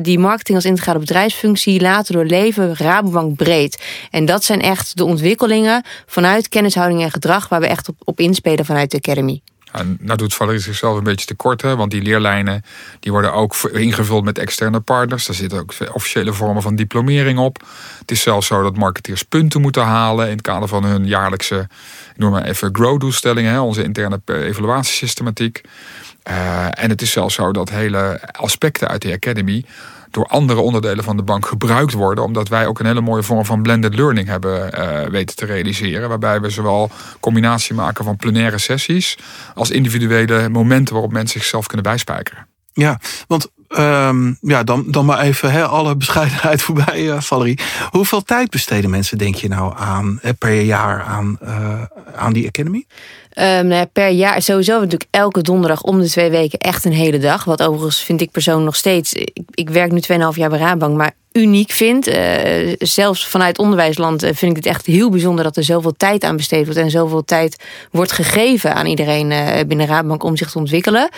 die 0.03 0.19
marketing 0.19 0.57
als 0.57 0.67
integrale 0.67 0.99
bedrijfsfunctie 0.99 1.81
laten 1.81 2.15
doorleven, 2.15 2.77
Rabobank 2.77 3.37
breed. 3.37 3.83
En 4.11 4.25
dat 4.25 4.45
zijn 4.45 4.61
echt 4.61 4.97
de 4.97 5.05
ontwikkelingen 5.05 5.85
vanuit 6.07 6.49
kennishouding 6.49 7.03
en 7.03 7.11
gedrag 7.11 7.49
waar 7.49 7.61
we 7.61 7.67
echt 7.67 7.89
op, 7.89 7.97
op 8.05 8.21
inspelen 8.21 8.65
vanuit 8.65 8.80
de 8.87 8.97
Academy. 8.97 9.41
Ja, 9.73 9.83
nou 9.99 10.17
doet 10.17 10.35
Valerie 10.35 10.61
zichzelf 10.61 10.97
een 10.97 11.05
beetje 11.05 11.27
tekort, 11.27 11.63
hè? 11.63 11.77
want 11.77 11.91
die 11.91 12.03
leerlijnen 12.03 12.63
die 13.01 13.13
worden 13.13 13.33
ook 13.33 13.55
ingevuld 13.73 14.25
met 14.25 14.39
externe 14.39 14.81
partners. 14.81 15.27
Daar 15.27 15.37
zitten 15.37 15.59
ook 15.59 15.73
officiële 15.93 16.33
vormen 16.33 16.63
van 16.63 16.77
diplomering 16.77 17.39
op. 17.39 17.63
Het 17.99 18.11
is 18.11 18.23
zelfs 18.23 18.47
zo 18.47 18.63
dat 18.63 18.77
marketeers 18.77 19.23
punten 19.23 19.61
moeten 19.61 19.83
halen 19.83 20.27
in 20.27 20.33
het 20.33 20.43
kader 20.43 20.69
van 20.69 20.85
hun 20.85 21.07
jaarlijkse, 21.07 21.69
noem 22.17 22.31
maar 22.31 22.45
even, 22.45 22.69
grow-doelstellingen, 22.73 23.63
onze 23.63 23.83
interne 23.83 24.21
evaluatiesystematiek. 24.25 25.61
Uh, 26.31 26.67
en 26.71 26.91
het 26.91 27.03
is 27.03 27.11
zelfs 27.11 27.35
zo 27.35 27.53
dat 27.53 27.71
hele 27.71 28.21
aspecten 28.33 28.89
uit 28.89 29.03
de 29.03 29.13
Academy 29.13 29.65
door 30.11 30.27
andere 30.27 30.61
onderdelen 30.61 31.05
van 31.05 31.17
de 31.17 31.23
bank 31.23 31.47
gebruikt 31.47 31.93
worden. 31.93 32.25
Omdat 32.25 32.49
wij 32.49 32.67
ook 32.67 32.79
een 32.79 32.87
hele 32.87 33.01
mooie 33.01 33.23
vorm 33.23 33.45
van 33.45 33.63
blended 33.63 33.95
learning 33.95 34.29
hebben 34.29 34.79
uh, 34.79 35.11
weten 35.11 35.37
te 35.37 35.47
realiseren. 35.47 36.09
Waarbij 36.09 36.41
we 36.41 36.51
zowel 36.51 36.91
combinatie 37.21 37.75
maken 37.75 38.05
van 38.05 38.17
plenaire 38.17 38.59
sessies 38.59 39.19
als 39.55 39.71
individuele 39.71 40.49
momenten 40.49 40.95
waarop 40.95 41.13
mensen 41.13 41.41
zichzelf 41.41 41.67
kunnen 41.67 41.87
bijspijkeren. 41.87 42.47
Ja, 42.73 43.01
want 43.27 43.49
um, 43.69 44.39
ja, 44.41 44.63
dan, 44.63 44.85
dan 44.87 45.05
maar 45.05 45.21
even 45.21 45.71
alle 45.71 45.97
bescheidenheid 45.97 46.63
voorbij, 46.73 47.03
uh, 47.03 47.21
Valerie. 47.21 47.59
Hoeveel 47.91 48.23
tijd 48.23 48.51
besteden 48.51 48.91
mensen, 48.91 49.19
denk 49.19 49.35
je 49.35 49.49
nou, 49.49 49.75
aan 49.77 50.21
per 50.39 50.61
jaar 50.61 51.03
aan, 51.03 51.39
aan 52.17 52.33
die 52.33 52.47
Academy? 52.47 52.85
Um, 53.39 53.67
nou 53.67 53.87
per 53.87 54.09
jaar 54.09 54.43
sowieso 54.43 54.75
natuurlijk 54.75 55.11
elke 55.11 55.43
donderdag 55.43 55.83
om 55.83 56.01
de 56.01 56.09
twee 56.09 56.31
weken 56.31 56.59
echt 56.59 56.85
een 56.85 56.93
hele 56.93 57.19
dag. 57.19 57.45
Wat 57.45 57.63
overigens 57.63 58.03
vind 58.03 58.21
ik 58.21 58.31
persoonlijk 58.31 58.65
nog 58.65 58.77
steeds. 58.77 59.13
Ik, 59.13 59.39
ik 59.55 59.71
werk 59.71 59.93
nu 59.93 60.01
2,5 60.01 60.09
jaar 60.35 60.51
bij 60.51 60.59
Rabank, 60.59 60.97
maar 60.97 61.15
uniek 61.33 61.71
vind. 61.71 62.09
Uh, 62.09 62.15
zelfs 62.79 63.27
vanuit 63.27 63.59
onderwijsland 63.59 64.25
uh, 64.25 64.31
vind 64.35 64.51
ik 64.51 64.57
het 64.57 64.67
echt 64.67 64.87
heel 64.87 65.11
bijzonder 65.11 65.45
dat 65.45 65.57
er 65.57 65.65
zoveel 65.65 65.95
tijd 65.97 66.25
aan 66.25 66.37
besteed 66.37 66.65
wordt 66.65 66.81
en 66.81 66.91
zoveel 66.91 67.25
tijd 67.25 67.57
wordt 67.91 68.13
gegeven 68.13 68.75
aan 68.75 68.87
iedereen 68.87 69.31
uh, 69.31 69.49
binnen 69.67 69.87
Raadbank 69.87 70.23
om 70.23 70.37
zich 70.37 70.51
te 70.51 70.59
ontwikkelen. 70.59 71.09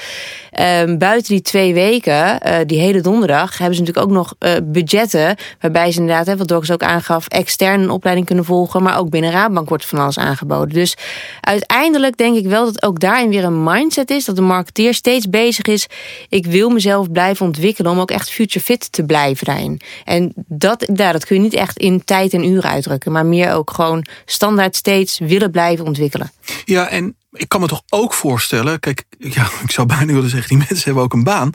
Ehm, 0.50 0.98
buiten 0.98 1.32
die 1.32 1.42
twee 1.42 1.74
weken, 1.74 2.40
die 2.66 2.78
hele 2.78 3.00
donderdag, 3.00 3.58
hebben 3.58 3.76
ze 3.76 3.82
natuurlijk 3.82 4.06
ook 4.06 4.16
nog 4.16 4.34
budgetten 4.62 5.36
waarbij 5.60 5.92
ze 5.92 6.00
inderdaad, 6.00 6.26
hè, 6.26 6.36
wat 6.36 6.48
Dorcas 6.48 6.70
ook 6.70 6.82
aangaf, 6.82 7.28
extern 7.28 7.80
een 7.80 7.90
opleiding 7.90 8.26
kunnen 8.26 8.44
volgen, 8.44 8.82
maar 8.82 8.98
ook 8.98 9.10
binnen 9.10 9.30
Raadbank 9.30 9.68
wordt 9.68 9.86
van 9.86 9.98
alles 9.98 10.18
aangeboden. 10.18 10.74
Dus 10.74 10.96
uiteindelijk 11.40 12.16
denk 12.16 12.36
ik 12.36 12.46
wel 12.46 12.64
dat 12.64 12.82
ook 12.82 13.00
daarin 13.00 13.28
weer 13.28 13.44
een 13.44 13.62
mindset 13.62 14.10
is, 14.10 14.24
dat 14.24 14.36
de 14.36 14.42
marketeer 14.42 14.94
steeds 14.94 15.28
bezig 15.28 15.66
is. 15.66 15.86
Ik 16.28 16.46
wil 16.46 16.70
mezelf 16.70 17.10
blijven 17.10 17.46
ontwikkelen 17.46 17.92
om 17.92 18.00
ook 18.00 18.10
echt 18.10 18.30
future 18.30 18.64
fit 18.64 18.92
te 18.92 19.04
blijven 19.04 19.46
daarin. 19.46 19.80
En 20.04 20.32
dat, 20.36 20.90
ja, 20.94 21.12
dat 21.12 21.26
kun 21.26 21.36
je 21.36 21.42
niet 21.42 21.54
echt 21.54 21.78
in 21.78 22.04
tijd 22.04 22.32
en 22.32 22.44
uren 22.44 22.70
uitdrukken, 22.70 23.12
maar 23.12 23.26
meer 23.26 23.52
ook 23.52 23.70
gewoon 23.70 24.06
standaard 24.24 24.76
steeds 24.76 25.18
willen 25.18 25.50
blijven 25.50 25.84
ontwikkelen. 25.84 26.32
Ja, 26.64 26.88
en 26.88 27.16
ik 27.32 27.48
kan 27.48 27.60
me 27.60 27.66
toch 27.66 27.82
ook 27.88 28.12
voorstellen, 28.12 28.80
kijk, 28.80 29.04
ja, 29.18 29.46
ik 29.64 29.70
zou 29.70 29.86
bijna 29.86 30.12
willen 30.12 30.30
zeggen, 30.30 30.48
die 30.48 30.58
mensen 30.58 30.84
hebben 30.84 31.02
ook 31.02 31.12
een 31.12 31.24
baan, 31.24 31.50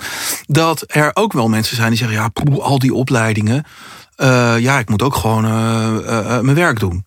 dat 0.46 0.84
er 0.88 1.12
ook 1.14 1.34
wel 1.34 1.50
mensen 1.50 1.76
zijn 1.76 1.90
die 1.90 1.98
zeggen, 1.98 2.18
ja, 2.18 2.28
poeh, 2.28 2.60
al 2.60 2.80
die 2.80 2.94
opleidingen, 2.94 3.66
uh, 4.18 4.60
ja, 4.60 4.80
ik 4.80 4.90
moet 4.90 5.02
ook 5.02 5.16
gewoon 5.16 5.46
uh, 5.46 5.98
uh, 6.04 6.40
mijn 6.40 6.56
werk 6.56 6.80
doen. 6.80 7.06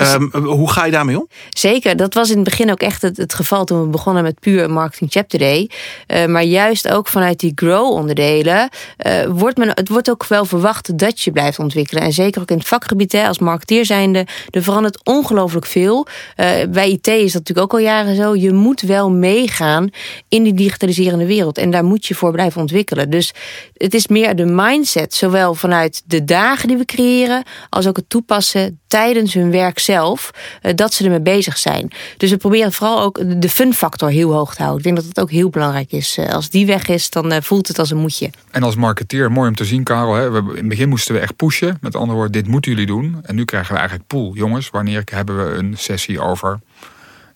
Um, 0.00 0.30
hoe 0.44 0.70
ga 0.70 0.84
je 0.84 0.92
daarmee 0.92 1.18
om? 1.18 1.28
Zeker, 1.50 1.96
dat 1.96 2.14
was 2.14 2.30
in 2.30 2.34
het 2.34 2.44
begin 2.44 2.70
ook 2.70 2.80
echt 2.80 3.02
het, 3.02 3.16
het 3.16 3.34
geval 3.34 3.64
toen 3.64 3.80
we 3.80 3.88
begonnen 3.88 4.22
met 4.22 4.40
puur 4.40 4.70
Marketing 4.70 5.12
Chapter 5.12 5.38
Day. 5.38 5.70
Uh, 6.06 6.26
maar 6.26 6.44
juist 6.44 6.88
ook 6.88 7.08
vanuit 7.08 7.40
die 7.40 7.52
grow-onderdelen 7.54 8.68
uh, 9.06 9.24
wordt 9.24 9.56
men, 9.56 9.68
het 9.68 9.88
wordt 9.88 10.10
ook 10.10 10.26
wel 10.26 10.44
verwacht 10.44 10.98
dat 10.98 11.20
je 11.20 11.30
blijft 11.30 11.58
ontwikkelen. 11.58 12.02
En 12.02 12.12
zeker 12.12 12.40
ook 12.40 12.50
in 12.50 12.58
het 12.58 12.66
vakgebied, 12.66 13.12
hè, 13.12 13.26
als 13.26 13.38
marketeer 13.38 13.84
zijnde, 13.84 14.26
er 14.50 14.62
verandert 14.62 15.00
ongelooflijk 15.04 15.66
veel. 15.66 16.06
Uh, 16.36 16.46
bij 16.68 16.90
IT 16.90 17.06
is 17.06 17.32
dat 17.32 17.32
natuurlijk 17.32 17.72
ook 17.72 17.72
al 17.72 17.86
jaren 17.86 18.16
zo. 18.16 18.34
Je 18.34 18.52
moet 18.52 18.80
wel 18.80 19.10
meegaan 19.10 19.90
in 20.28 20.42
die 20.42 20.54
digitaliserende 20.54 21.26
wereld. 21.26 21.58
En 21.58 21.70
daar 21.70 21.84
moet 21.84 22.06
je 22.06 22.14
voor 22.14 22.32
blijven 22.32 22.60
ontwikkelen. 22.60 23.10
Dus 23.10 23.32
het 23.76 23.94
is 23.94 24.06
meer 24.06 24.36
de 24.36 24.44
mindset, 24.44 25.14
zowel 25.14 25.54
vanuit 25.54 26.02
de 26.06 26.24
dagen 26.24 26.68
die 26.68 26.76
we 26.76 26.84
creëren, 26.84 27.42
als 27.68 27.86
ook 27.86 27.96
het 27.96 28.08
toepassen 28.08 28.80
tijdens 28.86 29.34
hun 29.34 29.50
werk 29.50 29.78
zelf, 29.90 30.30
eh, 30.62 30.74
dat 30.74 30.94
ze 30.94 31.04
ermee 31.04 31.20
bezig 31.20 31.58
zijn. 31.58 31.90
Dus 32.16 32.30
we 32.30 32.36
proberen 32.36 32.72
vooral 32.72 33.00
ook 33.02 33.40
de 33.40 33.48
fun 33.48 33.74
factor 33.74 34.10
heel 34.10 34.32
hoog 34.32 34.54
te 34.54 34.62
houden. 34.62 34.78
Ik 34.78 34.84
denk 34.84 34.96
dat 34.96 35.04
het 35.04 35.20
ook 35.20 35.30
heel 35.30 35.50
belangrijk 35.50 35.92
is. 35.92 36.16
Eh, 36.18 36.28
als 36.28 36.50
die 36.50 36.66
weg 36.66 36.88
is, 36.88 37.10
dan 37.10 37.32
eh, 37.32 37.42
voelt 37.42 37.68
het 37.68 37.78
als 37.78 37.90
een 37.90 37.98
moetje. 37.98 38.30
En 38.50 38.62
als 38.62 38.74
marketeer, 38.74 39.32
mooi 39.32 39.48
om 39.48 39.54
te 39.54 39.64
zien, 39.64 39.82
Karel. 39.82 40.14
Hè? 40.14 40.30
We, 40.30 40.38
in 40.38 40.56
het 40.56 40.68
begin 40.68 40.88
moesten 40.88 41.14
we 41.14 41.20
echt 41.20 41.36
pushen. 41.36 41.78
Met 41.80 41.96
andere 41.96 42.12
woorden, 42.12 42.32
dit 42.32 42.46
moeten 42.46 42.70
jullie 42.70 42.86
doen. 42.86 43.20
En 43.22 43.34
nu 43.34 43.44
krijgen 43.44 43.72
we 43.72 43.78
eigenlijk 43.78 44.08
pool. 44.08 44.34
Jongens, 44.34 44.70
wanneer 44.70 45.02
hebben 45.04 45.44
we 45.44 45.58
een 45.58 45.74
sessie 45.76 46.20
over, 46.20 46.60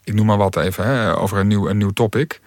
ik 0.04 0.14
noem 0.14 0.26
maar 0.26 0.36
wat 0.36 0.56
even, 0.56 0.86
hè, 0.86 1.18
over 1.18 1.38
een 1.38 1.46
nieuw, 1.46 1.68
een 1.68 1.78
nieuw 1.78 1.92
topic. 1.92 2.40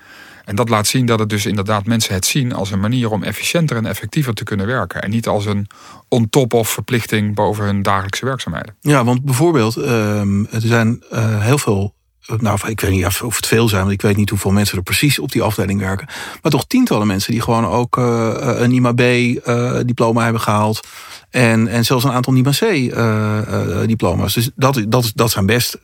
En 0.48 0.56
dat 0.56 0.70
laat 0.70 0.88
zien 0.88 1.06
dat 1.06 1.20
het 1.20 1.30
dus 1.30 1.46
inderdaad 1.46 1.86
mensen 1.86 2.14
het 2.14 2.26
zien 2.26 2.54
als 2.54 2.72
een 2.72 2.80
manier 2.80 3.12
om 3.12 3.24
efficiënter 3.24 3.78
en 3.78 3.86
effectiever 3.86 4.34
te 4.34 4.44
kunnen 4.44 4.66
werken. 4.66 5.02
En 5.02 5.10
niet 5.10 5.28
als 5.28 5.46
een 5.46 5.68
on-top 6.08 6.54
of 6.54 6.70
verplichting 6.70 7.36
boven 7.36 7.66
hun 7.66 7.82
dagelijkse 7.82 8.26
werkzaamheden. 8.26 8.76
Ja, 8.82 9.04
want 9.04 9.24
bijvoorbeeld, 9.24 9.78
uh, 9.78 10.54
er 10.54 10.62
zijn 10.62 11.04
uh, 11.12 11.42
heel 11.42 11.58
veel. 11.58 11.96
Nou, 12.38 12.60
ik 12.68 12.82
weet 12.82 12.92
niet 12.92 13.06
of 13.06 13.36
het 13.36 13.48
veel 13.48 13.70
zijn, 13.70 13.82
want 13.82 13.94
ik 13.94 14.02
weet 14.02 14.18
niet 14.18 14.30
hoeveel 14.30 14.52
mensen 14.52 14.78
er 14.78 14.84
precies 14.84 15.20
op 15.20 15.32
die 15.32 15.42
afdeling 15.42 15.80
werken. 15.80 16.08
Maar 16.42 16.52
toch 16.52 16.68
tientallen 16.68 17.08
mensen 17.08 17.32
die 17.32 17.42
gewoon 17.42 17.66
ook 17.66 17.98
uh, 17.98 18.34
een 18.40 18.72
IMA-B-diploma 18.72 20.24
hebben 20.24 20.42
gehaald. 20.42 20.88
En, 21.30 21.68
en 21.68 21.86
zelfs 21.86 22.04
een 22.04 22.12
aantal 22.12 22.34
NIMA-C-diploma's. 22.34 24.34
dus 24.34 24.50
dat, 24.56 24.84
dat, 24.88 25.12
dat 25.16 25.32
zijn 25.32 25.46
best 25.46 25.78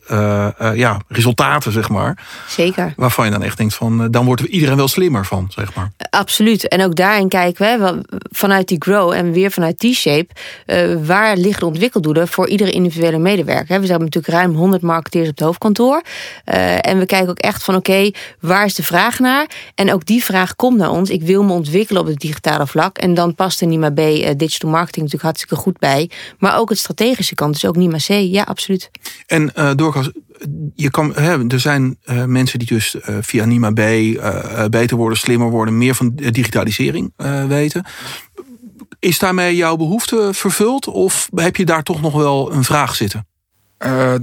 ja, 0.74 1.00
resultaten, 1.08 1.72
zeg 1.72 1.88
maar. 1.88 2.18
Zeker. 2.48 2.92
Waarvan 2.96 3.24
je 3.24 3.30
dan 3.30 3.42
echt 3.42 3.56
denkt 3.56 3.74
van, 3.74 4.10
dan 4.10 4.24
wordt 4.24 4.42
iedereen 4.42 4.76
wel 4.76 4.88
slimmer 4.88 5.26
van, 5.26 5.46
zeg 5.48 5.74
maar. 5.74 5.92
Absoluut. 6.10 6.68
En 6.68 6.84
ook 6.84 6.94
daarin 6.94 7.28
kijken 7.28 7.80
we 7.80 8.18
vanuit 8.30 8.68
die 8.68 8.78
grow 8.78 9.12
en 9.12 9.32
weer 9.32 9.50
vanuit 9.50 9.78
die 9.78 9.94
shape. 9.94 10.28
Waar 11.04 11.36
liggen 11.36 11.60
de 11.60 11.66
ontwikkeldoelen 11.66 12.28
voor 12.28 12.48
iedere 12.48 12.70
individuele 12.70 13.18
medewerker? 13.18 13.80
We 13.80 13.86
hebben 13.86 13.98
natuurlijk 13.98 14.34
ruim 14.34 14.54
100 14.54 14.82
marketeers 14.82 15.28
op 15.28 15.36
het 15.36 15.44
hoofdkantoor. 15.44 16.02
En 16.44 16.98
we 16.98 17.06
kijken 17.06 17.28
ook 17.28 17.38
echt 17.38 17.64
van, 17.64 17.74
oké, 17.74 18.10
waar 18.40 18.64
is 18.64 18.74
de 18.74 18.82
vraag 18.82 19.18
naar? 19.18 19.46
En 19.74 19.92
ook 19.92 20.06
die 20.06 20.24
vraag 20.24 20.56
komt 20.56 20.78
naar 20.78 20.90
ons. 20.90 21.10
Ik 21.10 21.22
wil 21.22 21.42
me 21.42 21.52
ontwikkelen 21.52 22.02
op 22.02 22.08
het 22.08 22.20
digitale 22.20 22.66
vlak. 22.66 22.98
En 22.98 23.14
dan 23.14 23.34
past 23.34 23.58
de 23.58 23.66
NIMA 23.66 23.90
B 23.90 23.96
digital 24.36 24.70
marketing 24.70 25.04
natuurlijk 25.04 25.22
hartstikke 25.22 25.56
goed 25.56 25.78
bij. 25.78 26.10
Maar 26.38 26.58
ook 26.58 26.68
het 26.68 26.78
strategische 26.78 27.34
kant, 27.34 27.52
dus 27.52 27.64
ook 27.64 27.76
Nima 27.76 27.96
C. 27.96 28.08
Ja, 28.08 28.42
absoluut. 28.42 28.90
En 29.26 29.52
uh, 29.58 29.70
doorgaans, 29.74 30.10
je 30.74 30.90
kan, 30.90 31.14
hè, 31.14 31.46
er 31.48 31.60
zijn 31.60 31.98
uh, 32.04 32.24
mensen 32.24 32.58
die 32.58 32.68
dus 32.68 32.94
uh, 32.94 33.16
via 33.20 33.44
Nima 33.44 33.70
B 33.70 33.80
beter 34.70 34.96
worden, 34.96 35.18
slimmer 35.18 35.50
worden, 35.50 35.78
meer 35.78 35.94
van 35.94 36.12
digitalisering 36.14 37.12
weten. 37.48 37.84
Is 38.98 39.18
daarmee 39.18 39.56
jouw 39.56 39.76
behoefte 39.76 40.30
vervuld 40.32 40.88
of 40.88 41.28
heb 41.34 41.56
je 41.56 41.64
daar 41.64 41.82
toch 41.82 42.00
nog 42.00 42.12
wel 42.12 42.52
een 42.52 42.64
vraag 42.64 42.94
zitten? 42.94 43.26
Uh, 43.84 44.14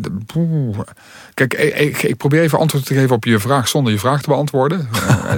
kijk, 1.33 1.53
ik, 1.53 2.03
ik, 2.03 2.17
probeer 2.17 2.41
even 2.41 2.59
antwoord 2.59 2.85
te 2.85 2.93
geven 2.93 3.15
op 3.15 3.25
je 3.25 3.39
vraag 3.39 3.67
zonder 3.67 3.93
je 3.93 3.99
vraag 3.99 4.21
te 4.21 4.29
beantwoorden. 4.29 4.89
uh, 4.93 5.33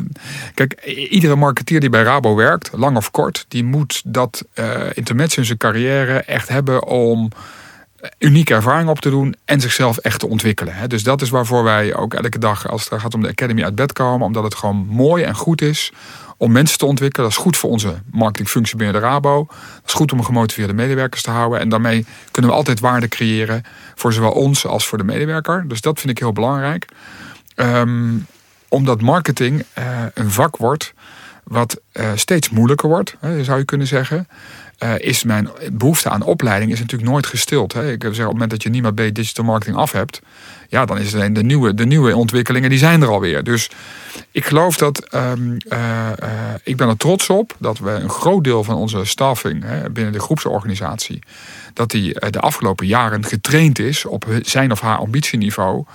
kijk, 0.53 0.85
iedere 0.85 1.35
marketeer 1.35 1.79
die 1.79 1.89
bij 1.89 2.03
Rabo 2.03 2.35
werkt, 2.35 2.69
lang 2.73 2.97
of 2.97 3.11
kort, 3.11 3.45
die 3.47 3.63
moet 3.63 4.01
dat 4.05 4.45
uh, 4.55 4.81
intermezzo 4.93 5.39
in 5.39 5.45
zijn 5.45 5.57
carrière 5.57 6.17
echt 6.17 6.49
hebben 6.49 6.85
om 6.85 7.29
unieke 8.19 8.53
ervaring 8.53 8.89
op 8.89 8.99
te 8.99 9.09
doen 9.09 9.35
en 9.45 9.61
zichzelf 9.61 9.97
echt 9.97 10.19
te 10.19 10.27
ontwikkelen. 10.27 10.89
Dus 10.89 11.03
dat 11.03 11.21
is 11.21 11.29
waarvoor 11.29 11.63
wij 11.63 11.95
ook 11.95 12.13
elke 12.13 12.39
dag, 12.39 12.69
als 12.69 12.89
het 12.89 13.01
gaat 13.01 13.13
om 13.13 13.21
de 13.21 13.27
Academy, 13.29 13.63
uit 13.63 13.75
bed 13.75 13.93
komen, 13.93 14.25
omdat 14.25 14.43
het 14.43 14.55
gewoon 14.55 14.85
mooi 14.87 15.23
en 15.23 15.35
goed 15.35 15.61
is 15.61 15.91
om 16.37 16.51
mensen 16.51 16.77
te 16.77 16.85
ontwikkelen. 16.85 17.29
Dat 17.29 17.37
is 17.37 17.43
goed 17.43 17.57
voor 17.57 17.69
onze 17.69 18.01
marketingfunctie 18.11 18.77
binnen 18.77 19.01
de 19.01 19.07
Rabo. 19.07 19.45
Dat 19.47 19.85
is 19.85 19.93
goed 19.93 20.11
om 20.11 20.23
gemotiveerde 20.23 20.73
medewerkers 20.73 21.21
te 21.21 21.31
houden. 21.31 21.59
En 21.59 21.69
daarmee 21.69 22.05
kunnen 22.31 22.51
we 22.51 22.57
altijd 22.57 22.79
waarde 22.79 23.07
creëren 23.07 23.63
voor 23.95 24.13
zowel 24.13 24.31
ons 24.31 24.65
als 24.65 24.87
voor 24.87 24.97
de 24.97 25.03
medewerker. 25.03 25.67
Dus 25.67 25.81
dat 25.81 25.99
vind 25.99 26.11
ik 26.11 26.19
heel 26.19 26.33
belangrijk. 26.33 26.87
Um, 27.55 28.25
omdat 28.67 29.01
marketing 29.01 29.65
uh, 29.79 29.85
een 30.13 30.31
vak 30.31 30.57
wordt 30.57 30.93
wat 31.43 31.81
uh, 31.93 32.11
steeds 32.15 32.49
moeilijker 32.49 32.89
wordt, 32.89 33.15
zou 33.41 33.59
je 33.59 33.65
kunnen 33.65 33.87
zeggen. 33.87 34.27
Uh, 34.83 34.93
is 34.97 35.23
mijn 35.23 35.49
behoefte 35.71 36.09
aan 36.09 36.21
opleiding 36.21 36.71
is 36.71 36.79
natuurlijk 36.79 37.11
nooit 37.11 37.25
gestild. 37.25 37.73
Hè. 37.73 37.91
Ik 37.91 38.01
zeg, 38.01 38.11
op 38.11 38.17
het 38.17 38.31
moment 38.31 38.49
dat 38.49 38.63
je 38.63 38.69
meer 38.69 38.93
bij 38.93 39.11
digital 39.11 39.45
marketing 39.45 39.77
af 39.77 39.91
hebt, 39.91 40.21
ja, 40.69 40.85
dan 40.85 40.97
is 40.97 41.05
het 41.05 41.15
alleen 41.15 41.33
de 41.33 41.43
nieuwe, 41.43 41.73
de 41.73 41.85
nieuwe 41.85 42.15
ontwikkelingen, 42.15 42.69
die 42.69 42.79
zijn 42.79 43.01
er 43.01 43.07
alweer. 43.07 43.43
Dus 43.43 43.69
ik 44.31 44.45
geloof 44.45 44.77
dat, 44.77 45.13
um, 45.15 45.57
uh, 45.67 45.79
uh, 46.23 46.29
ik 46.63 46.77
ben 46.77 46.87
er 46.87 46.97
trots 46.97 47.29
op 47.29 47.55
dat 47.59 47.79
we 47.79 47.89
een 47.89 48.09
groot 48.09 48.43
deel 48.43 48.63
van 48.63 48.75
onze 48.75 49.05
staffing 49.05 49.63
hè, 49.63 49.89
binnen 49.89 50.13
de 50.13 50.19
groepsorganisatie, 50.19 51.19
dat 51.73 51.91
die 51.91 52.29
de 52.29 52.39
afgelopen 52.39 52.87
jaren 52.87 53.25
getraind 53.25 53.79
is 53.79 54.05
op 54.05 54.25
zijn 54.41 54.71
of 54.71 54.79
haar 54.79 54.97
ambitieniveau. 54.97 55.85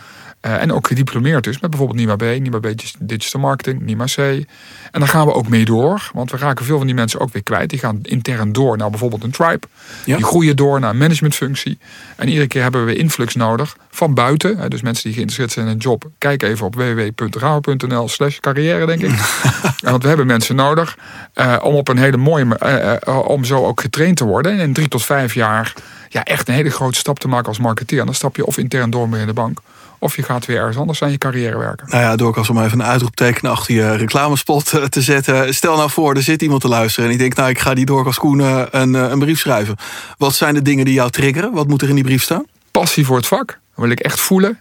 Uh, 0.42 0.62
en 0.62 0.72
ook 0.72 0.86
gediplomeerd 0.86 1.46
is 1.46 1.60
met 1.60 1.70
bijvoorbeeld 1.70 1.98
NIMA 1.98 2.16
B, 2.16 2.20
NIMA 2.20 2.58
B 2.58 2.66
Digital 2.98 3.40
Marketing, 3.40 3.80
NIMA 3.80 4.04
C. 4.04 4.16
En 4.16 5.00
daar 5.00 5.08
gaan 5.08 5.26
we 5.26 5.32
ook 5.32 5.48
mee 5.48 5.64
door, 5.64 6.10
want 6.12 6.30
we 6.30 6.36
raken 6.36 6.64
veel 6.64 6.76
van 6.76 6.86
die 6.86 6.94
mensen 6.94 7.20
ook 7.20 7.32
weer 7.32 7.42
kwijt. 7.42 7.70
Die 7.70 7.78
gaan 7.78 7.98
intern 8.02 8.52
door 8.52 8.76
naar 8.76 8.90
bijvoorbeeld 8.90 9.24
een 9.24 9.30
tribe. 9.30 9.66
Ja. 10.04 10.16
Die 10.16 10.24
groeien 10.24 10.56
door 10.56 10.80
naar 10.80 10.90
een 10.90 10.98
managementfunctie. 10.98 11.78
En 12.16 12.28
iedere 12.28 12.46
keer 12.46 12.62
hebben 12.62 12.84
we 12.84 12.96
influx 12.96 13.34
nodig 13.34 13.76
van 13.90 14.14
buiten. 14.14 14.70
Dus 14.70 14.82
mensen 14.82 15.04
die 15.04 15.12
geïnteresseerd 15.12 15.52
zijn 15.52 15.66
in 15.66 15.72
een 15.72 15.78
job, 15.78 16.10
kijk 16.18 16.42
even 16.42 16.66
op 16.66 16.74
www.rao.nl 16.74 18.08
slash 18.08 18.38
carrière, 18.38 18.86
denk 18.86 19.02
ik. 19.02 19.10
want 19.90 20.02
we 20.02 20.08
hebben 20.08 20.26
mensen 20.26 20.56
nodig 20.56 20.98
uh, 21.34 21.56
om 21.62 21.74
op 21.74 21.88
een 21.88 21.98
hele 21.98 22.16
mooie, 22.16 23.00
uh, 23.06 23.28
om 23.28 23.44
zo 23.44 23.64
ook 23.64 23.80
getraind 23.80 24.16
te 24.16 24.24
worden. 24.24 24.52
En 24.52 24.58
in 24.58 24.72
drie 24.72 24.88
tot 24.88 25.04
vijf 25.04 25.34
jaar 25.34 25.74
ja, 26.08 26.24
echt 26.24 26.48
een 26.48 26.54
hele 26.54 26.70
grote 26.70 26.98
stap 26.98 27.18
te 27.18 27.28
maken 27.28 27.48
als 27.48 27.58
marketeer. 27.58 27.98
En 27.98 28.06
dan 28.06 28.14
stap 28.14 28.36
je 28.36 28.46
of 28.46 28.58
intern 28.58 28.90
door 28.90 29.08
mee 29.08 29.20
in 29.20 29.26
de 29.26 29.32
bank 29.32 29.60
of 29.98 30.16
je 30.16 30.22
gaat 30.22 30.46
weer 30.46 30.56
ergens 30.56 30.76
anders 30.76 31.02
aan 31.02 31.10
je 31.10 31.18
carrière 31.18 31.58
werken. 31.58 31.86
Nou 31.90 32.02
ja, 32.02 32.16
door 32.16 32.36
als 32.36 32.50
om 32.50 32.62
even 32.62 32.80
een 32.80 32.86
uitroepteken 32.86 33.50
achter 33.50 33.74
je 33.74 33.96
reclamespot 33.96 34.72
eh, 34.72 34.84
te 34.84 35.02
zetten. 35.02 35.54
Stel 35.54 35.76
nou 35.76 35.90
voor, 35.90 36.14
er 36.14 36.22
zit 36.22 36.42
iemand 36.42 36.60
te 36.60 36.68
luisteren 36.68 37.08
en 37.08 37.14
ik 37.14 37.20
denk, 37.20 37.34
nou, 37.34 37.48
ik 37.48 37.58
ga 37.58 37.74
die 37.74 37.86
Dorcas 37.86 38.18
Koen 38.18 38.38
een, 38.38 38.94
eh, 38.94 39.10
een 39.10 39.18
brief 39.18 39.38
schrijven. 39.38 39.76
Wat 40.18 40.34
zijn 40.34 40.54
de 40.54 40.62
dingen 40.62 40.84
die 40.84 40.94
jou 40.94 41.10
triggeren? 41.10 41.52
Wat 41.52 41.68
moet 41.68 41.82
er 41.82 41.88
in 41.88 41.94
die 41.94 42.04
brief 42.04 42.22
staan? 42.22 42.46
Passie 42.70 43.06
voor 43.06 43.16
het 43.16 43.26
vak. 43.26 43.46
Dat 43.46 43.58
wil 43.84 43.90
ik 43.90 44.00
echt 44.00 44.20
voelen. 44.20 44.58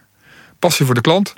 Passie 0.59 0.85
voor 0.85 0.95
de 0.95 1.01
klant. 1.01 1.33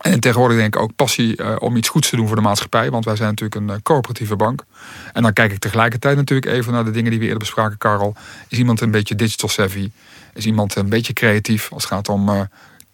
En 0.00 0.20
tegenwoordig 0.20 0.56
denk 0.56 0.74
ik 0.74 0.82
ook 0.82 0.96
passie 0.96 1.42
uh, 1.42 1.56
om 1.58 1.76
iets 1.76 1.88
goeds 1.88 2.10
te 2.10 2.16
doen 2.16 2.26
voor 2.26 2.36
de 2.36 2.42
maatschappij. 2.42 2.90
Want 2.90 3.04
wij 3.04 3.16
zijn 3.16 3.28
natuurlijk 3.28 3.60
een 3.60 3.76
uh, 3.76 3.82
coöperatieve 3.82 4.36
bank. 4.36 4.64
En 5.12 5.22
dan 5.22 5.32
kijk 5.32 5.52
ik 5.52 5.58
tegelijkertijd 5.58 6.16
natuurlijk 6.16 6.52
even 6.52 6.72
naar 6.72 6.84
de 6.84 6.90
dingen 6.90 7.10
die 7.10 7.18
we 7.18 7.24
eerder 7.24 7.40
bespraken, 7.40 7.78
Karel. 7.78 8.14
Is 8.48 8.58
iemand 8.58 8.80
een 8.80 8.90
beetje 8.90 9.14
digital 9.14 9.48
savvy? 9.48 9.90
Is 10.34 10.46
iemand 10.46 10.76
een 10.76 10.88
beetje 10.88 11.12
creatief 11.12 11.72
als 11.72 11.82
het 11.82 11.92
gaat 11.92 12.08
om 12.08 12.28
uh, 12.28 12.40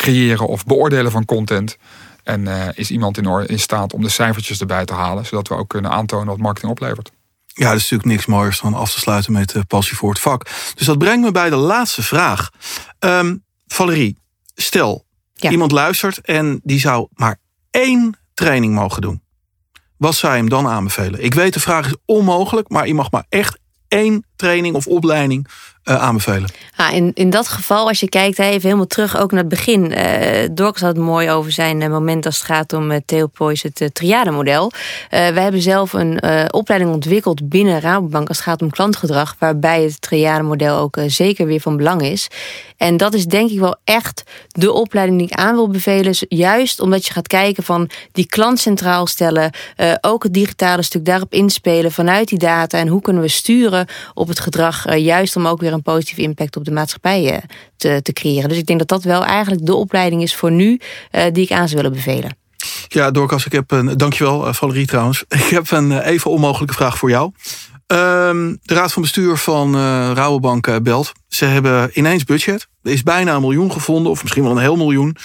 creëren 0.06 0.46
of 0.46 0.64
beoordelen 0.64 1.10
van 1.10 1.24
content. 1.24 1.76
En 2.22 2.40
uh, 2.40 2.68
is 2.74 2.90
iemand 2.90 3.18
in, 3.18 3.46
in 3.46 3.58
staat 3.58 3.92
om 3.92 4.02
de 4.02 4.08
cijfertjes 4.08 4.60
erbij 4.60 4.84
te 4.84 4.92
halen, 4.92 5.26
zodat 5.26 5.48
we 5.48 5.54
ook 5.54 5.68
kunnen 5.68 5.90
aantonen 5.90 6.26
wat 6.26 6.38
marketing 6.38 6.72
oplevert. 6.72 7.10
Ja, 7.46 7.68
dat 7.68 7.76
is 7.76 7.82
natuurlijk 7.82 8.08
niks 8.08 8.26
mooiers 8.26 8.60
dan 8.60 8.74
af 8.74 8.92
te 8.92 9.00
sluiten 9.00 9.32
met 9.32 9.54
uh, 9.54 9.62
passie 9.68 9.96
voor 9.96 10.10
het 10.10 10.20
vak. 10.20 10.48
Dus 10.74 10.86
dat 10.86 10.98
brengt 10.98 11.24
me 11.24 11.32
bij 11.32 11.50
de 11.50 11.56
laatste 11.56 12.02
vraag. 12.02 12.50
Um, 12.98 13.44
Valerie, 13.66 14.18
stel, 14.54 15.04
iemand 15.34 15.72
luistert 15.72 16.20
en 16.20 16.60
die 16.62 16.80
zou 16.80 17.08
maar 17.14 17.38
één 17.70 18.18
training 18.34 18.74
mogen 18.74 19.02
doen. 19.02 19.22
Wat 19.96 20.14
zou 20.14 20.32
je 20.32 20.38
hem 20.38 20.48
dan 20.48 20.66
aanbevelen? 20.66 21.24
Ik 21.24 21.34
weet 21.34 21.54
de 21.54 21.60
vraag 21.60 21.86
is 21.86 21.94
onmogelijk, 22.04 22.68
maar 22.68 22.86
je 22.86 22.94
mag 22.94 23.10
maar 23.10 23.26
echt 23.28 23.58
één 23.88 24.24
training 24.36 24.74
of 24.74 24.86
opleiding 24.86 25.48
uh, 25.88 26.02
aanbevelen. 26.02 26.50
Ja, 26.76 26.90
in, 26.90 27.10
in 27.14 27.30
dat 27.30 27.48
geval, 27.48 27.88
als 27.88 28.00
je 28.00 28.08
kijkt 28.08 28.38
even 28.38 28.62
helemaal 28.62 28.86
terug 28.86 29.16
ook 29.16 29.30
naar 29.30 29.40
het 29.40 29.48
begin. 29.48 29.92
Uh, 29.92 30.48
Dorcas 30.52 30.80
had 30.80 30.96
het 30.96 31.04
mooi 31.04 31.30
over 31.30 31.52
zijn 31.52 31.80
uh, 31.80 31.88
moment 31.88 32.26
als 32.26 32.36
het 32.36 32.46
gaat 32.46 32.72
om 32.72 32.90
uh, 32.90 32.96
Theo 33.04 33.28
het 33.36 33.80
uh, 33.80 33.88
triade-model. 33.88 34.72
we 35.10 35.16
hebben 35.16 35.62
zelf 35.62 35.92
een 35.92 36.20
opleiding 36.52 36.92
ontwikkeld 36.92 37.48
binnen 37.48 37.80
Rabobank 37.80 38.28
als 38.28 38.36
het 38.36 38.46
gaat 38.46 38.62
om 38.62 38.70
klantgedrag. 38.70 39.36
Waarbij 39.38 39.82
het 39.82 40.00
triade-model 40.00 40.78
ook 40.78 40.98
zeker 41.06 41.46
weer 41.46 41.60
van 41.60 41.76
belang 41.76 42.02
is. 42.02 42.28
En 42.76 42.96
dat 42.96 43.14
is 43.14 43.26
denk 43.26 43.50
ik 43.50 43.58
wel 43.58 43.76
echt 43.84 44.22
de 44.48 44.72
opleiding 44.72 45.18
die 45.18 45.28
ik 45.28 45.34
aan 45.34 45.54
wil 45.54 45.68
bevelen. 45.68 46.14
Juist 46.28 46.80
omdat 46.80 47.06
je 47.06 47.12
gaat 47.12 47.26
kijken 47.26 47.62
van 47.62 47.90
die 48.12 48.26
klant 48.26 48.58
centraal 48.58 49.06
stellen. 49.06 49.50
ook 50.00 50.22
het 50.22 50.34
digitale 50.34 50.82
stuk 50.82 51.04
daarop 51.04 51.32
inspelen 51.32 51.92
vanuit 51.92 52.28
die 52.28 52.38
data. 52.38 52.78
En 52.78 52.88
hoe 52.88 53.00
kunnen 53.00 53.22
we 53.22 53.28
sturen 53.28 53.86
op 54.14 54.28
het 54.28 54.40
gedrag. 54.40 54.96
juist 54.96 55.36
om 55.36 55.46
ook 55.46 55.60
weer 55.60 55.72
positieve 55.82 56.22
impact 56.22 56.56
op 56.56 56.64
de 56.64 56.70
maatschappij 56.70 57.32
eh, 57.32 57.38
te, 57.76 58.00
te 58.02 58.12
creëren. 58.12 58.48
Dus 58.48 58.58
ik 58.58 58.66
denk 58.66 58.78
dat 58.78 58.88
dat 58.88 59.02
wel 59.02 59.24
eigenlijk 59.24 59.66
de 59.66 59.74
opleiding 59.74 60.22
is 60.22 60.34
voor 60.34 60.52
nu 60.52 60.80
uh, 61.12 61.22
die 61.32 61.44
ik 61.44 61.52
aan 61.52 61.68
zou 61.68 61.82
willen 61.82 61.96
bevelen. 61.96 62.36
Ja, 62.88 63.10
Dorcas, 63.10 63.46
ik 63.46 63.52
heb 63.52 63.70
een. 63.70 63.96
Dankjewel, 63.96 64.46
eh, 64.46 64.52
Valerie 64.52 64.86
trouwens. 64.86 65.24
Ik 65.28 65.42
heb 65.42 65.70
een 65.70 66.00
even 66.00 66.30
onmogelijke 66.30 66.74
vraag 66.74 66.98
voor 66.98 67.10
jou. 67.10 67.32
Ehm, 67.86 68.54
de 68.62 68.74
Raad 68.74 68.92
van 68.92 69.02
Bestuur 69.02 69.36
van 69.36 69.76
uh, 69.76 70.76
belt. 70.82 71.12
Ze 71.28 71.44
hebben 71.44 71.90
ineens 71.92 72.24
budget. 72.24 72.68
Er 72.82 72.92
is 72.92 73.02
bijna 73.02 73.34
een 73.34 73.40
miljoen 73.40 73.72
gevonden, 73.72 74.12
of 74.12 74.22
misschien 74.22 74.42
wel 74.42 74.52
een 74.52 74.58
heel 74.58 74.76
miljoen. 74.76 75.16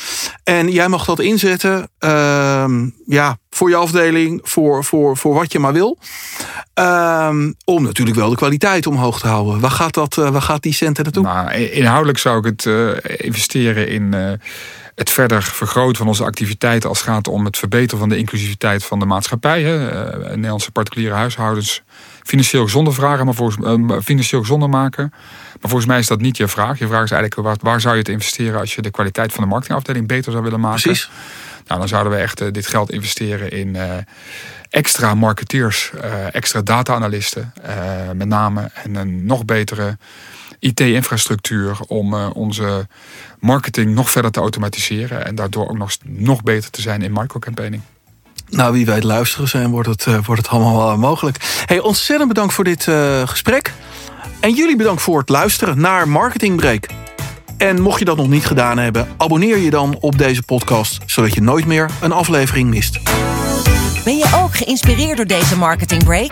En 0.43 0.71
jij 0.71 0.87
mag 0.87 1.05
dat 1.05 1.19
inzetten 1.19 1.89
ehm, 1.99 2.89
ja, 3.05 3.37
voor 3.49 3.69
je 3.69 3.75
afdeling, 3.75 4.39
voor, 4.43 4.83
voor, 4.83 5.17
voor 5.17 5.33
wat 5.33 5.51
je 5.51 5.59
maar 5.59 5.73
wil. 5.73 5.97
Um, 6.73 7.55
om 7.65 7.83
natuurlijk 7.83 8.17
wel 8.17 8.29
de 8.29 8.35
kwaliteit 8.35 8.87
omhoog 8.87 9.19
te 9.19 9.27
houden. 9.27 9.59
Waar 9.59 9.71
gaat, 9.71 9.93
dat, 9.93 10.17
uh, 10.17 10.29
waar 10.29 10.41
gaat 10.41 10.63
die 10.63 10.73
centen 10.73 11.03
naartoe? 11.03 11.23
Nou, 11.23 11.51
inhoudelijk 11.53 12.17
zou 12.17 12.37
ik 12.37 12.45
het 12.45 12.65
investeren 13.19 13.87
in 13.87 14.13
het 14.95 15.09
verder 15.09 15.43
vergroten 15.43 15.97
van 15.97 16.07
onze 16.07 16.23
activiteiten 16.23 16.89
als 16.89 16.99
het 16.99 17.07
gaat 17.07 17.27
om 17.27 17.45
het 17.45 17.57
verbeteren 17.57 17.99
van 17.99 18.09
de 18.09 18.17
inclusiviteit 18.17 18.83
van 18.83 18.99
de 18.99 19.05
maatschappij. 19.05 19.63
Hè. 19.63 20.07
Nederlandse 20.29 20.71
particuliere 20.71 21.15
huishoudens 21.15 21.83
financieel 22.31 22.63
gezonder 22.63 22.93
vragen, 22.93 23.25
maar 23.25 23.33
volgens, 23.33 23.57
financieel 24.03 24.41
gezonder 24.41 24.69
maken. 24.69 25.09
Maar 25.11 25.69
volgens 25.69 25.85
mij 25.85 25.99
is 25.99 26.07
dat 26.07 26.21
niet 26.21 26.37
je 26.37 26.47
vraag. 26.47 26.79
Je 26.79 26.87
vraag 26.87 27.03
is 27.03 27.11
eigenlijk 27.11 27.47
waar, 27.47 27.57
waar 27.61 27.81
zou 27.81 27.93
je 27.93 27.99
het 27.99 28.09
investeren 28.09 28.59
als 28.59 28.75
je 28.75 28.81
de 28.81 28.91
kwaliteit 28.91 29.33
van 29.33 29.43
de 29.43 29.49
marketingafdeling 29.49 30.07
beter 30.07 30.31
zou 30.31 30.43
willen 30.43 30.59
maken. 30.59 30.81
Precies. 30.81 31.09
Nou, 31.67 31.79
dan 31.79 31.87
zouden 31.87 32.11
we 32.11 32.17
echt 32.17 32.53
dit 32.53 32.67
geld 32.67 32.91
investeren 32.91 33.51
in 33.51 33.77
extra 34.69 35.15
marketeers, 35.15 35.91
extra 36.31 36.61
data-analisten, 36.61 37.53
uh, 37.65 38.11
met 38.15 38.27
name. 38.27 38.69
En 38.83 38.95
een 38.95 39.25
nog 39.25 39.45
betere 39.45 39.97
IT-infrastructuur 40.59 41.79
om 41.87 42.13
onze 42.13 42.87
marketing 43.39 43.93
nog 43.93 44.11
verder 44.11 44.31
te 44.31 44.39
automatiseren. 44.39 45.25
En 45.25 45.35
daardoor 45.35 45.69
ook 45.69 45.77
nog, 45.77 45.91
nog 46.03 46.43
beter 46.43 46.69
te 46.69 46.81
zijn 46.81 47.01
in 47.01 47.13
microcampaigning. 47.13 47.83
Nou, 48.51 48.73
wie 48.73 48.85
weet 48.85 49.03
luisteren 49.03 49.47
zijn, 49.47 49.69
wordt 49.69 49.87
het, 49.87 50.25
wordt 50.25 50.41
het 50.41 50.51
allemaal 50.51 50.97
mogelijk. 50.97 51.37
Hey, 51.65 51.79
ontzettend 51.79 52.27
bedankt 52.27 52.53
voor 52.53 52.63
dit 52.63 52.87
gesprek. 53.25 53.73
En 54.39 54.53
jullie 54.53 54.75
bedankt 54.75 55.01
voor 55.01 55.19
het 55.19 55.29
luisteren 55.29 55.79
naar 55.81 56.07
Marketing 56.07 56.55
Break. 56.55 56.85
En 57.57 57.81
mocht 57.81 57.99
je 57.99 58.05
dat 58.05 58.17
nog 58.17 58.27
niet 58.27 58.45
gedaan 58.45 58.77
hebben, 58.77 59.07
abonneer 59.17 59.57
je 59.57 59.69
dan 59.69 59.97
op 59.99 60.17
deze 60.17 60.43
podcast, 60.43 60.97
zodat 61.05 61.33
je 61.33 61.41
nooit 61.41 61.65
meer 61.65 61.89
een 62.01 62.11
aflevering 62.11 62.69
mist. 62.69 62.99
Ben 64.03 64.17
je 64.17 64.39
ook 64.43 64.55
geïnspireerd 64.55 65.17
door 65.17 65.25
deze 65.25 65.57
marketing 65.57 66.03
break? 66.03 66.31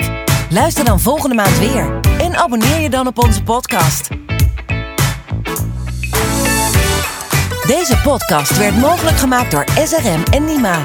Luister 0.50 0.86
dan 0.86 1.00
volgende 1.00 1.36
maand 1.36 1.60
weer 1.60 2.00
en 2.20 2.36
abonneer 2.36 2.80
je 2.80 2.90
dan 2.90 3.08
op 3.08 3.24
onze 3.24 3.44
podcast. 3.44 4.08
Deze 7.68 7.98
podcast 8.04 8.58
werd 8.58 8.78
mogelijk 8.78 9.18
gemaakt 9.18 9.52
door 9.52 9.66
SRM 9.86 10.24
en 10.32 10.46
Nima. 10.46 10.82